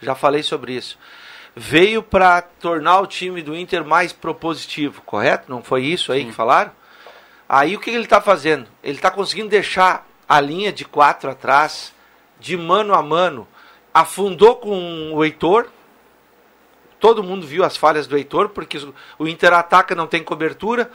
já 0.00 0.16
falei 0.16 0.42
sobre 0.42 0.72
isso, 0.74 0.98
veio 1.54 2.02
para 2.02 2.42
tornar 2.42 2.98
o 2.98 3.06
time 3.06 3.40
do 3.40 3.54
Inter 3.54 3.84
mais 3.84 4.12
propositivo, 4.12 5.00
correto? 5.02 5.48
Não 5.48 5.62
foi 5.62 5.84
isso 5.84 6.10
aí 6.10 6.24
que 6.24 6.32
falaram? 6.32 6.72
Aí 7.48 7.76
o 7.76 7.78
que 7.78 7.90
ele 7.90 8.02
está 8.02 8.20
fazendo? 8.20 8.66
Ele 8.82 8.96
está 8.96 9.12
conseguindo 9.12 9.48
deixar 9.48 10.08
a 10.28 10.40
linha 10.40 10.72
de 10.72 10.84
quatro 10.84 11.30
atrás, 11.30 11.94
de 12.40 12.56
mano 12.56 12.94
a 12.94 13.02
mano, 13.02 13.46
afundou 13.94 14.56
com 14.56 15.12
o 15.12 15.24
Heitor, 15.24 15.68
todo 16.98 17.22
mundo 17.22 17.46
viu 17.46 17.62
as 17.62 17.76
falhas 17.76 18.08
do 18.08 18.18
Heitor, 18.18 18.48
porque 18.48 18.76
o 19.20 19.28
Inter 19.28 19.52
ataca, 19.52 19.94
não 19.94 20.08
tem 20.08 20.20
cobertura. 20.20 20.90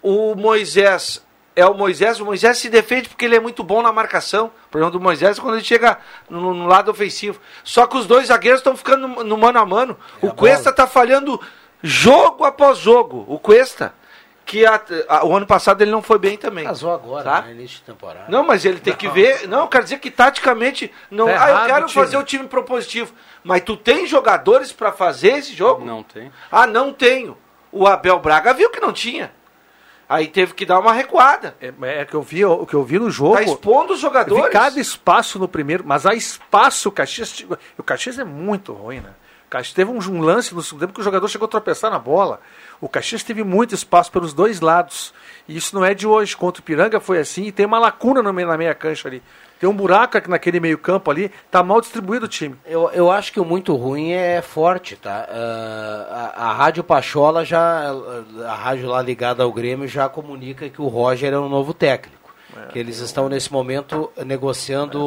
O 0.00 0.36
Moisés 0.36 1.20
é 1.54 1.66
o 1.66 1.74
Moisés, 1.74 2.18
o 2.20 2.24
Moisés 2.24 2.58
se 2.58 2.68
defende 2.70 3.08
porque 3.08 3.24
ele 3.24 3.36
é 3.36 3.40
muito 3.40 3.62
bom 3.62 3.82
na 3.82 3.92
marcação. 3.92 4.46
O 4.66 4.70
problema 4.70 4.90
do 4.90 5.00
Moisés 5.00 5.38
é 5.38 5.40
quando 5.40 5.54
ele 5.56 5.64
chega 5.64 5.98
no, 6.30 6.54
no 6.54 6.66
lado 6.66 6.90
ofensivo. 6.90 7.40
Só 7.62 7.86
que 7.86 7.96
os 7.96 8.06
dois 8.06 8.28
zagueiros 8.28 8.60
estão 8.60 8.76
ficando 8.76 9.06
no, 9.06 9.22
no 9.24 9.36
mano 9.36 9.58
a 9.58 9.66
mano. 9.66 9.98
o 10.20 10.32
Cuesta 10.32 10.70
está 10.70 10.86
falhando 10.86 11.40
jogo 11.82 12.44
após 12.44 12.78
jogo. 12.78 13.24
O 13.28 13.38
Cuesta, 13.38 13.92
que 14.46 14.64
a- 14.64 14.80
a- 15.08 15.24
o 15.26 15.36
ano 15.36 15.46
passado 15.46 15.82
ele 15.82 15.90
não 15.90 16.02
foi 16.02 16.18
bem 16.18 16.36
também. 16.36 16.64
Casou 16.64 16.92
agora, 16.92 17.24
Tá? 17.24 17.42
né, 17.42 17.52
início 17.52 17.78
de 17.78 17.84
temporada. 17.84 18.24
Não, 18.28 18.42
mas 18.44 18.64
ele 18.64 18.80
tem 18.80 18.94
que 18.94 19.08
ver. 19.08 19.46
Não, 19.48 19.66
quer 19.66 19.82
dizer 19.82 19.98
que 19.98 20.10
taticamente. 20.10 20.90
Não, 21.10 21.26
Tá 21.26 21.44
ah, 21.44 21.50
eu 21.50 21.66
quero 21.74 21.88
fazer 21.88 22.16
o 22.16 22.24
time 22.24 22.46
propositivo. 22.48 23.12
Mas 23.44 23.62
tu 23.62 23.76
tem 23.76 24.06
jogadores 24.06 24.72
para 24.72 24.90
fazer 24.92 25.32
esse 25.38 25.54
jogo? 25.54 25.84
Não 25.84 26.02
tem. 26.02 26.32
Ah, 26.50 26.66
não 26.66 26.92
tenho. 26.92 27.36
O 27.70 27.86
Abel 27.86 28.18
Braga 28.18 28.52
viu 28.54 28.70
que 28.70 28.80
não 28.80 28.92
tinha. 28.92 29.32
Aí 30.12 30.28
teve 30.28 30.52
que 30.52 30.66
dar 30.66 30.78
uma 30.78 30.92
recuada. 30.92 31.56
É, 31.58 31.72
é 32.00 32.04
que 32.04 32.12
eu 32.12 32.20
vi, 32.20 32.44
o 32.44 32.66
que 32.66 32.74
eu 32.74 32.84
vi 32.84 32.98
no 32.98 33.10
jogo. 33.10 33.36
Tá 33.36 33.42
expondo 33.44 33.94
os 33.94 33.98
jogadores. 33.98 34.52
cada 34.52 34.78
espaço 34.78 35.38
no 35.38 35.48
primeiro, 35.48 35.84
mas 35.86 36.04
há 36.04 36.14
espaço, 36.14 36.90
o 36.90 36.92
Caxias. 36.92 37.46
O 37.78 37.82
Caxias 37.82 38.18
é 38.18 38.24
muito 38.24 38.74
ruim, 38.74 39.00
né? 39.00 39.08
O 39.46 39.48
Caxias 39.48 39.72
teve 39.72 39.90
um, 39.90 39.96
um 39.96 40.20
lance 40.20 40.54
no 40.54 40.62
segundo 40.62 40.80
tempo 40.80 40.92
que 40.92 41.00
o 41.00 41.02
jogador 41.02 41.26
chegou 41.28 41.46
a 41.46 41.48
tropeçar 41.48 41.90
na 41.90 41.98
bola. 41.98 42.42
O 42.78 42.90
Caxias 42.90 43.22
teve 43.22 43.42
muito 43.42 43.74
espaço 43.74 44.12
pelos 44.12 44.34
dois 44.34 44.60
lados. 44.60 45.14
E 45.48 45.56
isso 45.56 45.74
não 45.74 45.84
é 45.84 45.92
de 45.94 46.06
hoje. 46.06 46.36
Contra 46.36 46.60
o 46.60 46.64
Piranga 46.64 47.00
foi 47.00 47.18
assim. 47.18 47.44
E 47.44 47.52
tem 47.52 47.66
uma 47.66 47.78
lacuna 47.78 48.22
no 48.22 48.32
meio, 48.32 48.48
na 48.48 48.56
meia 48.56 48.74
cancha 48.74 49.08
ali. 49.08 49.22
Tem 49.58 49.68
um 49.68 49.74
buraco 49.74 50.18
aqui 50.18 50.28
naquele 50.28 50.58
meio 50.58 50.76
campo 50.76 51.10
ali. 51.10 51.30
Tá 51.50 51.62
mal 51.62 51.80
distribuído 51.80 52.26
o 52.26 52.28
time. 52.28 52.56
Eu, 52.66 52.90
eu 52.92 53.10
acho 53.12 53.32
que 53.32 53.38
o 53.38 53.44
muito 53.44 53.74
ruim 53.76 54.10
é 54.12 54.42
forte, 54.42 54.96
tá? 54.96 55.26
Ah, 55.28 56.32
a, 56.36 56.48
a 56.48 56.52
Rádio 56.52 56.82
Pachola 56.82 57.44
já, 57.44 57.92
a 58.46 58.54
rádio 58.54 58.88
lá 58.88 59.00
ligada 59.00 59.42
ao 59.44 59.52
Grêmio 59.52 59.86
já 59.86 60.08
comunica 60.08 60.68
que 60.68 60.82
o 60.82 60.88
Roger 60.88 61.32
é 61.32 61.38
um 61.38 61.48
novo 61.48 61.72
técnico. 61.72 62.20
que 62.70 62.78
eles 62.78 62.98
estão 62.98 63.28
nesse 63.30 63.50
momento 63.52 64.10
negociando 64.26 64.98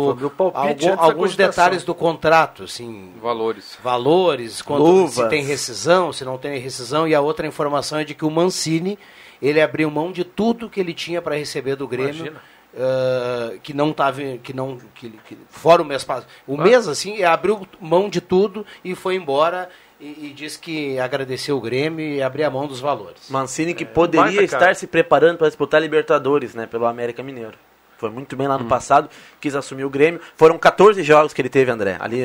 É, 0.56 0.70
algum- 0.70 1.02
alguns 1.02 1.36
detalhes 1.36 1.84
do 1.84 1.94
contrato, 1.94 2.64
assim, 2.64 3.12
Valores. 3.22 3.78
valores, 3.84 4.64
Luvas. 4.68 5.14
se 5.14 5.30
tem 5.30 5.44
rescisão, 5.44 6.12
se 6.12 6.26
não 6.26 6.38
tem 6.40 6.58
rescisão, 6.60 7.08
e 7.08 7.14
a 7.14 7.22
outra 7.22 7.46
informação 7.46 8.00
é 8.00 8.04
de 8.04 8.16
que 8.16 8.26
o 8.26 8.32
Mancini, 8.32 8.98
ele 9.42 9.62
abriu 9.62 9.90
mão 9.92 10.12
de 10.12 10.24
tudo 10.24 10.70
que 10.70 10.80
ele 10.80 10.94
tinha 10.94 11.22
para 11.22 11.36
receber 11.36 11.76
do 11.76 11.88
Grêmio, 11.88 12.16
Imagina. 12.28 12.42
ah, 12.78 13.54
que 13.64 13.74
não 13.74 13.92
estava, 13.92 14.22
que 14.44 14.54
não, 14.54 14.78
que, 14.94 15.10
que- 15.28 15.38
fora 15.50 15.82
o 15.82 15.86
mês 15.86 16.04
passado, 16.04 16.28
o 16.48 16.58
mês 16.58 16.88
assim, 16.88 17.24
abriu 17.24 17.68
mão 17.80 18.10
de 18.10 18.22
tudo 18.22 18.66
e 18.84 18.94
foi 18.96 19.16
embora 19.16 19.70
e, 20.00 20.28
e 20.28 20.34
disse 20.36 20.60
que 20.60 21.00
agradeceu 21.00 21.58
o 21.58 21.62
Grêmio 21.62 22.06
e 22.06 22.22
abriu 22.22 22.46
a 22.46 22.50
mão 22.50 22.68
dos 22.68 22.80
valores. 22.80 23.30
Mancini 23.30 23.74
que 23.74 23.86
poderia 23.86 24.26
baita, 24.26 24.44
estar 24.44 24.60
cara. 24.60 24.76
se 24.76 24.88
preparando 24.88 25.38
para 25.38 25.48
disputar 25.48 25.82
Libertadores, 25.82 26.54
né, 26.54 26.66
pelo 26.68 26.86
América 26.86 27.24
Mineiro. 27.24 27.58
Foi 27.98 28.10
muito 28.10 28.36
bem 28.36 28.46
lá 28.46 28.56
Hum. 28.58 28.64
no 28.64 28.66
passado, 28.66 29.10
quis 29.40 29.56
assumir 29.56 29.86
o 29.86 29.90
Grêmio. 29.90 30.20
Foram 30.36 30.58
14 30.58 31.02
jogos 31.02 31.32
que 31.34 31.42
ele 31.42 31.48
teve, 31.48 31.72
André. 31.72 31.96
Ali 31.98 32.24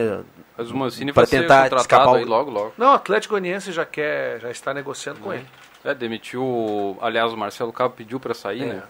Mas 0.58 0.68
o 0.68 0.76
Mancini 0.76 1.12
para 1.12 1.22
vai 1.22 1.26
ser 1.30 1.42
tentar 1.42 1.72
escapar 1.76 2.16
aí 2.16 2.24
o 2.24 2.26
logo, 2.28 2.50
logo. 2.50 2.72
Não, 2.76 2.88
o 2.88 2.94
Atlético 2.94 3.34
Goianiense 3.34 3.70
já 3.70 3.84
quer, 3.86 4.40
já 4.40 4.50
está 4.50 4.74
negociando 4.74 5.20
com 5.20 5.32
ele. 5.32 5.46
É, 5.84 5.94
demitiu. 5.94 6.98
Aliás, 7.00 7.32
o 7.32 7.36
Marcelo 7.36 7.72
Cabo 7.72 7.94
pediu 7.94 8.20
para 8.20 8.34
sair, 8.34 8.62
É, 8.62 8.66
né? 8.74 8.82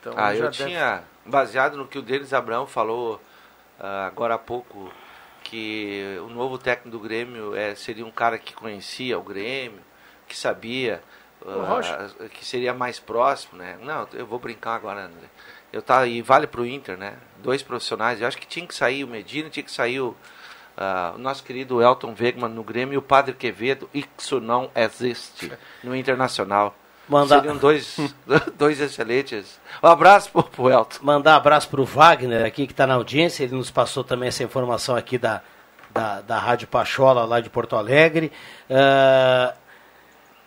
Então, 0.00 0.14
Ah, 0.16 0.34
já 0.34 0.44
eu 0.44 0.50
deve- 0.50 0.64
tinha, 0.66 1.02
baseado 1.26 1.76
no 1.76 1.86
que 1.86 1.98
o 1.98 2.02
Denis 2.02 2.32
Abrão 2.32 2.66
falou 2.66 3.20
ah, 3.80 4.06
agora 4.06 4.34
há 4.34 4.38
pouco, 4.38 4.92
que 5.42 6.18
o 6.24 6.28
novo 6.28 6.58
técnico 6.58 6.90
do 6.96 7.00
Grêmio 7.02 7.54
é, 7.54 7.74
seria 7.74 8.04
um 8.04 8.10
cara 8.10 8.38
que 8.38 8.52
conhecia 8.52 9.18
o 9.18 9.22
Grêmio, 9.22 9.80
que 10.26 10.36
sabia, 10.36 11.02
O 11.40 11.50
Roger. 11.62 12.10
que 12.30 12.44
seria 12.44 12.74
mais 12.74 12.98
próximo, 12.98 13.56
né? 13.58 13.78
Não, 13.82 14.06
eu 14.12 14.26
vou 14.26 14.38
brincar 14.38 14.74
agora, 14.74 15.04
André. 15.06 15.28
Eu 15.72 15.80
tá, 15.82 16.06
e 16.06 16.20
vale 16.22 16.46
pro 16.46 16.66
Inter, 16.66 16.96
né? 16.96 17.16
Dois 17.38 17.62
profissionais. 17.62 18.20
Eu 18.20 18.26
acho 18.26 18.36
que 18.38 18.46
tinha 18.46 18.66
que 18.66 18.74
sair 18.74 19.04
o 19.04 19.08
Medina, 19.08 19.48
tinha 19.48 19.62
que 19.62 19.70
sair 19.70 20.00
o, 20.00 20.16
ah, 20.78 21.12
o 21.16 21.18
nosso 21.18 21.42
querido 21.42 21.82
Elton 21.82 22.14
Wegman 22.18 22.48
no 22.50 22.62
Grêmio 22.62 22.94
e 22.94 22.96
o 22.96 23.02
Padre 23.02 23.34
Quevedo. 23.34 23.90
Isso 23.92 24.40
não 24.40 24.70
existe 24.76 25.52
no 25.82 25.94
Internacional. 25.96 26.74
Manda- 27.08 27.36
Seriam 27.36 27.56
dois, 27.56 27.96
dois 28.56 28.80
excelentes. 28.80 29.58
Um 29.82 29.88
abraço 29.88 30.30
pro, 30.30 30.44
pro 30.44 30.70
Elton. 30.70 30.98
Mandar 31.02 31.32
um 31.32 31.36
abraço 31.36 31.68
para 31.68 31.80
o 31.80 31.84
Wagner 31.84 32.44
aqui, 32.46 32.66
que 32.66 32.72
está 32.72 32.86
na 32.86 32.94
audiência. 32.94 33.42
Ele 33.44 33.56
nos 33.56 33.70
passou 33.70 34.04
também 34.04 34.28
essa 34.28 34.44
informação 34.44 34.94
aqui 34.94 35.18
da, 35.18 35.40
da, 35.90 36.20
da 36.20 36.38
Rádio 36.38 36.68
Pachola, 36.68 37.24
lá 37.24 37.40
de 37.40 37.50
Porto 37.50 37.74
Alegre. 37.76 38.30
Ah, 38.70 39.54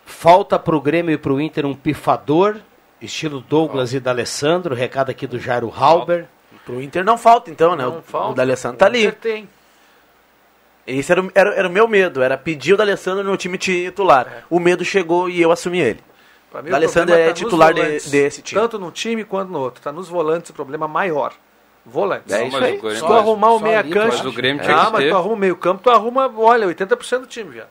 falta 0.06 0.58
para 0.58 0.76
o 0.76 0.80
Grêmio 0.80 1.12
e 1.12 1.18
para 1.18 1.32
o 1.32 1.40
Inter 1.40 1.66
um 1.66 1.74
pifador, 1.74 2.56
estilo 3.00 3.40
Douglas 3.40 3.92
e 3.92 4.00
D'Alessandro. 4.00 4.74
Recado 4.74 5.10
aqui 5.10 5.26
do 5.26 5.38
Jairo 5.38 5.72
Halber. 5.76 6.26
pro 6.64 6.80
Inter 6.80 7.04
não 7.04 7.18
falta 7.18 7.50
então, 7.50 7.74
né? 7.74 7.84
Não 7.84 7.98
o, 7.98 8.02
falta. 8.02 8.30
o 8.30 8.34
D'Alessandro 8.34 8.78
tá 8.78 8.86
ali. 8.86 9.00
Inter 9.00 9.14
tem. 9.16 9.48
Esse 10.86 11.12
era, 11.12 11.22
o- 11.22 11.30
era, 11.34 11.50
era 11.54 11.68
o 11.68 11.70
meu 11.70 11.86
medo, 11.86 12.22
era 12.22 12.36
pedir 12.36 12.74
o 12.74 12.76
D'Alessandro 12.76 13.22
no 13.24 13.36
time 13.36 13.56
titular. 13.58 14.44
O 14.50 14.58
medo 14.58 14.84
chegou 14.84 15.28
e 15.30 15.40
eu 15.40 15.52
assumi 15.52 15.80
ele. 15.80 16.00
Mim, 16.54 16.68
o 16.68 16.70
D'Alessandro 16.70 17.06
problema 17.08 17.24
é 17.24 17.28
tá 17.28 17.34
titular 17.34 17.72
de- 17.74 18.10
desse 18.10 18.42
time. 18.42 18.60
Tanto 18.60 18.78
num 18.78 18.90
time 18.90 19.24
quanto 19.24 19.50
no 19.50 19.58
outro. 19.60 19.80
Tá 19.82 19.90
nos 19.92 20.08
volantes 20.08 20.50
o 20.50 20.54
problema 20.54 20.86
maior. 20.88 21.32
Volantes. 21.84 22.32
É 22.32 22.46
isso 22.46 22.56
aí. 22.58 22.78
Se 22.80 22.96
Só- 22.98 23.06
tu 23.06 23.12
arrumar 23.14 23.52
o 23.52 23.58
só 23.58 23.64
meia 23.64 23.78
ali, 23.80 23.90
cancha. 23.90 24.18
mas 24.18 24.26
o 24.26 24.32
Grêmio 24.32 24.62
tinha 24.62 24.76
ah, 24.76 24.90
mas 24.90 25.08
tu 25.08 25.16
arruma 25.16 25.34
o 25.34 25.38
meio 25.38 25.56
campo, 25.56 25.82
tu 25.82 25.90
arruma, 25.90 26.32
olha, 26.36 26.66
80% 26.66 27.20
do 27.22 27.26
time, 27.26 27.50
viado. 27.50 27.68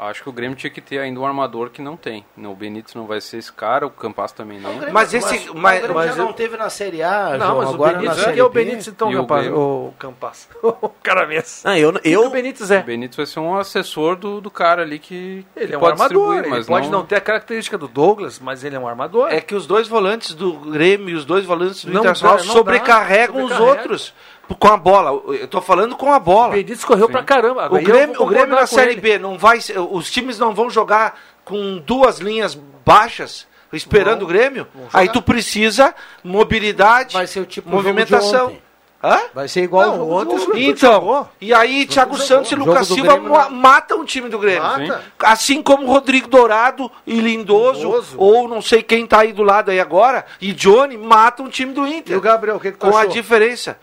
Acho 0.00 0.22
que 0.22 0.28
o 0.30 0.32
Grêmio 0.32 0.56
tinha 0.56 0.70
que 0.70 0.80
ter 0.80 0.98
ainda 0.98 1.20
um 1.20 1.26
armador 1.26 1.68
que 1.68 1.82
não 1.82 1.94
tem. 1.96 2.24
Não, 2.34 2.52
o 2.52 2.56
Benítez 2.56 2.94
não 2.94 3.06
vai 3.06 3.20
ser 3.20 3.36
esse 3.36 3.52
cara, 3.52 3.86
o 3.86 3.90
Campas 3.90 4.32
também 4.32 4.58
não. 4.58 4.70
Mas 4.92 5.12
esse- 5.12 5.50
o 5.50 5.54
mas- 5.56 5.78
Grêmio 5.80 5.94
mas 5.94 6.14
já 6.16 6.22
eu- 6.22 6.26
não 6.26 6.32
teve 6.32 6.56
na 6.56 6.70
Série 6.70 7.02
A, 7.02 7.36
Não, 7.36 7.46
João, 7.46 7.58
mas 7.58 7.70
o 7.70 7.74
agora 7.74 7.92
na 7.92 7.98
Benítez, 7.98 8.24
Série 8.24 8.40
é 8.40 8.44
o. 8.44 8.48
Benítez 8.48 8.88
então, 8.88 9.12
E 9.12 9.16
o 9.16 9.20
rapaz? 9.20 9.42
Grêmio? 9.42 9.60
O 9.60 9.94
Campas. 9.98 10.48
cara 11.02 11.26
mesmo. 11.26 11.48
Ah, 11.64 11.78
eu, 11.78 11.92
eu... 12.02 12.24
o 12.26 12.30
Benítez 12.30 12.70
é? 12.70 12.80
O 12.80 12.84
Benítez 12.84 13.16
vai 13.16 13.26
ser 13.26 13.40
um 13.40 13.56
assessor 13.58 14.16
do, 14.16 14.40
do 14.40 14.50
cara 14.50 14.82
ali 14.82 14.98
que, 14.98 15.44
Ele 15.54 15.66
que 15.68 15.74
é 15.74 15.76
um 15.76 15.80
pode 15.80 15.92
armador. 15.92 16.38
Ele 16.38 16.48
mas 16.48 16.66
pode 16.66 16.88
não... 16.88 17.04
ter 17.04 17.16
a 17.16 17.20
característica 17.20 17.76
do 17.76 17.86
Douglas, 17.86 18.38
mas 18.40 18.64
ele 18.64 18.76
é 18.76 18.78
um 18.78 18.88
armador. 18.88 19.28
É 19.30 19.40
que 19.40 19.54
os 19.54 19.66
dois 19.66 19.86
volantes 19.86 20.34
do 20.34 20.54
Grêmio 20.54 21.10
e 21.10 21.14
os 21.14 21.26
dois 21.26 21.44
volantes 21.44 21.84
do 21.84 21.92
Não 21.92 22.00
Internacional 22.00 22.38
dá, 22.38 22.44
não 22.44 22.52
sobrecarregam 22.52 23.46
dá, 23.46 23.54
os 23.54 23.60
outros 23.60 24.14
com 24.56 24.68
a 24.68 24.76
bola. 24.76 25.10
Eu 25.34 25.48
tô 25.48 25.60
falando 25.60 25.96
com 25.96 26.12
a 26.12 26.18
bola. 26.18 26.48
O 26.48 26.52
Benítez 26.52 26.84
correu 26.84 27.08
pra 27.08 27.22
caramba. 27.22 27.66
O 27.66 27.80
Grêmio, 27.82 28.22
o 28.22 28.26
Grêmio 28.26 28.54
na 28.54 28.66
Série 28.66 28.92
ele. 28.92 29.00
B 29.00 29.18
não 29.18 29.38
vai, 29.38 29.58
os 29.90 30.10
times 30.10 30.38
não 30.38 30.54
vão 30.54 30.68
jogar 30.70 31.18
com 31.44 31.78
duas 31.78 32.18
linhas 32.18 32.54
baixas 32.84 33.46
esperando 33.72 34.22
o 34.22 34.26
Grêmio. 34.26 34.66
Aí 34.92 35.08
tu 35.08 35.22
precisa 35.22 35.94
mobilidade, 36.24 37.14
Vai 37.14 37.26
ser 37.26 37.40
o 37.40 37.46
tipo 37.46 37.68
movimentação. 37.70 38.56
Hã? 39.02 39.18
Vai 39.34 39.48
ser 39.48 39.62
igual 39.62 39.86
Não, 39.86 39.94
o 39.94 39.98
jogo 40.20 40.42
ontem 40.52 40.68
Então, 40.68 40.92
jogou. 40.92 41.28
e 41.40 41.54
aí 41.54 41.86
Thiago 41.86 42.18
Santos 42.18 42.52
e 42.52 42.54
Lucas 42.54 42.86
Silva 42.86 43.12
Grêmio 43.14 43.30
ma- 43.30 43.44
não- 43.48 43.50
matam 43.56 44.00
o 44.00 44.04
time 44.04 44.28
do 44.28 44.38
Grêmio. 44.38 44.62
Mata. 44.62 45.02
Assim 45.20 45.62
como 45.62 45.86
Rodrigo 45.86 46.28
Dourado 46.28 46.92
e 47.06 47.18
Lindoso, 47.18 47.84
Lindoso. 47.86 48.14
ou 48.18 48.46
não 48.46 48.60
sei 48.60 48.82
quem 48.82 49.06
tá 49.06 49.20
aí 49.20 49.32
do 49.32 49.42
lado 49.42 49.70
aí 49.70 49.80
agora, 49.80 50.26
e 50.38 50.52
Johnny 50.52 50.98
matam 50.98 51.46
o 51.46 51.48
time 51.48 51.72
do 51.72 51.86
Inter. 51.86 52.12
E 52.14 52.18
o 52.18 52.20
Gabriel, 52.20 52.56
o 52.56 52.60
que, 52.60 52.72
que 52.72 52.76
tu 52.76 52.90
com 52.90 52.94
a 52.94 53.00
achou? 53.00 53.12
diferença. 53.12 53.78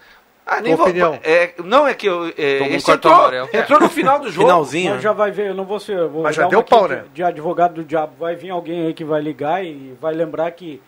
Ah, 0.50 0.62
nem 0.62 0.74
Tua 0.74 0.78
vou, 0.78 0.86
opinião? 0.88 1.20
é, 1.24 1.52
não 1.64 1.86
é 1.86 1.94
que 1.94 2.06
eu, 2.08 2.32
é, 2.38 2.60
Tomou 2.60 2.74
esse 2.76 2.90
entrou, 2.92 3.14
amarelo. 3.14 3.50
entrou 3.52 3.80
no 3.82 3.90
final 3.90 4.18
do 4.20 4.30
jogo. 4.32 4.48
Finalzinho. 4.48 4.94
Mas 4.94 5.04
já 5.04 5.12
vai 5.12 5.30
ver, 5.30 5.48
eu 5.50 5.54
não 5.54 5.66
vou 5.66 5.80
ser. 5.80 6.08
Vou 6.08 6.24
Mas 6.24 6.36
já 6.38 6.48
deu 6.48 6.64
pau, 6.64 6.88
né? 6.88 7.04
de, 7.14 7.22
advogado 7.22 7.74
do 7.74 7.84
diabo. 7.84 8.14
Vai 8.18 8.36
vir 8.36 8.50
alguém 8.52 8.88
aí 8.88 8.94
que 8.94 9.04
vai 9.04 9.20
ligar 9.22 9.64
e 9.66 9.94
vai 10.00 10.14
lembrar 10.14 10.50
que 10.52 10.82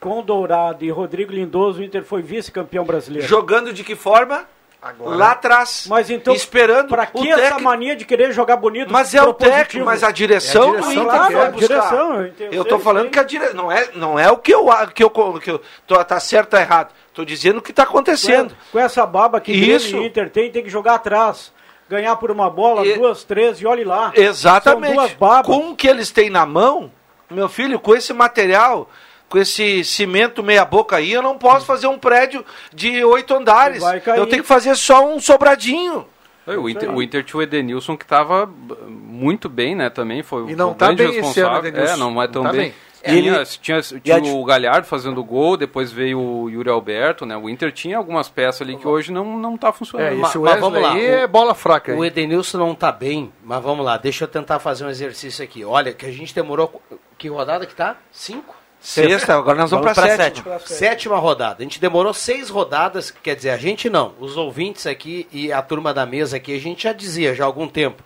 com 0.00 0.20
Dourado 0.22 0.84
e 0.84 0.90
Rodrigo 0.90 1.32
Lindoso, 1.32 1.80
o 1.80 1.84
Inter 1.84 2.02
foi 2.04 2.22
vice-campeão 2.22 2.84
brasileiro. 2.84 3.26
Jogando 3.26 3.72
de 3.72 3.84
que 3.84 3.94
forma? 3.94 4.44
Agora. 4.82 5.16
Lá 5.16 5.30
atrás. 5.30 5.86
Mas 5.88 6.10
então, 6.10 6.34
esperando 6.34 6.88
pra 6.88 7.08
o 7.10 7.22
que 7.22 7.30
essa 7.32 7.58
mania 7.58 7.96
de 7.96 8.04
querer 8.04 8.32
jogar 8.32 8.56
bonito? 8.56 8.92
Mas 8.92 9.14
é 9.14 9.22
o 9.22 9.32
técnico, 9.32 9.86
mas 9.86 10.02
a 10.04 10.10
direção, 10.10 10.74
É 10.74 10.78
a 10.78 10.80
do 10.82 10.88
direção 10.90 11.06
que 11.06 11.28
quer. 11.28 11.36
vai 11.36 11.50
buscar. 11.52 11.66
direção, 11.68 12.30
eu 12.52 12.64
tô 12.66 12.78
falando 12.78 13.02
sei. 13.04 13.10
que 13.12 13.18
a 13.18 13.22
direção 13.22 13.54
não 13.56 13.72
é, 13.72 13.88
não 13.94 14.18
é 14.18 14.30
o 14.30 14.36
que 14.36 14.52
eu 14.52 14.66
que 14.94 15.02
eu 15.02 15.08
que 15.40 15.50
eu 15.52 15.62
tô, 15.86 16.04
tá 16.04 16.20
certo 16.20 16.52
ou 16.52 16.60
errado. 16.60 16.92
Tô 17.14 17.24
dizendo 17.24 17.58
o 17.58 17.62
que 17.62 17.72
tá 17.72 17.84
acontecendo. 17.84 18.54
Com 18.72 18.78
essa 18.78 19.06
baba 19.06 19.40
que 19.40 19.52
Isso. 19.52 19.96
E 19.96 20.06
Inter 20.06 20.28
tem, 20.28 20.50
tem 20.50 20.62
que 20.64 20.68
jogar 20.68 20.94
atrás. 20.96 21.52
Ganhar 21.88 22.16
por 22.16 22.30
uma 22.30 22.50
bola, 22.50 22.84
E- 22.84 22.94
duas, 22.98 23.22
três 23.24 23.60
e 23.60 23.66
olhe 23.66 23.84
lá. 23.84 24.12
Exatamente. 24.14 24.86
São 24.94 24.96
duas 24.96 25.12
babas. 25.12 25.46
Com 25.46 25.70
o 25.70 25.76
que 25.76 25.86
eles 25.86 26.10
têm 26.10 26.28
na 26.28 26.44
mão, 26.44 26.90
meu 27.30 27.48
filho, 27.48 27.78
com 27.78 27.94
esse 27.94 28.12
material, 28.12 28.90
com 29.28 29.38
esse 29.38 29.84
cimento 29.84 30.42
meia 30.42 30.64
boca 30.64 30.96
aí, 30.96 31.12
eu 31.12 31.22
não 31.22 31.38
posso 31.38 31.64
fazer 31.66 31.86
um 31.86 31.98
prédio 31.98 32.44
de 32.72 33.04
oito 33.04 33.34
andares. 33.34 33.82
Eu 34.16 34.26
tenho 34.26 34.42
que 34.42 34.48
fazer 34.48 34.74
só 34.76 35.06
um 35.06 35.20
sobradinho. 35.20 36.06
É, 36.46 36.56
O 36.58 36.68
Inter, 36.68 36.90
o 36.94 37.02
Inter 37.02 37.22
tinha 37.24 37.38
o 37.38 37.42
Edenilson 37.42 37.96
que 37.96 38.04
estava 38.04 38.46
muito 38.88 39.48
bem, 39.48 39.74
né, 39.74 39.88
também, 39.88 40.22
foi 40.22 40.50
E 40.50 40.56
não 40.56 40.72
o 40.72 40.74
tá 40.74 40.86
grande 40.92 41.02
bem 41.04 41.10
esse 41.10 41.18
ano, 41.20 41.26
responsável. 41.28 41.68
Edenilson. 41.68 41.94
É, 41.94 41.96
não 41.96 42.22
é 42.22 42.28
tão 42.28 42.42
Não 42.42 42.50
tá 42.50 42.56
bem. 42.56 42.68
bem. 42.70 42.74
Tinha, 43.04 43.44
tinha, 43.44 43.78
e 43.78 44.00
tinha 44.00 44.16
a 44.16 44.20
dif- 44.20 44.32
o 44.34 44.44
Galhardo 44.44 44.86
fazendo 44.86 45.22
gol, 45.22 45.56
depois 45.56 45.92
veio 45.92 46.18
o 46.20 46.48
Yuri 46.50 46.68
Alberto, 46.70 47.26
né? 47.26 47.36
O 47.36 47.48
Inter 47.48 47.70
tinha 47.72 47.98
algumas 47.98 48.28
peças 48.28 48.62
ali 48.62 48.76
que 48.76 48.86
hoje 48.88 49.12
não, 49.12 49.38
não 49.38 49.56
tá 49.56 49.72
funcionando. 49.72 50.08
É, 50.12 50.14
mas 50.14 50.34
Wesley 50.34 50.60
vamos 50.60 50.80
lá, 50.82 50.94
o- 50.94 50.98
é 50.98 51.26
bola 51.26 51.54
fraca. 51.54 51.94
O 51.94 52.02
aí. 52.02 52.08
Edenilson 52.08 52.58
não 52.58 52.74
tá 52.74 52.90
bem, 52.90 53.32
mas 53.42 53.62
vamos 53.62 53.84
lá, 53.84 53.96
deixa 53.96 54.24
eu 54.24 54.28
tentar 54.28 54.58
fazer 54.58 54.84
um 54.84 54.88
exercício 54.90 55.44
aqui. 55.44 55.64
Olha, 55.64 55.92
que 55.92 56.06
a 56.06 56.12
gente 56.12 56.34
demorou. 56.34 56.82
Que 57.18 57.28
rodada 57.28 57.66
que 57.66 57.74
tá? 57.74 57.96
Cinco? 58.10 58.54
Sexta, 58.80 59.34
agora 59.34 59.56
nós 59.56 59.70
vamos, 59.70 59.84
Vamos 59.86 59.94
pra 59.98 60.06
pra 60.14 60.16
sétima. 60.24 60.58
Sétima 60.60 61.16
rodada. 61.16 61.56
A 61.60 61.62
gente 61.62 61.80
demorou 61.80 62.12
seis 62.12 62.50
rodadas, 62.50 63.10
quer 63.10 63.34
dizer, 63.34 63.48
a 63.50 63.56
gente 63.56 63.88
não, 63.88 64.12
os 64.20 64.36
ouvintes 64.36 64.86
aqui 64.86 65.26
e 65.32 65.50
a 65.50 65.62
turma 65.62 65.94
da 65.94 66.04
mesa 66.04 66.36
aqui, 66.36 66.54
a 66.54 66.60
gente 66.60 66.82
já 66.82 66.92
dizia 66.92 67.34
já 67.34 67.44
há 67.44 67.46
algum 67.46 67.66
tempo 67.66 68.02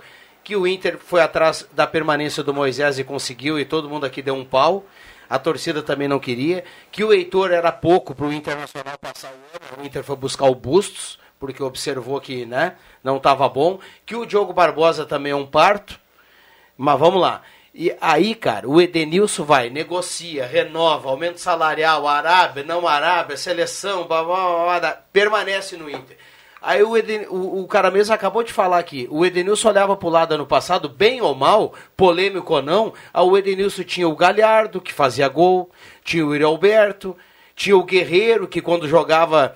que 0.49 0.57
o 0.57 0.67
Inter 0.67 0.97
foi 0.97 1.21
atrás 1.21 1.69
da 1.73 1.87
permanência 1.87 2.43
do 2.43 2.55
Moisés 2.55 2.99
e 2.99 3.05
conseguiu, 3.05 3.61
e 3.61 3.67
todo 3.67 3.87
mundo 3.87 4.07
aqui 4.07 4.23
deu 4.23 4.35
um 4.35 4.47
pau. 4.47 4.87
A 5.29 5.39
torcida 5.39 5.83
também 5.83 6.09
não 6.09 6.19
queria. 6.19 6.65
Que 6.91 7.05
o 7.05 7.13
Heitor 7.13 7.51
era 7.51 7.71
pouco 7.71 8.15
para 8.15 8.25
o 8.25 8.33
Internacional 8.33 8.97
passar 8.99 9.29
o 9.29 9.33
ano. 9.33 9.83
O 9.83 9.87
Inter 9.87 10.03
foi 10.03 10.17
buscar 10.17 10.47
o 10.47 10.55
Bustos, 10.55 11.19
porque 11.39 11.63
observou 11.63 12.19
que 12.19 12.47
né, 12.47 12.77
não 13.05 13.19
estava 13.19 13.47
bom. 13.47 13.79
Que 14.07 14.17
o 14.17 14.25
Diogo 14.25 14.55
Barbosa 14.55 15.05
também 15.05 15.33
é 15.33 15.37
um 15.37 15.45
parto. 15.45 16.01
Mas 16.79 16.99
vamos 16.99 17.21
lá. 17.21 17.43
E 17.75 17.95
aí, 18.01 18.35
cara, 18.35 18.67
o 18.67 18.81
Edenilson 18.81 19.45
vai, 19.45 19.69
negocia, 19.69 20.47
renova, 20.47 21.11
aumento 21.11 21.41
salarial, 21.41 22.09
Arábia, 22.09 22.65
não 22.65 22.89
Arábia, 22.89 23.37
seleção, 23.37 24.09
blá, 24.09 24.25
blá, 24.25 24.35
blá, 24.35 24.81
blá, 24.81 24.93
permanece 25.13 25.77
no 25.77 25.91
Inter. 25.91 26.17
Aí 26.61 26.83
o, 26.83 26.97
Eden, 26.97 27.27
o, 27.29 27.63
o 27.63 27.69
cara 27.69 27.91
mesmo 27.91 28.13
acabou 28.13 28.43
de 28.43 28.53
falar 28.53 28.79
aqui, 28.79 29.07
o 29.11 29.25
Edenilson 29.25 29.69
olhava 29.69 29.97
pro 29.97 30.09
lado 30.09 30.35
ano 30.35 30.47
passado, 30.47 30.89
bem 30.89 31.21
ou 31.21 31.35
mal, 31.35 31.73
polêmico 31.97 32.55
ou 32.55 32.63
não, 32.63 32.93
aí 33.15 33.25
o 33.25 33.37
Edenilson 33.39 33.85
tinha 33.85 34.09
o 34.09 34.17
Galhardo, 34.17 34.81
que 34.81 34.93
fazia 34.93 35.29
gol, 35.29 35.71
tinha 36.03 36.27
o 36.27 36.35
Yuri 36.35 36.43
Alberto, 36.43 37.17
tinha 37.55 37.77
o 37.77 37.85
Guerreiro, 37.85 38.49
que 38.49 38.61
quando 38.61 38.89
jogava, 38.89 39.55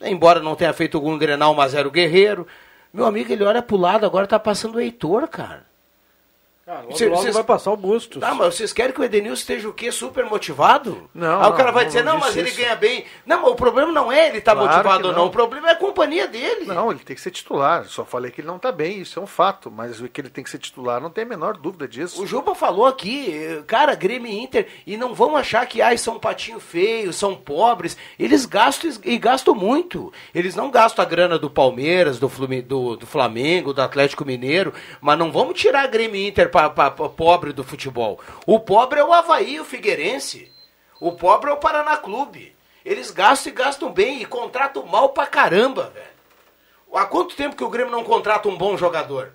embora 0.00 0.40
não 0.40 0.54
tenha 0.54 0.72
feito 0.72 0.96
algum 0.96 1.18
Grenal, 1.18 1.54
mas 1.54 1.74
era 1.74 1.86
o 1.86 1.90
Guerreiro. 1.90 2.46
Meu 2.92 3.06
amigo, 3.06 3.32
ele 3.32 3.44
olha 3.44 3.62
pro 3.62 3.76
lado, 3.76 4.06
agora 4.06 4.26
tá 4.26 4.38
passando 4.38 4.76
o 4.76 4.80
Heitor, 4.80 5.26
cara. 5.26 5.73
Cara, 6.66 6.80
logo, 6.80 6.96
Cê- 6.96 7.08
logo 7.08 7.20
cês- 7.22 7.34
vai 7.34 7.44
passar 7.44 7.72
o 7.72 7.76
Bustos. 7.76 8.20
Tá, 8.20 8.32
mas 8.32 8.54
vocês 8.54 8.72
querem 8.72 8.90
que 8.94 8.98
o 9.00 9.04
Edenilson 9.04 9.34
esteja 9.40 9.68
o 9.68 9.72
quê? 9.74 9.92
Super 9.92 10.24
motivado? 10.24 11.10
Não, 11.14 11.42
Aí 11.42 11.50
o 11.50 11.52
cara 11.52 11.64
não, 11.66 11.72
vai 11.74 11.84
dizer, 11.84 12.02
não 12.02 12.14
não, 12.14 12.20
mas 12.20 12.34
ele 12.36 12.48
isso. 12.48 12.58
ganha 12.58 12.74
bem. 12.74 13.04
Não, 13.26 13.42
mas 13.42 13.50
o 13.50 13.54
problema 13.54 13.92
não 13.92 14.10
é 14.10 14.28
ele 14.28 14.38
estar 14.38 14.54
Claro 14.54 14.70
motivado 14.70 15.08
ou 15.08 15.12
não. 15.12 15.20
não. 15.20 15.26
O 15.28 15.30
problema 15.30 15.68
é 15.68 15.72
a 15.72 15.76
companhia 15.76 16.26
dele. 16.26 16.64
Não, 16.64 16.90
ele 16.90 17.00
tem 17.00 17.14
que 17.14 17.20
ser 17.20 17.30
titular. 17.32 17.84
Só 17.84 18.02
falei 18.04 18.30
que 18.30 18.40
ele 18.40 18.48
não 18.48 18.58
tá 18.58 18.72
bem, 18.72 18.98
isso 19.00 19.18
é 19.18 19.22
um 19.22 19.26
fato. 19.26 19.70
Mas 19.70 20.00
o 20.00 20.08
que 20.08 20.18
ele 20.20 20.30
tem 20.30 20.42
que 20.42 20.48
ser 20.48 20.56
titular, 20.58 21.02
não 21.02 21.10
tem 21.10 21.24
a 21.24 21.28
menor 21.28 21.54
dúvida 21.58 21.86
disso. 21.86 22.22
O 22.22 22.26
Juba 22.26 22.54
falou 22.54 22.86
aqui, 22.86 23.62
cara, 23.66 23.94
Grêmio 23.94 24.32
e 24.32 24.38
Inter, 24.42 24.66
e 24.86 24.96
não 24.96 25.12
vão 25.12 25.36
achar 25.36 25.66
que 25.66 25.82
ai, 25.82 25.98
são 25.98 26.18
patinho 26.18 26.58
feio, 26.60 27.12
são 27.12 27.34
pobres. 27.34 27.94
Eles 28.18 28.46
gastam 28.46 28.90
e 29.04 29.18
gastam 29.18 29.54
muito. 29.54 30.10
Eles 30.34 30.54
não 30.56 30.70
gastam 30.70 31.04
a 31.04 31.06
grana 31.06 31.38
do 31.38 31.50
Palmeiras, 31.50 32.18
do, 32.18 32.28
Flumi- 32.28 32.62
do, 32.62 32.96
do 32.96 33.06
Flamengo, 33.06 33.74
do 33.74 33.82
Atlético 33.82 34.24
Mineiro, 34.24 34.72
mas 34.98 35.18
não 35.18 35.30
vamos 35.30 35.60
tirar 35.60 35.86
Grêmio 35.88 36.16
e 36.16 36.26
Inter 36.28 36.53
pobre 37.16 37.52
do 37.52 37.64
futebol. 37.64 38.20
O 38.46 38.60
pobre 38.60 39.00
é 39.00 39.04
o 39.04 39.12
Havaí, 39.12 39.60
o 39.60 39.64
Figueirense. 39.64 40.52
O 41.00 41.12
pobre 41.12 41.50
é 41.50 41.52
o 41.52 41.58
Paraná 41.58 41.96
Clube. 41.96 42.54
Eles 42.84 43.10
gastam 43.10 43.52
e 43.52 43.56
gastam 43.56 43.92
bem 43.92 44.22
e 44.22 44.26
contratam 44.26 44.84
mal 44.86 45.10
pra 45.10 45.26
caramba, 45.26 45.90
velho. 45.94 46.14
Há 46.94 47.06
quanto 47.06 47.34
tempo 47.34 47.56
que 47.56 47.64
o 47.64 47.68
Grêmio 47.68 47.90
não 47.90 48.04
contrata 48.04 48.48
um 48.48 48.56
bom 48.56 48.76
jogador? 48.76 49.32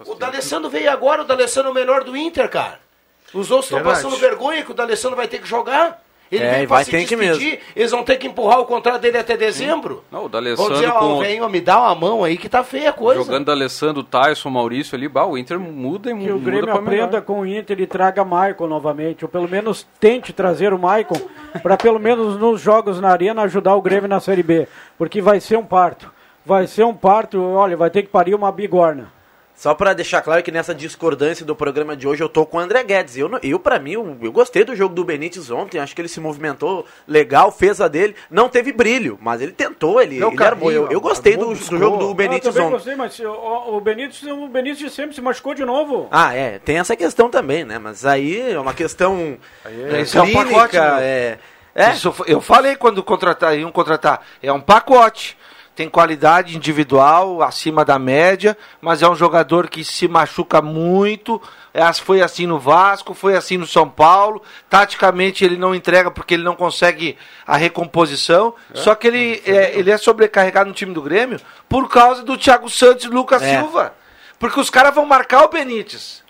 O 0.00 0.14
D'Alessandro 0.14 0.68
veio 0.68 0.90
agora, 0.90 1.22
o 1.22 1.24
D'Alessandro 1.24 1.70
é 1.70 1.72
o 1.72 1.74
melhor 1.74 2.04
do 2.04 2.16
Inter, 2.16 2.48
cara. 2.48 2.80
Os 3.32 3.50
outros 3.50 3.70
estão 3.70 3.82
passando 3.82 4.16
vergonha 4.16 4.64
que 4.64 4.70
o 4.70 4.74
D'Alessandro 4.74 5.16
vai 5.16 5.28
ter 5.28 5.40
que 5.40 5.46
jogar. 5.46 6.02
Ele 6.30 6.44
É, 6.44 6.62
e 6.62 6.66
pra 6.66 6.76
vai 6.76 6.84
se 6.84 6.90
ter 6.90 7.06
que 7.06 7.16
despedir, 7.16 7.60
eles 7.74 7.90
vão 7.90 8.02
ter 8.02 8.16
que 8.16 8.26
empurrar 8.26 8.60
o 8.60 8.66
contrato 8.66 9.00
dele 9.00 9.18
até 9.18 9.36
dezembro. 9.36 10.04
Não, 10.10 10.26
o 10.26 10.28
Vão 10.28 10.30
dizer, 10.30 10.58
D'Alessandro 10.86 10.92
ó, 10.94 10.98
com... 10.98 11.20
vem, 11.20 11.40
ó, 11.40 11.48
me 11.48 11.60
dá 11.60 11.80
uma 11.80 11.94
mão 11.94 12.22
aí 12.22 12.36
que 12.36 12.48
tá 12.48 12.62
feia 12.62 12.90
a 12.90 12.92
coisa. 12.92 13.22
Jogando 13.22 13.46
D'Alessandro, 13.46 14.02
Tyson, 14.02 14.50
Maurício 14.50 14.94
ali, 14.94 15.08
bah, 15.08 15.24
o 15.24 15.38
Inter 15.38 15.58
muda 15.58 16.10
e 16.10 16.14
Que 16.14 16.30
o 16.30 16.34
muda 16.34 16.44
Grêmio 16.44 16.72
aprenda 16.72 17.22
com 17.22 17.40
o 17.40 17.46
Inter 17.46 17.80
e 17.80 17.86
traga 17.86 18.24
Maicon 18.24 18.66
novamente, 18.66 19.24
ou 19.24 19.28
pelo 19.28 19.48
menos 19.48 19.86
tente 19.98 20.32
trazer 20.32 20.72
o 20.72 20.78
Maicon, 20.78 21.20
para 21.62 21.76
pelo 21.76 21.98
menos 21.98 22.36
nos 22.36 22.60
jogos 22.60 23.00
na 23.00 23.08
arena 23.08 23.42
ajudar 23.42 23.74
o 23.74 23.82
Grêmio 23.82 24.08
na 24.08 24.20
Série 24.20 24.42
B, 24.42 24.68
porque 24.98 25.22
vai 25.22 25.40
ser 25.40 25.56
um 25.56 25.64
parto. 25.64 26.12
Vai 26.44 26.66
ser 26.66 26.84
um 26.84 26.94
parto, 26.94 27.42
olha, 27.42 27.76
vai 27.76 27.90
ter 27.90 28.02
que 28.02 28.08
parir 28.08 28.34
uma 28.34 28.52
bigorna. 28.52 29.17
Só 29.58 29.74
pra 29.74 29.92
deixar 29.92 30.22
claro 30.22 30.40
que 30.40 30.52
nessa 30.52 30.72
discordância 30.72 31.44
do 31.44 31.56
programa 31.56 31.96
de 31.96 32.06
hoje 32.06 32.22
eu 32.22 32.28
tô 32.28 32.46
com 32.46 32.58
o 32.58 32.60
André 32.60 32.80
Guedes. 32.84 33.16
Eu, 33.16 33.28
eu 33.42 33.58
para 33.58 33.76
mim, 33.80 33.90
eu, 33.90 34.16
eu 34.22 34.30
gostei 34.30 34.62
do 34.62 34.76
jogo 34.76 34.94
do 34.94 35.02
Benítez 35.04 35.50
ontem, 35.50 35.80
acho 35.80 35.96
que 35.96 36.00
ele 36.00 36.06
se 36.08 36.20
movimentou 36.20 36.86
legal, 37.08 37.50
fez 37.50 37.80
a 37.80 37.88
dele. 37.88 38.14
Não 38.30 38.48
teve 38.48 38.70
brilho, 38.70 39.18
mas 39.20 39.42
ele 39.42 39.50
tentou, 39.50 40.00
ele, 40.00 40.22
ele 40.22 40.44
armou. 40.44 40.70
Eu, 40.70 40.88
eu 40.92 41.00
gostei 41.00 41.36
do, 41.36 41.46
do 41.48 41.76
jogo 41.76 41.96
do 41.96 42.10
Eu 42.10 42.14
Benítez 42.14 42.54
também 42.54 42.68
ontem. 42.68 42.76
gostei, 42.76 42.94
mas 42.94 43.18
o, 43.18 43.76
o 43.76 43.80
Benítez, 43.80 44.22
o 44.30 44.46
Benítez 44.46 44.78
de 44.78 44.90
sempre 44.90 45.16
se 45.16 45.20
machucou 45.20 45.54
de 45.54 45.64
novo. 45.64 46.06
Ah, 46.12 46.32
é, 46.32 46.60
tem 46.60 46.78
essa 46.78 46.94
questão 46.94 47.28
também, 47.28 47.64
né? 47.64 47.80
Mas 47.80 48.06
aí 48.06 48.52
é 48.52 48.60
uma 48.60 48.72
questão 48.72 49.36
é, 49.64 50.02
Isso 50.02 50.18
é 50.18 50.22
um 50.22 50.26
clínica, 50.26 50.50
pacote, 50.54 50.76
meu. 50.76 50.84
é, 51.00 51.38
é, 51.74 51.92
Isso 51.94 52.14
eu 52.28 52.40
falei 52.40 52.76
quando 52.76 53.02
contratar, 53.02 53.58
iam 53.58 53.72
contratar. 53.72 54.20
É 54.40 54.52
um 54.52 54.60
pacote. 54.60 55.36
Tem 55.78 55.88
qualidade 55.88 56.56
individual 56.56 57.40
acima 57.40 57.84
da 57.84 58.00
média, 58.00 58.58
mas 58.80 59.00
é 59.00 59.08
um 59.08 59.14
jogador 59.14 59.68
que 59.68 59.84
se 59.84 60.08
machuca 60.08 60.60
muito. 60.60 61.40
É, 61.72 61.92
Foi 61.92 62.20
assim 62.20 62.48
no 62.48 62.58
Vasco, 62.58 63.14
foi 63.14 63.36
assim 63.36 63.56
no 63.56 63.64
São 63.64 63.88
Paulo. 63.88 64.42
Taticamente 64.68 65.44
ele 65.44 65.56
não 65.56 65.72
entrega 65.72 66.10
porque 66.10 66.34
ele 66.34 66.42
não 66.42 66.56
consegue 66.56 67.16
a 67.46 67.56
recomposição. 67.56 68.56
Só 68.74 68.92
que 68.96 69.06
ele 69.06 69.40
é, 69.46 69.78
ele 69.78 69.92
é 69.92 69.96
sobrecarregado 69.96 70.68
no 70.68 70.74
time 70.74 70.92
do 70.92 71.00
Grêmio 71.00 71.38
por 71.68 71.88
causa 71.88 72.24
do 72.24 72.36
Thiago 72.36 72.68
Santos 72.68 73.04
e 73.04 73.08
Lucas 73.08 73.40
É. 73.40 73.58
Silva. 73.60 73.94
Porque 74.36 74.58
os 74.58 74.70
caras 74.70 74.92
vão 74.92 75.06
marcar 75.06 75.44
o 75.44 75.48
Benítez. 75.48 76.24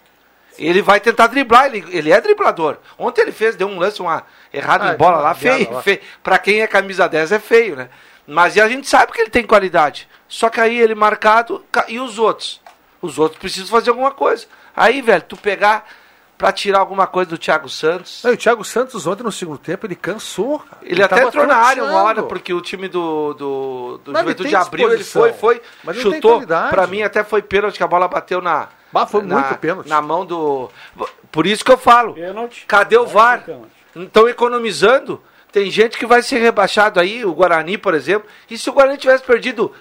Ele 0.58 0.82
vai 0.82 1.00
tentar 1.00 1.28
driblar, 1.28 1.74
ele, 1.74 1.86
ele 1.88 2.12
é 2.12 2.20
driblador. 2.20 2.76
Ontem 2.98 3.22
ele 3.22 3.32
fez, 3.32 3.56
deu 3.56 3.66
um 3.68 3.78
lance 3.78 4.02
uma, 4.02 4.24
errado 4.52 4.82
Ah, 4.82 4.92
em 4.92 4.96
bola 4.98 5.18
lá, 5.20 5.32
feio, 5.34 5.72
lá. 5.72 5.80
feio. 5.80 6.00
Pra 6.22 6.36
quem 6.38 6.60
é 6.60 6.66
camisa 6.66 7.08
10 7.08 7.32
é 7.32 7.38
feio, 7.38 7.76
né? 7.76 7.88
Mas 8.28 8.54
e 8.56 8.60
a 8.60 8.68
gente 8.68 8.86
sabe 8.86 9.10
que 9.12 9.20
ele 9.22 9.30
tem 9.30 9.42
qualidade. 9.44 10.06
Só 10.28 10.50
que 10.50 10.60
aí 10.60 10.78
ele 10.78 10.94
marcado 10.94 11.64
ca- 11.72 11.86
e 11.88 11.98
os 11.98 12.18
outros? 12.18 12.60
Os 13.00 13.18
outros 13.18 13.40
precisam 13.40 13.68
fazer 13.68 13.88
alguma 13.90 14.10
coisa. 14.10 14.46
Aí, 14.76 15.00
velho, 15.00 15.22
tu 15.22 15.36
pegar 15.36 15.86
pra 16.36 16.52
tirar 16.52 16.78
alguma 16.78 17.06
coisa 17.06 17.30
do 17.30 17.38
Thiago 17.38 17.68
Santos. 17.68 18.22
Não, 18.22 18.32
o 18.32 18.36
Thiago 18.36 18.62
Santos 18.64 19.06
ontem 19.06 19.22
no 19.22 19.32
segundo 19.32 19.58
tempo 19.58 19.86
ele 19.86 19.96
cansou. 19.96 20.58
cara. 20.60 20.76
Ele, 20.82 21.02
até 21.02 21.24
entrou 21.24 21.46
na 21.46 21.56
área 21.56 21.82
uma 21.82 22.02
hora, 22.02 22.22
porque 22.22 22.52
o 22.52 22.60
time 22.60 22.86
do, 22.86 23.32
do, 23.34 24.00
do 24.04 24.10
ele 24.12 24.18
Juventude 24.20 24.54
abriu, 24.56 24.92
ele 24.92 25.02
foi, 25.04 25.32
foi, 25.32 25.62
Mas 25.82 25.96
ele 25.96 26.02
chutou. 26.14 26.42
Pra 26.70 26.86
mim 26.86 27.02
até 27.02 27.24
foi 27.24 27.40
pênalti, 27.42 27.76
que 27.76 27.82
a 27.82 27.88
bola 27.88 28.06
bateu 28.06 28.40
na. 28.40 28.68
Bah, 28.92 29.06
foi 29.06 29.22
na, 29.22 29.40
muito 29.40 29.58
pênalti. 29.58 29.88
Na 29.88 30.00
mão 30.00 30.24
do. 30.24 30.70
Por 31.32 31.46
isso 31.46 31.64
que 31.64 31.72
eu 31.72 31.78
falo. 31.78 32.14
Pênalti. 32.14 32.64
Cadê 32.68 32.96
o 32.96 33.06
VAR? 33.06 33.42
pênalti. 33.44 33.72
Estão 33.96 34.28
economizando. 34.28 35.20
Tem 35.52 35.70
gente 35.70 35.96
que 35.96 36.06
vai 36.06 36.22
ser 36.22 36.38
rebaixado 36.38 37.00
aí, 37.00 37.24
o 37.24 37.32
Guarani, 37.32 37.78
por 37.78 37.94
exemplo. 37.94 38.28
E 38.50 38.58
se 38.58 38.68
o 38.68 38.72
Guarani 38.72 38.98
tivesse 38.98 39.24
perdido 39.24 39.72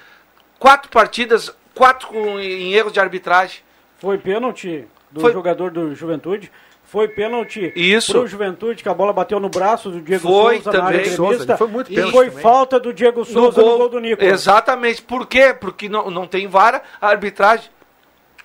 quatro 0.58 0.90
partidas, 0.90 1.54
quatro 1.76 2.08
com, 2.08 2.40
em 2.40 2.74
erros 2.74 2.94
de 2.94 3.00
arbitragem? 3.00 3.60
Foi 4.00 4.18
pênalti 4.18 4.88
do 5.12 5.20
Foi- 5.22 5.34
jogador 5.34 5.72
do 5.72 5.94
Juventude. 5.94 6.52
Foi 6.86 7.06
pênalti 7.10 7.74
Isso. 7.76 8.14
pro 8.14 8.26
Juventude, 8.26 8.82
que 8.82 8.88
a 8.88 8.94
bola 8.94 9.12
bateu 9.12 9.42
no 9.42 9.50
braço 9.50 9.90
do 9.92 10.00
Diego 10.00 10.22
Foi 10.26 10.62
Souza 10.62 10.72
na 10.78 10.86
área 10.86 11.00
também. 11.00 11.16
Souza, 11.18 11.58
foi 11.58 11.68
muito 11.68 11.92
e 11.92 12.02
foi 12.12 12.28
também. 12.30 12.42
falta 12.42 12.80
do 12.80 12.94
Diego 12.94 13.26
Souza 13.26 13.62
no 13.62 13.78
gol, 13.78 13.90
do 13.90 14.00
Nicolas. 14.00 14.32
Exatamente. 14.34 15.02
Por 15.02 15.28
quê? 15.28 15.54
Porque 15.54 15.90
não, 15.90 16.10
não 16.10 16.26
tem 16.26 16.48
vara, 16.48 16.82
a 17.02 17.10
arbitragem. 17.10 17.70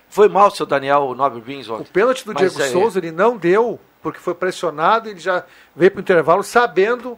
Foi 0.09 0.27
mal, 0.27 0.51
seu 0.51 0.65
Daniel 0.65 1.15
Nobre 1.15 1.39
Bins 1.39 1.69
O 1.69 1.75
ontem. 1.75 1.89
pênalti 1.93 2.25
do 2.25 2.33
Mas 2.33 2.51
Diego 2.53 2.61
é- 2.61 2.67
Souza 2.69 2.99
ele 2.99 3.11
não 3.11 3.37
deu, 3.37 3.79
porque 4.03 4.19
foi 4.19 4.35
pressionado, 4.35 5.09
ele 5.09 5.19
já 5.19 5.45
veio 5.73 5.89
para 5.89 5.99
o 5.99 6.01
intervalo 6.01 6.43
sabendo 6.43 7.17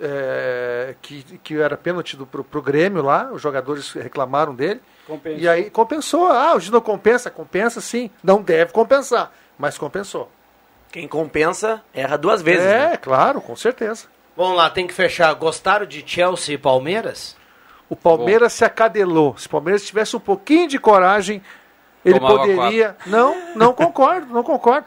é, 0.00 0.94
que, 1.02 1.22
que 1.42 1.60
era 1.60 1.76
pênalti 1.76 2.16
do, 2.16 2.24
pro, 2.24 2.42
pro 2.42 2.62
Grêmio 2.62 3.02
lá, 3.02 3.30
os 3.32 3.42
jogadores 3.42 3.92
reclamaram 3.92 4.54
dele. 4.54 4.80
Compensou. 5.06 5.40
E 5.40 5.48
aí 5.48 5.68
compensou. 5.68 6.28
Ah, 6.28 6.56
o 6.56 6.70
não 6.70 6.80
compensa? 6.80 7.30
Compensa 7.30 7.80
sim. 7.80 8.10
Não 8.22 8.40
deve 8.40 8.72
compensar, 8.72 9.32
mas 9.58 9.76
compensou. 9.76 10.30
Quem 10.90 11.06
compensa 11.06 11.82
erra 11.92 12.16
duas 12.16 12.40
vezes. 12.40 12.64
é, 12.64 12.90
né? 12.90 12.96
claro, 12.96 13.40
com 13.40 13.54
certeza. 13.54 14.06
Vamos 14.36 14.56
lá, 14.56 14.70
tem 14.70 14.86
que 14.86 14.94
fechar. 14.94 15.32
Gostaram 15.34 15.84
de 15.84 16.02
Chelsea 16.06 16.54
e 16.54 16.58
Palmeiras? 16.58 17.36
O 17.88 17.96
Palmeiras 17.96 18.52
se 18.52 18.64
acadelou. 18.64 19.36
Se 19.36 19.48
o 19.48 19.50
Palmeiras 19.50 19.84
tivesse 19.84 20.16
um 20.16 20.20
pouquinho 20.20 20.68
de 20.68 20.78
coragem, 20.78 21.42
ele 22.04 22.18
Tomava 22.18 22.38
poderia. 22.38 22.96
Não, 23.06 23.54
não 23.54 23.72
concordo, 23.72 24.32
não 24.32 24.42
concordo. 24.42 24.86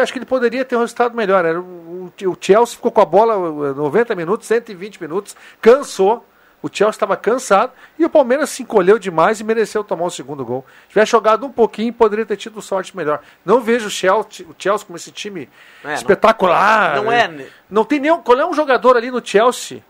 Acho 0.00 0.12
que 0.12 0.18
ele 0.18 0.24
poderia 0.26 0.64
ter 0.64 0.76
um 0.76 0.80
resultado 0.80 1.14
melhor. 1.14 1.44
O, 1.44 2.10
Chelsea 2.40 2.76
ficou 2.76 2.90
com 2.90 3.00
a 3.00 3.04
bola 3.04 3.36
uh, 3.36 3.74
90 3.74 4.14
minutos, 4.14 4.46
120 4.46 5.00
minutos, 5.00 5.36
cansou. 5.60 6.26
O 6.62 6.68
Chelsea 6.72 6.92
estava 6.96 7.14
cansado 7.14 7.72
e 7.98 8.06
o 8.06 8.08
Palmeiras 8.08 8.48
se 8.48 8.62
encolheu 8.62 8.98
demais 8.98 9.38
e 9.38 9.44
mereceu 9.44 9.84
tomar 9.84 10.06
o 10.06 10.10
segundo 10.10 10.42
gol. 10.46 10.64
Se 10.84 10.88
tivesse 10.88 11.12
jogado 11.12 11.44
um 11.44 11.52
pouquinho, 11.52 11.92
poderia 11.92 12.24
ter 12.24 12.38
tido 12.38 12.62
sorte 12.62 12.96
melhor. 12.96 13.20
Não 13.44 13.60
vejo 13.60 13.88
o 13.88 13.90
Chelsea, 13.90 14.46
o 14.48 14.54
Chelsea 14.58 14.86
como 14.86 14.96
esse 14.96 15.10
time 15.12 15.50
É, 15.84 15.88
não- 15.88 15.94
espetacular. 15.94 16.96
não 16.96 17.12
é- 17.12 17.46
Não 17.68 17.84
tem 17.84 18.00
nenhum. 18.00 18.22
Qual 18.22 18.40
é 18.40 18.46
um 18.46 18.54
jogador 18.54 18.96
ali 18.96 19.10
no 19.10 19.22
Chelsea 19.22 19.84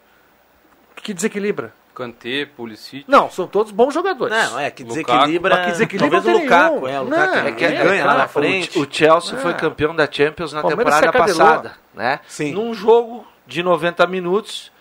que 0.97 1.14
desequilibra? 1.14 1.72
Kanté, 1.95 2.45
Pulisic. 2.47 3.05
Não, 3.07 3.30
são 3.30 3.47
todos 3.47 3.70
bons 3.72 3.95
jogadores. 3.95 4.36
Não, 4.36 4.59
é 4.59 4.70
que 4.70 4.82
Lukaku. 4.82 5.07
desequilibra. 5.12 5.55
Mas 5.57 5.64
que 5.66 5.72
desequilibra 5.72 6.20
talvez 6.20 6.34
o 6.34 6.38
não 6.38 6.45
Lukaku, 6.45 6.74
nenhum. 6.74 6.88
é, 6.88 7.01
o 7.01 7.05
Não, 7.05 7.11
Lukaku 7.18 7.36
é 7.36 7.40
ele 7.49 7.53
que 7.53 7.64
é, 7.64 7.70
ganha 7.84 8.05
lá 8.05 8.14
na 8.18 8.28
frente. 8.28 8.78
O, 8.78 8.86
Chelsea 8.90 9.38
É. 9.38 9.40
foi 9.40 9.55
campeão 9.55 9.95
da 9.95 10.11
Champions 10.11 10.53
na 10.53 10.61
Palmeiras 10.62 10.95
temporada 11.01 11.18
passada, 11.18 11.72
né? 11.95 12.20
Sim. 12.26 12.53
Num 12.53 12.74
jogo 12.74 13.24
de 13.47 13.62
90 13.62 14.07
minutos, 14.07 14.72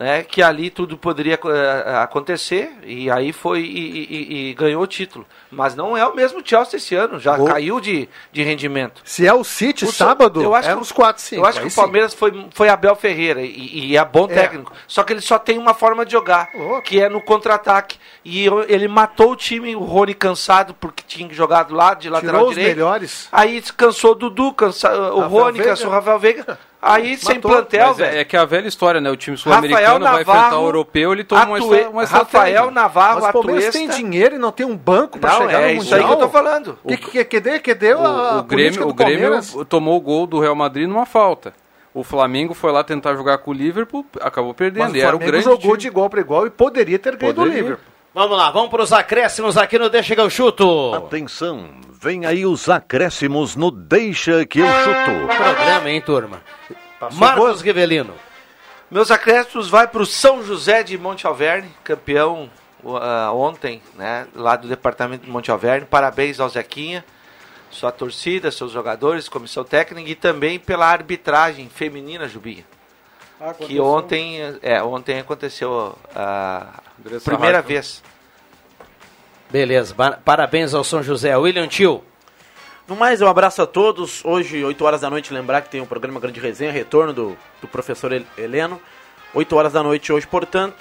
né, 0.00 0.22
que 0.22 0.42
ali 0.42 0.70
tudo 0.70 0.96
poderia 0.96 1.38
eh, 1.44 1.94
acontecer 2.02 2.72
e 2.84 3.10
aí 3.10 3.34
foi 3.34 3.60
e, 3.60 4.06
e- 4.10 4.50
e 4.50 4.54
ganhou 4.54 4.82
o 4.82 4.86
título. 4.86 5.26
Mas 5.50 5.74
não 5.74 5.94
é 5.94 6.06
o 6.06 6.14
mesmo 6.16 6.40
Chelsea 6.42 6.78
esse 6.78 6.94
ano, 6.94 7.20
já 7.20 7.36
caiu 7.44 7.78
de, 7.80 8.08
de 8.32 8.42
rendimento. 8.42 9.02
Se 9.04 9.26
é 9.26 9.34
o 9.34 9.44
City, 9.44 9.84
O- 9.84 9.92
sábado, 9.92 10.42
eu 10.42 10.54
acho 10.54 10.70
é 10.70 10.72
que- 10.72 10.78
uns 10.80 10.90
4, 10.90 11.22
5. 11.22 11.42
Eu 11.42 11.46
acho 11.46 11.60
que 11.60 11.66
o 11.66 11.74
Palmeiras 11.74 12.14
foi, 12.14 12.46
foi 12.50 12.70
Abel 12.70 12.96
Ferreira 12.96 13.42
e, 13.42 13.90
e 13.90 13.96
é 13.96 14.02
bom 14.04 14.26
técnico. 14.26 14.72
Só 14.88 15.02
que 15.02 15.12
ele 15.12 15.20
só 15.20 15.38
tem 15.38 15.58
uma 15.58 15.74
forma 15.74 16.06
de 16.06 16.12
jogar, 16.12 16.48
que 16.84 16.98
é 16.98 17.08
no 17.10 17.20
contra-ataque. 17.20 17.98
E 18.24 18.46
ele 18.68 18.88
matou 18.88 19.32
o 19.32 19.36
time, 19.36 19.76
o 19.76 19.80
Rony 19.80 20.14
cansado, 20.14 20.72
porque 20.72 21.02
tinha 21.06 21.28
que 21.28 21.34
jogar 21.34 21.64
do 21.64 21.74
lado 21.74 22.00
de 22.00 22.08
lateral 22.08 22.36
Tirou 22.36 22.48
os 22.48 22.54
direito. 22.54 22.76
melhores. 22.76 23.28
Aí 23.30 23.60
cansou 23.76 24.12
o 24.12 24.14
Dudu, 24.14 24.52
cansa, 24.54 24.88
o 24.94 25.20
Rafael 25.20 25.28
Rony, 25.28 25.58
Veiga. 25.58 25.70
cansou 25.70 25.88
o 25.88 25.90
Rafael 25.92 26.18
Veiga. 26.18 26.58
Aí 26.82 27.16
sem 27.18 27.34
Matou. 27.34 27.50
plantel, 27.50 27.88
Mas 27.88 27.96
velho. 27.98 28.16
é, 28.16 28.20
é 28.20 28.24
que 28.24 28.36
a 28.36 28.44
velha 28.46 28.66
história, 28.66 29.00
né? 29.02 29.10
O 29.10 29.16
time 29.16 29.36
sul-americano 29.36 30.04
vai 30.04 30.22
enfrentar 30.22 30.58
o 30.58 30.64
europeu, 30.66 31.12
ele 31.12 31.24
toma 31.24 31.44
uma, 31.44 31.56
Atue- 31.58 31.86
uma 31.88 32.04
estratégia. 32.04 32.38
Rafael 32.40 32.70
Navarro, 32.70 33.20
Mas 33.20 33.28
o 33.28 33.32
Palmeiras 33.32 33.64
Atuesta. 33.66 33.78
tem 33.78 33.88
dinheiro 34.04 34.36
e 34.36 34.38
não 34.38 34.50
tem 34.50 34.64
um 34.64 34.76
banco 34.76 35.18
para 35.18 35.32
Não, 35.32 35.38
chegar 35.42 35.60
é 35.60 35.66
no 35.66 35.70
isso 35.72 35.76
Mundial. 35.82 36.00
aí 36.00 36.06
que 36.06 36.12
eu 36.12 36.16
tô 36.16 36.28
falando. 36.30 36.78
Que, 36.88 36.96
que, 36.96 37.24
que, 37.24 37.40
deu, 37.40 37.60
que 37.60 37.74
deu 37.74 37.98
O, 38.00 38.06
a 38.06 38.38
o 38.38 38.42
Grêmio, 38.44 38.80
do 38.80 38.88
o 38.88 38.94
Grêmio 38.94 39.64
tomou 39.66 39.96
o 39.98 40.00
gol 40.00 40.26
do 40.26 40.40
Real 40.40 40.54
Madrid 40.54 40.88
numa 40.88 41.04
falta. 41.04 41.52
O 41.92 42.02
Flamengo 42.04 42.54
foi 42.54 42.70
lá 42.72 42.82
tentar 42.84 43.14
jogar 43.14 43.38
com 43.38 43.50
o 43.50 43.54
Liverpool, 43.54 44.06
acabou 44.20 44.54
perdendo. 44.54 44.84
Mas 44.84 44.92
o 44.92 44.96
e 44.96 45.00
era 45.00 45.08
o 45.08 45.18
Flamengo 45.18 45.30
grande 45.32 45.44
jogou 45.44 45.58
time. 45.72 45.76
de 45.78 45.86
igual 45.88 46.08
para 46.08 46.20
igual 46.20 46.46
e 46.46 46.50
poderia 46.50 46.98
ter 46.98 47.16
ganho 47.16 47.32
do. 47.34 47.44
Liverpool. 47.44 47.89
Vamos 48.12 48.36
lá, 48.36 48.50
vamos 48.50 48.70
para 48.70 48.82
os 48.82 48.92
acréscimos 48.92 49.56
aqui 49.56 49.78
no 49.78 49.88
Deixa 49.88 50.16
que 50.16 50.20
eu 50.20 50.28
chuto. 50.28 50.92
Atenção, 50.94 51.70
vem 51.92 52.26
aí 52.26 52.44
os 52.44 52.68
acréscimos 52.68 53.54
no 53.54 53.70
Deixa 53.70 54.44
que 54.44 54.58
eu 54.58 54.66
chuto. 54.66 55.36
Programa, 55.36 55.88
hein, 55.88 56.00
turma? 56.00 56.42
Passou 56.98 57.20
Marcos. 57.20 57.62
Rivelino. 57.62 58.12
Meus 58.90 59.12
acréscimos 59.12 59.70
vai 59.70 59.86
para 59.86 60.02
o 60.02 60.06
São 60.06 60.42
José 60.42 60.82
de 60.82 60.98
Monte 60.98 61.24
Alverne, 61.24 61.70
campeão 61.84 62.50
ah, 62.84 63.30
ontem, 63.32 63.80
né, 63.94 64.26
lá 64.34 64.56
do 64.56 64.66
departamento 64.66 65.24
de 65.24 65.30
Monte 65.30 65.52
Alverne. 65.52 65.86
Parabéns 65.86 66.40
ao 66.40 66.48
Zequinha, 66.48 67.04
sua 67.70 67.92
torcida, 67.92 68.50
seus 68.50 68.72
jogadores, 68.72 69.28
comissão 69.28 69.62
técnica 69.62 70.10
e 70.10 70.16
também 70.16 70.58
pela 70.58 70.86
arbitragem 70.86 71.68
feminina, 71.68 72.26
Jubinha. 72.26 72.64
Ah, 73.40 73.54
Que 73.54 73.78
ontem, 73.78 74.40
é, 74.60 74.82
ontem 74.82 75.20
aconteceu 75.20 75.96
a 76.12 76.82
Andressa 77.00 77.24
primeira 77.30 77.58
Hartmann. 77.58 77.74
vez. 77.74 78.02
Beleza, 79.50 79.94
parabéns 80.24 80.74
ao 80.74 80.84
São 80.84 81.02
José. 81.02 81.36
William 81.36 81.66
Tio. 81.66 82.04
No 82.86 82.94
mais, 82.96 83.20
um 83.20 83.26
abraço 83.26 83.62
a 83.62 83.66
todos. 83.66 84.24
Hoje, 84.24 84.64
8 84.64 84.84
horas 84.84 85.00
da 85.00 85.10
noite, 85.10 85.32
lembrar 85.32 85.60
que 85.62 85.70
tem 85.70 85.80
um 85.80 85.86
programa 85.86 86.20
Grande 86.20 86.40
Resenha, 86.40 86.70
retorno 86.72 87.12
do, 87.12 87.36
do 87.60 87.68
professor 87.68 88.12
Hel- 88.12 88.24
Heleno. 88.36 88.80
8 89.34 89.56
horas 89.56 89.72
da 89.72 89.82
noite 89.82 90.12
hoje, 90.12 90.26
portanto. 90.26 90.76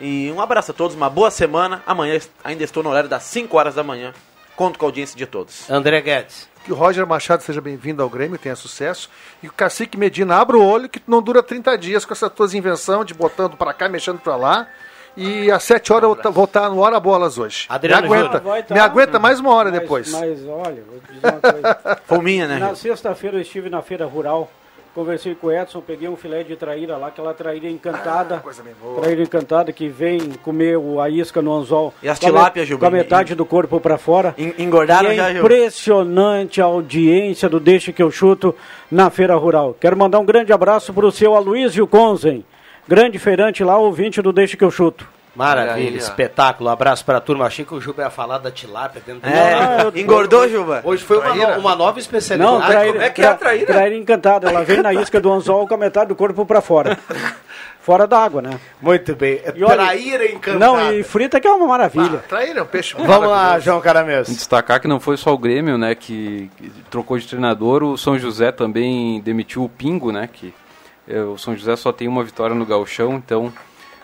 E 0.00 0.30
um 0.34 0.40
abraço 0.40 0.70
a 0.70 0.74
todos, 0.74 0.96
uma 0.96 1.10
boa 1.10 1.30
semana. 1.30 1.82
Amanhã 1.86 2.18
ainda 2.44 2.62
estou 2.64 2.82
no 2.82 2.90
horário 2.90 3.08
das 3.08 3.24
5 3.24 3.56
horas 3.56 3.74
da 3.74 3.82
manhã. 3.82 4.12
Conto 4.56 4.78
com 4.78 4.86
a 4.86 4.88
audiência 4.88 5.16
de 5.16 5.26
todos. 5.26 5.68
André 5.70 6.00
Guedes. 6.00 6.48
Que 6.64 6.72
o 6.72 6.76
Roger 6.76 7.06
Machado 7.06 7.42
seja 7.42 7.60
bem-vindo 7.60 8.02
ao 8.02 8.10
Grêmio, 8.10 8.36
tenha 8.38 8.54
sucesso. 8.56 9.08
E 9.42 9.48
o 9.48 9.52
Cacique 9.52 9.96
Medina, 9.96 10.36
abra 10.36 10.56
o 10.56 10.64
olho 10.64 10.88
que 10.88 11.00
não 11.06 11.22
dura 11.22 11.42
30 11.42 11.76
dias 11.78 12.04
com 12.04 12.12
essas 12.12 12.30
tuas 12.32 12.52
invenções 12.54 13.06
de 13.06 13.14
botando 13.14 13.56
para 13.56 13.72
cá, 13.72 13.88
mexendo 13.88 14.18
para 14.18 14.36
lá. 14.36 14.68
E 15.16 15.50
às 15.50 15.62
7 15.64 15.92
horas 15.92 16.02
eu 16.04 16.14
vou 16.14 16.16
tá- 16.22 16.30
vou 16.30 16.44
estar 16.44 16.68
no 16.70 16.78
Hora 16.80 17.00
Bolas 17.00 17.38
hoje. 17.38 17.66
Adriano 17.68 18.08
me 18.08 18.14
aguenta, 18.16 18.38
Vai 18.40 18.62
tá. 18.62 18.74
me 18.74 18.80
aguenta 18.80 19.18
mais 19.18 19.40
uma 19.40 19.52
hora 19.54 19.70
Mas- 19.70 19.80
depois. 19.80 20.12
Mas 20.12 20.46
olha, 20.46 20.82
vou 20.88 21.00
te 21.00 21.12
dizer 21.12 21.26
uma 21.26 21.40
coisa. 21.52 21.98
Fominha, 22.06 22.46
né? 22.46 22.58
Na 22.58 22.74
sexta-feira 22.74 23.36
eu 23.36 23.40
estive 23.40 23.68
na 23.68 23.82
feira 23.82 24.06
rural, 24.06 24.48
conversei 24.94 25.34
com 25.34 25.48
o 25.48 25.52
Edson, 25.52 25.80
peguei 25.80 26.08
um 26.08 26.16
filé 26.16 26.42
de 26.44 26.54
traíra 26.56 26.96
lá, 26.96 27.08
aquela 27.08 27.34
traíra 27.34 27.68
encantada. 27.68 28.36
Ah, 28.36 28.40
coisa 28.40 28.62
bem 28.62 28.74
boa. 28.80 29.00
Traíra 29.00 29.22
encantada 29.22 29.72
que 29.72 29.88
vem 29.88 30.20
comer 30.42 30.76
o, 30.76 31.00
a 31.00 31.08
isca 31.10 31.40
no 31.42 31.52
anzol. 31.52 31.92
E 32.02 32.08
as 32.08 32.18
com 32.18 32.26
a 32.26 32.28
me- 32.28 32.34
tilápias, 32.36 32.66
Gilberto? 32.68 32.90
Com 32.90 32.96
a 32.96 32.98
metade 33.02 33.34
do 33.34 33.44
corpo 33.44 33.80
para 33.80 33.98
fora. 33.98 34.34
En- 34.38 34.54
Engordaram 34.58 35.12
E 35.12 35.16
já, 35.16 35.28
é 35.30 35.32
Gil? 35.32 35.40
impressionante 35.42 36.60
a 36.60 36.64
audiência 36.64 37.48
do 37.48 37.58
Deixa 37.60 37.92
que 37.92 38.02
eu 38.02 38.10
chuto 38.10 38.54
na 38.90 39.10
feira 39.10 39.34
rural. 39.36 39.76
Quero 39.80 39.96
mandar 39.96 40.18
um 40.20 40.24
grande 40.24 40.52
abraço 40.52 40.92
para 40.92 41.06
o 41.06 41.12
seu 41.12 41.34
Aloysio 41.34 41.86
Conzen, 41.86 42.44
grande 42.88 43.18
feirante 43.18 43.62
lá, 43.62 43.76
ouvinte 43.76 44.20
do 44.22 44.32
Deixa 44.32 44.56
que 44.56 44.64
eu 44.64 44.70
chuto. 44.70 45.06
Maravilha, 45.36 45.90
aí, 45.90 45.96
espetáculo. 45.96 46.68
Abraço 46.68 47.04
para 47.04 47.18
a 47.18 47.20
turma. 47.20 47.46
Achei 47.46 47.64
que 47.64 47.72
o 47.72 47.80
Juba 47.80 48.02
ia 48.02 48.10
falar 48.10 48.38
da 48.38 48.50
tilápia 48.50 49.00
dentro 49.06 49.20
do 49.20 49.28
É, 49.28 49.54
Ah, 49.54 49.82
eu- 49.94 50.00
engordou, 50.00 50.48
Juba? 50.48 50.80
Hoje 50.82 51.04
foi 51.04 51.18
uma, 51.18 51.32
no- 51.32 51.58
uma 51.60 51.76
nova 51.76 52.00
especialidade. 52.00 52.52
Não, 52.52 52.60
traíra, 52.66 52.92
como 52.92 53.04
é 53.04 53.10
que 53.10 53.22
é 53.22 53.26
a 53.26 53.34
traíra? 53.34 53.66
traíra 53.66 53.94
encantada. 53.96 54.48
Ela 54.50 54.64
vem 54.64 54.82
na 54.82 54.92
isca 54.92 55.20
do 55.20 55.30
anzol 55.32 55.68
com 55.68 55.74
a 55.74 55.76
metade 55.76 56.08
do 56.08 56.16
corpo 56.16 56.44
para 56.44 56.60
fora. 56.60 56.98
fora 57.80 58.04
da 58.06 58.18
água, 58.18 58.42
né? 58.42 58.58
Muito 58.82 59.14
bem. 59.14 59.40
E 59.54 59.62
olha- 59.62 59.76
Traíra 59.76 60.26
encantada. 60.26 60.58
Não, 60.58 60.92
e 60.92 61.04
frita 61.04 61.38
que 61.40 61.46
é 61.46 61.52
uma 61.52 61.68
maravilha. 61.68 62.18
Traíra 62.28 62.58
é 62.58 62.62
um 62.62 62.66
peixe 62.66 62.96
Vamos 62.98 63.28
lá. 63.28 63.60
João 63.60 63.80
Caramês. 63.80 64.26
Destacar 64.26 64.80
que 64.80 64.88
não 64.88 64.98
foi 64.98 65.16
só 65.16 65.32
o 65.32 65.38
Grêmio, 65.38 65.78
né, 65.78 65.94
que, 65.94 66.50
que 66.56 66.68
trocou 66.90 67.16
de 67.16 67.28
treinador, 67.28 67.84
o 67.84 67.96
São 67.96 68.18
José 68.18 68.50
também 68.50 69.20
demitiu 69.20 69.62
o 69.62 69.68
Pingo, 69.68 70.10
né, 70.10 70.28
que 70.32 70.48
é, 70.48 70.67
o 71.16 71.38
São 71.38 71.56
José 71.56 71.74
só 71.76 71.92
tem 71.92 72.06
uma 72.08 72.22
vitória 72.24 72.54
no 72.54 72.66
gauchão, 72.66 73.14
então 73.14 73.52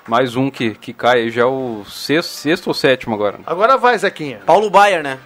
mais 0.06 0.36
um 0.36 0.50
que, 0.50 0.74
que 0.74 0.92
cai, 0.92 1.30
já 1.30 1.42
é 1.42 1.46
o 1.46 1.84
sexto, 1.86 2.30
sexto 2.30 2.66
ou 2.68 2.74
sétimo 2.74 3.14
agora. 3.14 3.38
né? 3.38 3.44
Agora 3.46 3.76
vai, 3.76 3.96
Zequinha. 3.98 4.40
Paulo 4.46 4.68
Baier, 4.70 5.02
né? 5.02 5.18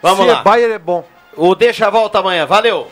Vamos 0.00 0.24
Se 0.26 0.32
lá. 0.32 0.40
é 0.40 0.42
Bayer 0.42 0.70
é 0.70 0.78
bom. 0.78 1.04
O 1.36 1.54
Deixa 1.54 1.86
a 1.86 1.90
Volta 1.90 2.18
amanhã. 2.18 2.44
Valeu. 2.46 2.88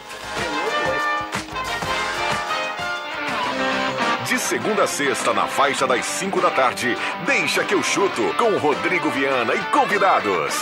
De 4.26 4.38
segunda 4.38 4.84
a 4.84 4.86
sexta, 4.86 5.32
na 5.34 5.46
faixa 5.46 5.86
das 5.86 6.04
5 6.04 6.40
da 6.40 6.50
tarde, 6.50 6.96
deixa 7.26 7.64
que 7.64 7.74
eu 7.74 7.82
chuto 7.82 8.22
com 8.38 8.56
Rodrigo 8.58 9.10
Viana 9.10 9.54
e 9.54 9.58
convidados. 9.72 10.54